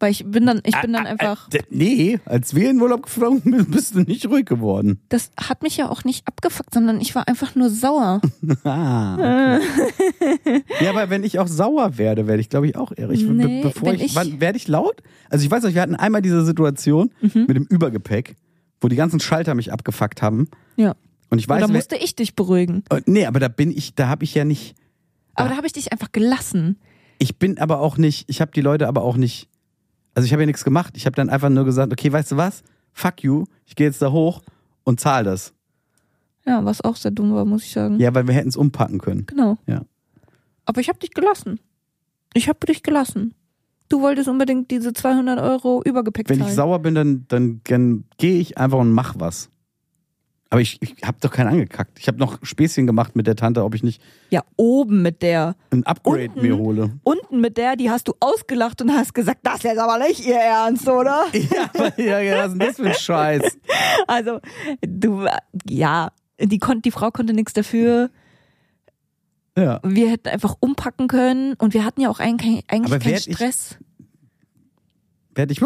Weil 0.00 0.12
ich 0.12 0.24
bin 0.24 0.46
dann, 0.46 0.60
ich 0.64 0.80
bin 0.80 0.92
dann 0.92 1.06
Ah, 1.06 1.08
ah, 1.08 1.10
einfach. 1.10 1.48
ah, 1.52 1.58
nee, 1.70 2.20
als 2.24 2.54
wir 2.54 2.70
in 2.70 2.80
Urlaub 2.80 3.02
geflogen 3.02 3.42
sind, 3.44 3.70
bist 3.72 3.96
du 3.96 4.00
nicht 4.00 4.26
ruhig 4.28 4.46
geworden. 4.46 5.00
Das 5.08 5.32
hat 5.40 5.64
mich 5.64 5.76
ja 5.76 5.88
auch 5.90 6.04
nicht 6.04 6.28
abgefuckt, 6.28 6.72
sondern 6.72 7.00
ich 7.00 7.16
war 7.16 7.26
einfach 7.26 7.54
nur 7.56 7.68
sauer. 7.68 8.20
Ah. 8.64 9.58
ja, 10.80 10.90
aber 10.90 11.10
wenn 11.10 11.24
ich 11.24 11.38
auch 11.38 11.48
sauer 11.48 11.98
werde, 11.98 12.26
werde 12.26 12.40
ich, 12.40 12.48
glaube 12.48 12.68
ich, 12.68 12.76
auch 12.76 12.92
eher. 12.94 13.10
Ich, 13.10 13.26
be- 13.26 13.32
Nee, 13.34 13.62
bevor 13.62 13.88
wenn 13.88 13.96
ich, 13.96 14.02
ich- 14.02 14.14
wann, 14.14 14.40
werde 14.40 14.56
ich 14.56 14.68
laut? 14.68 15.02
Also 15.30 15.44
ich 15.44 15.50
weiß 15.50 15.64
noch, 15.64 15.74
wir 15.74 15.82
hatten 15.82 15.96
einmal 15.96 16.22
diese 16.22 16.44
Situation 16.44 17.10
Mhm. 17.20 17.44
mit 17.48 17.56
dem 17.56 17.64
Übergepäck, 17.64 18.36
wo 18.80 18.88
die 18.88 18.96
ganzen 18.96 19.18
Schalter 19.20 19.54
mich 19.54 19.72
abgefuckt 19.72 20.22
haben. 20.22 20.48
Ja. 20.76 20.94
Und 21.30 21.38
ich 21.38 21.48
weiß, 21.48 21.60
wer- 21.62 21.68
musste 21.68 21.96
ich 21.96 22.14
dich 22.14 22.34
beruhigen? 22.36 22.84
äh, 22.90 23.00
nee, 23.06 23.26
aber 23.26 23.40
da 23.40 23.48
bin 23.48 23.70
ich, 23.70 23.94
da 23.94 24.08
habe 24.08 24.22
ich 24.24 24.34
ja 24.34 24.44
nicht, 24.44 24.76
Aber 25.34 25.48
da 25.48 25.56
habe 25.56 25.66
ich 25.66 25.72
dich 25.72 25.92
einfach 25.92 26.12
gelassen. 26.12 26.78
Ich 27.18 27.38
bin 27.38 27.58
aber 27.58 27.80
auch 27.80 27.98
nicht, 27.98 28.28
ich 28.28 28.40
habe 28.40 28.52
die 28.52 28.60
Leute 28.60 28.88
aber 28.88 29.02
auch 29.02 29.16
nicht, 29.16 29.48
also 30.14 30.26
ich 30.26 30.32
habe 30.32 30.42
ja 30.42 30.46
nichts 30.46 30.64
gemacht. 30.64 30.96
Ich 30.96 31.06
habe 31.06 31.16
dann 31.16 31.30
einfach 31.30 31.48
nur 31.48 31.64
gesagt, 31.64 31.92
okay, 31.92 32.12
weißt 32.12 32.32
du 32.32 32.36
was? 32.36 32.62
Fuck 32.92 33.22
you, 33.22 33.44
ich 33.66 33.76
gehe 33.76 33.86
jetzt 33.86 34.02
da 34.02 34.10
hoch 34.10 34.42
und 34.84 35.00
zahl 35.00 35.24
das. 35.24 35.52
Ja, 36.46 36.64
was 36.64 36.80
auch 36.80 36.96
sehr 36.96 37.10
dumm 37.10 37.34
war, 37.34 37.44
muss 37.44 37.64
ich 37.64 37.72
sagen. 37.72 38.00
Ja, 38.00 38.14
weil 38.14 38.26
wir 38.26 38.34
hätten 38.34 38.48
es 38.48 38.56
umpacken 38.56 39.00
können. 39.00 39.26
Genau. 39.26 39.58
Ja. 39.66 39.82
Aber 40.64 40.80
ich 40.80 40.88
habe 40.88 40.98
dich 40.98 41.12
gelassen. 41.12 41.60
Ich 42.34 42.48
habe 42.48 42.64
dich 42.66 42.82
gelassen. 42.82 43.34
Du 43.88 44.02
wolltest 44.02 44.28
unbedingt 44.28 44.70
diese 44.70 44.92
200 44.92 45.40
Euro 45.40 45.82
Übergepäck 45.82 46.28
Wenn 46.28 46.40
ich 46.40 46.54
sauer 46.54 46.78
bin, 46.80 46.94
dann, 46.94 47.24
dann, 47.28 47.60
dann 47.64 48.04
gehe 48.18 48.38
ich 48.38 48.58
einfach 48.58 48.78
und 48.78 48.92
mach 48.92 49.14
was. 49.18 49.50
Aber 50.50 50.62
ich, 50.62 50.80
ich 50.80 50.94
habe 51.04 51.18
doch 51.20 51.30
keinen 51.30 51.48
angekackt. 51.48 51.98
Ich 51.98 52.08
habe 52.08 52.16
noch 52.18 52.38
Späßchen 52.42 52.86
gemacht 52.86 53.14
mit 53.14 53.26
der 53.26 53.36
Tante, 53.36 53.62
ob 53.64 53.74
ich 53.74 53.82
nicht 53.82 54.00
ja, 54.30 54.42
oben 54.56 55.02
mit 55.02 55.20
der. 55.20 55.56
ein 55.70 55.84
Upgrade 55.84 56.28
Unten? 56.28 56.40
mir 56.40 56.56
hole. 56.56 56.90
Unten 57.02 57.40
mit 57.42 57.58
der, 57.58 57.76
die 57.76 57.90
hast 57.90 58.08
du 58.08 58.14
ausgelacht 58.18 58.80
und 58.80 58.90
hast 58.94 59.12
gesagt, 59.12 59.40
das 59.42 59.56
ist 59.56 59.64
jetzt 59.64 59.78
aber 59.78 59.98
nicht 59.98 60.26
ihr 60.26 60.36
Ernst, 60.38 60.88
oder? 60.88 61.26
Ja, 61.98 62.20
ja, 62.20 62.38
was 62.38 62.52
ist 62.52 62.58
denn 62.58 62.66
das 62.66 62.76
für 62.76 62.86
ein 62.86 62.94
Scheiß? 62.94 63.58
Also, 64.06 64.40
du, 64.80 65.26
ja, 65.68 66.12
die, 66.40 66.58
kon 66.58 66.80
die 66.80 66.92
Frau 66.92 67.10
konnte 67.10 67.34
nichts 67.34 67.52
dafür. 67.52 68.08
Ja. 69.56 69.80
Wir 69.84 70.08
hätten 70.10 70.28
einfach 70.28 70.56
umpacken 70.60 71.08
können 71.08 71.54
und 71.54 71.74
wir 71.74 71.84
hatten 71.84 72.00
ja 72.00 72.08
auch 72.08 72.20
eigentlich, 72.20 72.64
eigentlich 72.68 72.92
Aber 72.92 73.00
keinen 73.00 73.12
werd 73.12 73.26
ich- 73.26 73.34
Stress. 73.34 73.76
Werde 75.34 75.52
ich. 75.52 75.60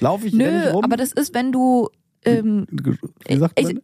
Laufe 0.00 0.26
ich 0.26 0.32
renn 0.34 0.40
ich 0.40 0.46
Nö, 0.64 0.70
rum? 0.70 0.84
aber 0.84 0.96
das 0.96 1.12
ist, 1.12 1.32
wenn 1.34 1.50
du 1.52 1.88
ähm, 2.24 2.66
Wie 3.26 3.36
sagt 3.36 3.58
Ich- 3.58 3.66
man? 3.66 3.80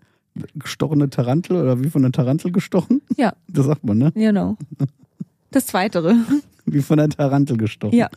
Gestochene 0.55 1.11
Tarantel 1.11 1.57
oder 1.57 1.83
wie 1.83 1.91
von 1.91 2.05
einer 2.05 2.13
Tarantel 2.13 2.53
gestochen? 2.53 3.03
Ja. 3.17 3.35
Das 3.49 3.67
sagt 3.67 3.83
man, 3.85 3.99
ne? 3.99 4.13
Genau. 4.15 4.57
Das 5.51 5.67
Zweitere. 5.67 6.15
Wie 6.67 6.83
von 6.83 7.01
einer 7.01 7.09
Tarantel 7.09 7.57
gestochen. 7.57 7.99
Ja. 7.99 8.09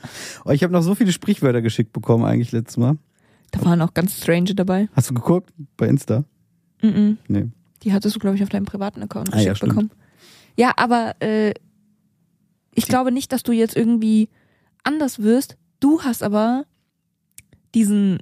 Oh, 0.46 0.52
ich 0.52 0.62
habe 0.64 0.72
noch 0.72 0.84
so 0.84 0.94
viele 0.94 1.12
Sprichwörter 1.12 1.64
geschickt 1.64 1.92
bekommen 1.92 2.24
eigentlich 2.24 2.52
letztes 2.52 2.78
Mal. 2.78 2.98
Da 3.50 3.66
waren 3.66 3.82
auch 3.82 3.96
ganz 3.96 4.16
strange 4.22 4.54
dabei. 4.54 4.90
Hast 4.94 5.10
du 5.10 5.16
geguckt? 5.16 5.52
Bei 5.76 5.88
Insta? 5.88 6.24
Mhm. 6.84 7.18
Nee. 7.28 7.48
Die 7.82 7.94
hattest 7.94 8.16
du, 8.16 8.20
glaube 8.20 8.36
ich, 8.36 8.44
auf 8.44 8.50
deinem 8.50 8.66
privaten 8.66 9.02
Account 9.02 9.30
Ah, 9.34 9.38
ja, 9.38 9.54
geschickt 9.54 9.58
stimmt. 9.58 9.70
bekommen. 9.72 9.92
Ja, 10.56 10.74
aber 10.76 11.16
äh, 11.20 11.54
ich 12.76 12.86
glaube 12.88 13.12
nicht, 13.12 13.32
dass 13.32 13.42
du 13.42 13.54
jetzt 13.54 13.76
irgendwie 13.76 14.30
anders 14.84 15.20
wirst. 15.24 15.58
Du 15.80 16.02
hast 16.04 16.22
aber 16.22 16.66
diesen, 17.74 18.20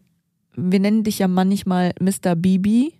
wir 0.55 0.79
nennen 0.79 1.03
dich 1.03 1.19
ja 1.19 1.27
manchmal 1.27 1.93
Mr. 1.99 2.35
Bibi, 2.35 2.93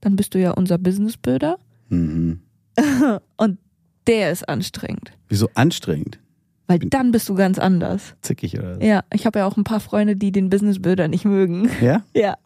dann 0.00 0.16
bist 0.16 0.34
du 0.34 0.40
ja 0.40 0.52
unser 0.52 0.78
Businessbuilder 0.78 1.58
Mhm. 1.92 2.40
und 3.36 3.58
der 4.06 4.32
ist 4.32 4.48
anstrengend. 4.48 5.12
Wieso 5.28 5.48
anstrengend? 5.54 6.18
Weil 6.66 6.78
dann 6.78 7.12
bist 7.12 7.28
du 7.28 7.34
ganz 7.34 7.58
anders. 7.58 8.14
Zickig 8.22 8.58
oder 8.58 8.76
was? 8.78 8.84
Ja, 8.84 9.04
ich 9.12 9.26
habe 9.26 9.40
ja 9.40 9.46
auch 9.46 9.56
ein 9.58 9.64
paar 9.64 9.80
Freunde, 9.80 10.16
die 10.16 10.32
den 10.32 10.48
Businessbuilder 10.48 11.06
nicht 11.08 11.24
mögen. 11.24 11.70
Ja? 11.80 12.02
Ja. 12.14 12.36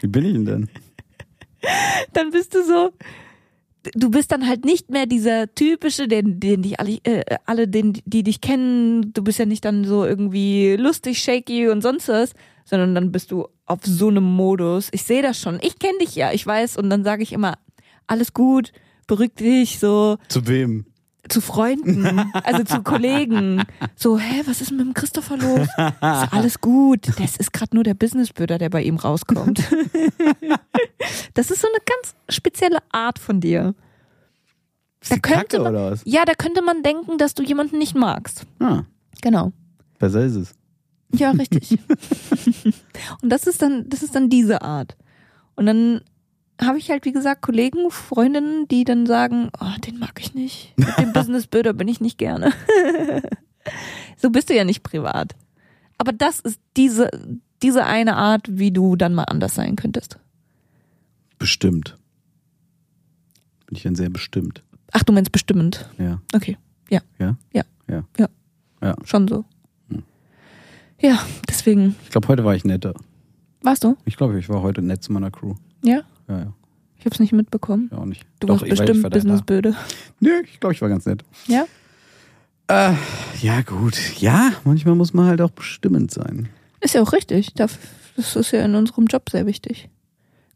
Wie 0.00 0.06
bin 0.06 0.24
ich 0.24 0.32
denn 0.32 0.44
denn? 0.46 0.68
dann 2.14 2.30
bist 2.30 2.54
du 2.54 2.64
so, 2.64 2.92
du 3.94 4.10
bist 4.10 4.32
dann 4.32 4.48
halt 4.48 4.64
nicht 4.64 4.88
mehr 4.88 5.04
dieser 5.04 5.54
typische, 5.54 6.08
den, 6.08 6.40
den 6.40 6.62
dich 6.62 6.80
alle, 6.80 6.98
äh, 7.04 7.22
alle 7.44 7.68
den, 7.68 8.00
die 8.06 8.22
dich 8.22 8.40
kennen, 8.40 9.12
du 9.12 9.22
bist 9.22 9.38
ja 9.38 9.44
nicht 9.44 9.62
dann 9.66 9.84
so 9.84 10.06
irgendwie 10.06 10.76
lustig, 10.76 11.18
shaky 11.18 11.68
und 11.68 11.82
sonst 11.82 12.08
was, 12.08 12.32
sondern 12.70 12.94
dann 12.94 13.12
bist 13.12 13.30
du 13.32 13.48
auf 13.66 13.80
so 13.84 14.08
einem 14.08 14.24
Modus. 14.24 14.88
Ich 14.92 15.02
sehe 15.02 15.22
das 15.22 15.38
schon, 15.38 15.58
ich 15.60 15.78
kenne 15.78 15.98
dich 15.98 16.14
ja, 16.14 16.32
ich 16.32 16.46
weiß 16.46 16.76
und 16.78 16.88
dann 16.88 17.04
sage 17.04 17.22
ich 17.22 17.32
immer, 17.32 17.58
alles 18.06 18.32
gut, 18.32 18.72
beruhig 19.06 19.34
dich, 19.34 19.78
so 19.78 20.16
Zu 20.28 20.46
wem? 20.46 20.86
zu 21.28 21.40
Freunden, 21.42 22.18
also 22.44 22.64
zu 22.64 22.82
Kollegen. 22.82 23.62
So, 23.94 24.18
hä, 24.18 24.42
was 24.46 24.60
ist 24.62 24.70
mit 24.70 24.80
dem 24.80 24.94
Christopher 24.94 25.36
los? 25.36 25.68
Ist 25.68 26.32
alles 26.32 26.60
gut. 26.60 27.06
Das 27.20 27.36
ist 27.36 27.52
gerade 27.52 27.74
nur 27.76 27.84
der 27.84 27.94
Businessbürger, 27.94 28.56
der 28.58 28.70
bei 28.70 28.82
ihm 28.82 28.96
rauskommt. 28.96 29.62
Das 31.34 31.50
ist 31.50 31.60
so 31.62 31.68
eine 31.68 31.78
ganz 31.84 32.14
spezielle 32.28 32.78
Art 32.90 33.18
von 33.18 33.40
dir. 33.40 33.74
Da 35.08 35.16
könnte 35.18 35.58
man- 35.60 35.74
oder 35.74 35.90
was? 35.92 36.02
Ja, 36.04 36.24
da 36.24 36.34
könnte 36.34 36.62
man 36.62 36.82
denken, 36.82 37.18
dass 37.18 37.34
du 37.34 37.42
jemanden 37.42 37.78
nicht 37.78 37.94
magst. 37.94 38.46
Ah, 38.58 38.82
Genau. 39.22 39.52
besser 39.98 40.24
ist 40.24 40.34
es. 40.34 40.54
Ja, 41.14 41.30
richtig. 41.32 41.72
und 43.22 43.28
das 43.30 43.46
ist 43.46 43.62
dann, 43.62 43.88
das 43.88 44.02
ist 44.02 44.14
dann 44.14 44.28
diese 44.28 44.62
Art. 44.62 44.96
Und 45.56 45.66
dann 45.66 46.00
habe 46.60 46.78
ich 46.78 46.90
halt, 46.90 47.04
wie 47.04 47.12
gesagt, 47.12 47.42
Kollegen, 47.42 47.90
Freundinnen, 47.90 48.68
die 48.68 48.84
dann 48.84 49.06
sagen, 49.06 49.50
oh, 49.60 49.78
den 49.86 49.98
mag 49.98 50.20
ich 50.20 50.34
nicht. 50.34 50.74
Mit 50.76 50.98
dem 50.98 51.12
Businessbilder 51.14 51.72
bin 51.72 51.88
ich 51.88 52.00
nicht 52.00 52.18
gerne. 52.18 52.52
so 54.16 54.30
bist 54.30 54.50
du 54.50 54.54
ja 54.54 54.64
nicht 54.64 54.82
privat. 54.82 55.34
Aber 55.98 56.12
das 56.12 56.40
ist 56.40 56.60
diese, 56.76 57.10
diese 57.62 57.84
eine 57.84 58.16
Art, 58.16 58.46
wie 58.48 58.70
du 58.70 58.96
dann 58.96 59.14
mal 59.14 59.24
anders 59.24 59.54
sein 59.54 59.76
könntest. 59.76 60.18
Bestimmt. 61.38 61.96
Bin 63.66 63.76
ich 63.76 63.82
dann 63.82 63.96
sehr 63.96 64.10
bestimmt. 64.10 64.62
Ach, 64.92 65.02
du 65.02 65.12
meinst 65.12 65.32
bestimmend. 65.32 65.88
Ja. 65.98 66.20
Okay. 66.34 66.58
Ja. 66.88 67.00
Ja? 67.18 67.36
Ja. 67.52 67.64
Ja. 67.88 68.04
Ja. 68.18 68.28
Ja. 68.82 68.96
Schon 69.04 69.28
so. 69.28 69.44
Ja, 71.00 71.18
deswegen. 71.48 71.96
Ich 72.04 72.10
glaube, 72.10 72.28
heute 72.28 72.44
war 72.44 72.54
ich 72.54 72.64
netter. 72.64 72.94
Warst 73.62 73.84
du? 73.84 73.96
Ich 74.04 74.16
glaube, 74.16 74.38
ich 74.38 74.48
war 74.48 74.62
heute 74.62 74.82
nett 74.82 75.02
zu 75.02 75.12
meiner 75.12 75.30
Crew. 75.30 75.54
Ja? 75.82 76.00
Ja, 76.28 76.38
ja. 76.38 76.52
Ich 76.98 77.06
hab's 77.06 77.18
nicht 77.18 77.32
mitbekommen. 77.32 77.88
Ja, 77.90 77.98
auch 77.98 78.04
nicht. 78.04 78.24
Du 78.40 78.46
Doch, 78.46 78.54
warst 78.60 78.64
ich- 78.64 78.78
bestimmt 78.78 79.02
war 79.02 79.10
businessböde. 79.10 79.74
Nö, 80.20 80.42
ich 80.44 80.60
glaube, 80.60 80.74
ich 80.74 80.82
war 80.82 80.88
ganz 80.90 81.06
nett. 81.06 81.24
Ja? 81.46 81.64
Äh, 82.68 82.94
ja, 83.40 83.62
gut. 83.62 83.98
Ja, 84.20 84.52
manchmal 84.64 84.94
muss 84.94 85.12
man 85.14 85.26
halt 85.26 85.40
auch 85.40 85.50
bestimmend 85.50 86.10
sein. 86.10 86.48
Ist 86.80 86.94
ja 86.94 87.02
auch 87.02 87.12
richtig. 87.12 87.54
Das 87.54 87.78
das 88.16 88.36
ist 88.36 88.50
ja 88.52 88.64
in 88.64 88.74
unserem 88.74 89.06
Job 89.06 89.30
sehr 89.30 89.46
wichtig. 89.46 89.88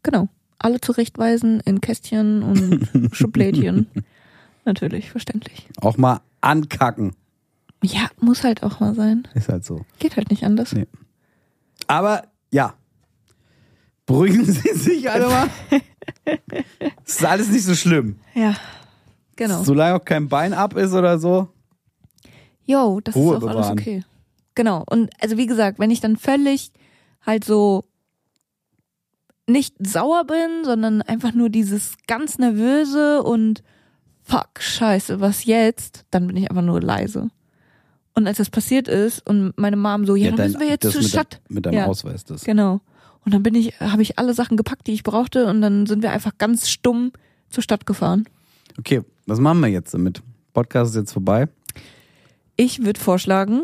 Genau. 0.03 0.29
Alle 0.59 0.79
zurechtweisen 0.79 1.59
in 1.61 1.81
Kästchen 1.81 2.43
und 2.43 2.87
Schublädchen. 3.15 3.87
Natürlich, 4.65 5.09
verständlich. 5.09 5.67
Auch 5.81 5.97
mal 5.97 6.21
ankacken. 6.41 7.15
Ja, 7.83 8.09
muss 8.19 8.43
halt 8.43 8.63
auch 8.63 8.79
mal 8.79 8.95
sein. 8.95 9.27
Ist 9.35 9.49
halt 9.49 9.63
so. 9.65 9.85
Geht 9.99 10.15
halt 10.17 10.29
nicht 10.31 10.43
anders. 10.43 10.73
Nee. 10.73 10.87
Aber 11.87 12.23
ja. 12.51 12.73
Beruhigen 14.05 14.45
Sie 14.45 14.73
sich 14.73 15.09
alle 15.09 15.27
mal. 15.27 15.49
Es 17.03 17.15
ist 17.17 17.25
alles 17.25 17.49
nicht 17.49 17.65
so 17.65 17.75
schlimm. 17.75 18.19
Ja. 18.33 18.55
Genau. 19.35 19.63
Solange 19.63 19.95
auch 19.95 20.05
kein 20.05 20.29
Bein 20.29 20.53
ab 20.53 20.75
ist 20.75 20.93
oder 20.93 21.19
so. 21.19 21.49
Jo, 22.65 22.99
das 23.03 23.15
Ruhe 23.15 23.37
ist 23.37 23.43
auch 23.43 23.47
alles 23.47 23.61
bewahren. 23.67 23.79
okay. 23.79 24.03
Genau. 24.55 24.83
Und 24.89 25.11
also 25.21 25.37
wie 25.37 25.45
gesagt, 25.45 25.79
wenn 25.79 25.91
ich 25.91 25.99
dann 25.99 26.17
völlig 26.17 26.71
halt 27.21 27.43
so 27.43 27.85
nicht 29.47 29.75
sauer 29.85 30.25
bin, 30.25 30.63
sondern 30.63 31.01
einfach 31.01 31.33
nur 31.33 31.49
dieses 31.49 31.97
ganz 32.07 32.37
nervöse 32.37 33.21
und 33.21 33.61
fuck, 34.23 34.59
scheiße, 34.59 35.19
was 35.19 35.45
jetzt? 35.45 36.05
Dann 36.09 36.27
bin 36.27 36.37
ich 36.37 36.49
einfach 36.49 36.63
nur 36.63 36.81
leise. 36.81 37.29
Und 38.17 38.27
als 38.27 38.37
das 38.37 38.49
passiert 38.49 38.87
ist 38.87 39.27
und 39.29 39.53
meine 39.57 39.75
Mom 39.75 40.05
so, 40.05 40.15
ja, 40.15 40.27
dann 40.29 40.37
dein- 40.37 40.47
müssen 40.47 40.59
wir 40.61 40.67
jetzt 40.69 40.89
zur 40.89 41.01
Stadt. 41.03 41.41
dein- 41.47 41.53
mit 41.55 41.65
deinem 41.65 41.73
Ja. 41.75 41.85
Ausweis. 41.85 42.23
Das. 42.23 42.43
Genau. 42.45 42.79
Und 43.25 43.33
dann 43.33 43.43
bin 43.43 43.55
ich, 43.55 43.79
habe 43.81 44.01
ich 44.01 44.17
alle 44.19 44.33
Sachen 44.33 44.55
gepackt, 44.55 44.87
die 44.87 44.93
ich 44.93 45.03
brauchte 45.03 45.47
und 45.47 45.61
dann 45.61 45.85
sind 45.85 46.01
wir 46.03 46.11
einfach 46.11 46.37
ganz 46.37 46.69
stumm 46.69 47.11
zur 47.49 47.61
Stadt 47.63 47.85
gefahren. 47.85 48.25
Okay, 48.79 49.01
was 49.25 49.39
machen 49.39 49.59
wir 49.61 49.67
jetzt 49.67 49.93
damit? 49.93 50.21
Podcast 50.53 50.91
ist 50.91 50.95
jetzt 50.97 51.11
vorbei. 51.13 51.47
Ich 52.55 52.83
würde 52.85 52.99
vorschlagen, 52.99 53.63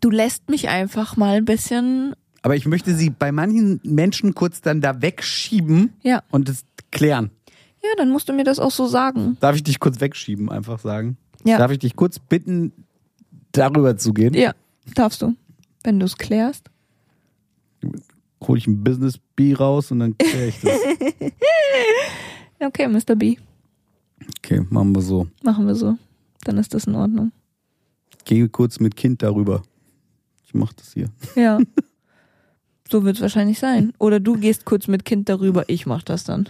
du 0.00 0.10
lässt 0.10 0.48
mich 0.48 0.68
einfach 0.68 1.16
mal 1.16 1.36
ein 1.36 1.44
bisschen, 1.44 2.14
Aber 2.42 2.56
ich 2.56 2.66
möchte 2.66 2.94
sie 2.94 3.10
bei 3.10 3.30
manchen 3.32 3.80
Menschen 3.84 4.34
kurz 4.34 4.60
dann 4.62 4.80
da 4.80 5.02
wegschieben 5.02 5.92
ja, 6.02 6.22
und 6.30 6.48
es 6.48 6.64
klären. 6.90 7.30
ja, 7.82 7.90
dann 7.98 8.10
musst 8.10 8.28
du 8.28 8.32
mir 8.32 8.44
das 8.44 8.58
auch 8.58 8.70
so 8.70 8.86
sagen. 8.86 9.36
Darf 9.40 9.56
ich 9.56 9.62
dich 9.64 9.80
kurz 9.80 10.00
wegschieben, 10.00 10.48
einfach 10.50 10.78
sagen? 10.78 11.18
Ja. 11.44 11.58
Darf 11.58 11.72
ich 11.72 11.80
dich 11.80 11.96
kurz 11.96 12.18
bitten, 12.20 12.72
darüber 13.52 13.96
zu 13.96 14.12
gehen? 14.12 14.34
Ja, 14.34 14.52
darfst 14.94 15.22
du, 15.22 15.34
wenn 15.84 15.98
du 16.00 16.06
es 16.06 16.16
klärst. 16.16 16.70
Hol 18.46 18.58
ich 18.58 18.66
ein 18.66 18.82
Business 18.82 19.18
B 19.36 19.54
raus 19.54 19.90
und 19.90 20.00
dann 20.00 20.16
kläre 20.18 20.48
ich 20.48 20.60
das. 20.60 20.72
Okay, 22.64 22.86
Mr. 22.86 23.16
B, 23.16 23.36
Okay, 24.38 24.64
machen 24.70 24.94
wir 24.94 25.02
so. 25.02 25.26
machen 25.42 25.66
wir 25.66 25.74
so. 25.74 25.96
Dann 26.44 26.58
ist 26.58 26.72
das 26.74 26.84
in 26.84 26.94
Ordnung. 26.94 27.32
Gehe 28.24 28.48
kurz 28.48 28.78
mit 28.78 28.94
Kind 28.94 29.20
darüber. 29.22 29.62
Ich 30.44 30.54
mach 30.54 30.72
das 30.72 30.92
hier. 30.92 31.08
Ja. 31.34 31.58
So 32.90 33.04
wird 33.04 33.16
es 33.16 33.22
wahrscheinlich 33.22 33.58
sein. 33.58 33.94
Oder 33.98 34.20
du 34.20 34.34
gehst 34.36 34.66
kurz 34.66 34.86
mit 34.86 35.06
Kind 35.06 35.30
darüber, 35.30 35.64
ich 35.66 35.86
mach 35.86 36.02
das 36.02 36.24
dann. 36.24 36.46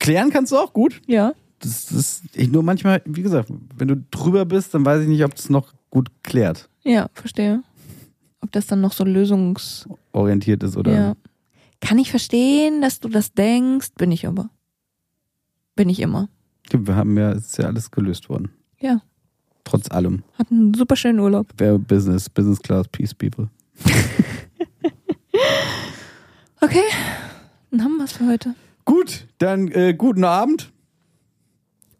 Klären 0.00 0.30
kannst 0.30 0.50
du 0.50 0.56
auch 0.56 0.72
gut. 0.72 1.00
Ja. 1.06 1.32
Das 1.60 1.92
ist 1.92 2.24
nur 2.50 2.64
manchmal, 2.64 3.00
wie 3.04 3.22
gesagt, 3.22 3.50
wenn 3.76 3.86
du 3.86 4.04
drüber 4.10 4.46
bist, 4.46 4.74
dann 4.74 4.84
weiß 4.84 5.02
ich 5.02 5.08
nicht, 5.08 5.22
ob 5.22 5.32
das 5.36 5.50
noch 5.50 5.72
gut 5.94 6.10
klärt, 6.24 6.68
Ja, 6.82 7.08
verstehe. 7.14 7.62
Ob 8.40 8.50
das 8.52 8.66
dann 8.66 8.80
noch 8.82 8.92
so 8.92 9.04
Lösungs... 9.04 9.88
orientiert 10.12 10.62
ist 10.62 10.76
oder. 10.76 10.92
Ja. 10.92 11.14
Kann 11.80 11.98
ich 11.98 12.10
verstehen, 12.10 12.82
dass 12.82 12.98
du 13.00 13.08
das 13.08 13.32
denkst, 13.32 13.92
bin 13.96 14.10
ich 14.12 14.26
aber. 14.26 14.50
Bin 15.76 15.88
ich 15.88 16.00
immer. 16.00 16.28
Wir 16.70 16.96
haben 16.96 17.16
ja, 17.16 17.32
ist 17.32 17.56
ja 17.58 17.66
alles 17.66 17.90
gelöst 17.90 18.28
worden. 18.28 18.50
Ja. 18.80 19.00
Trotz 19.64 19.90
allem. 19.90 20.24
Hat 20.38 20.50
einen 20.50 20.74
super 20.74 20.96
schönen 20.96 21.20
Urlaub. 21.20 21.46
Wer 21.56 21.78
Business, 21.78 22.28
Business 22.28 22.60
Class, 22.60 22.86
Peace 22.88 23.14
People. 23.14 23.48
Okay, 26.60 26.82
dann 27.70 27.84
haben 27.84 27.96
wir 27.98 28.04
es 28.04 28.12
für 28.12 28.26
heute. 28.26 28.54
Gut, 28.86 29.26
dann 29.38 29.68
äh, 29.68 29.92
guten 29.92 30.24
Abend 30.24 30.72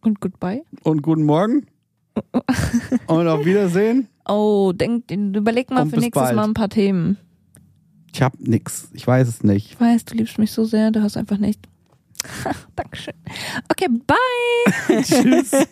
Und 0.01 0.21
goodbye. 0.21 0.63
und 0.85 1.03
guten 1.03 1.25
Morgen. 1.25 1.67
Und 3.07 3.29
auf 3.29 3.44
Wiedersehen. 3.44 4.09
Oh, 4.27 4.72
denk, 4.74 5.11
überleg 5.11 5.70
mal 5.70 5.83
Und 5.83 5.90
für 5.90 5.96
nächstes 6.00 6.22
bald. 6.22 6.37
Mal 6.37 6.44
ein 6.44 6.55
paar 6.55 6.68
Themen. 6.68 7.18
Ich 8.12 8.22
hab 8.22 8.38
nix. 8.38 8.88
Ich 8.92 9.07
weiß 9.07 9.27
es 9.27 9.42
nicht. 9.42 9.72
Ich 9.72 9.81
weiß, 9.81 10.05
du 10.05 10.14
liebst 10.14 10.38
mich 10.38 10.53
so 10.53 10.64
sehr, 10.64 10.90
du 10.90 11.03
hast 11.03 11.16
einfach 11.16 11.38
nicht. 11.38 11.61
Dankeschön. 12.77 13.14
Okay, 13.68 13.88
bye. 14.07 15.03
Tschüss. 15.03 15.53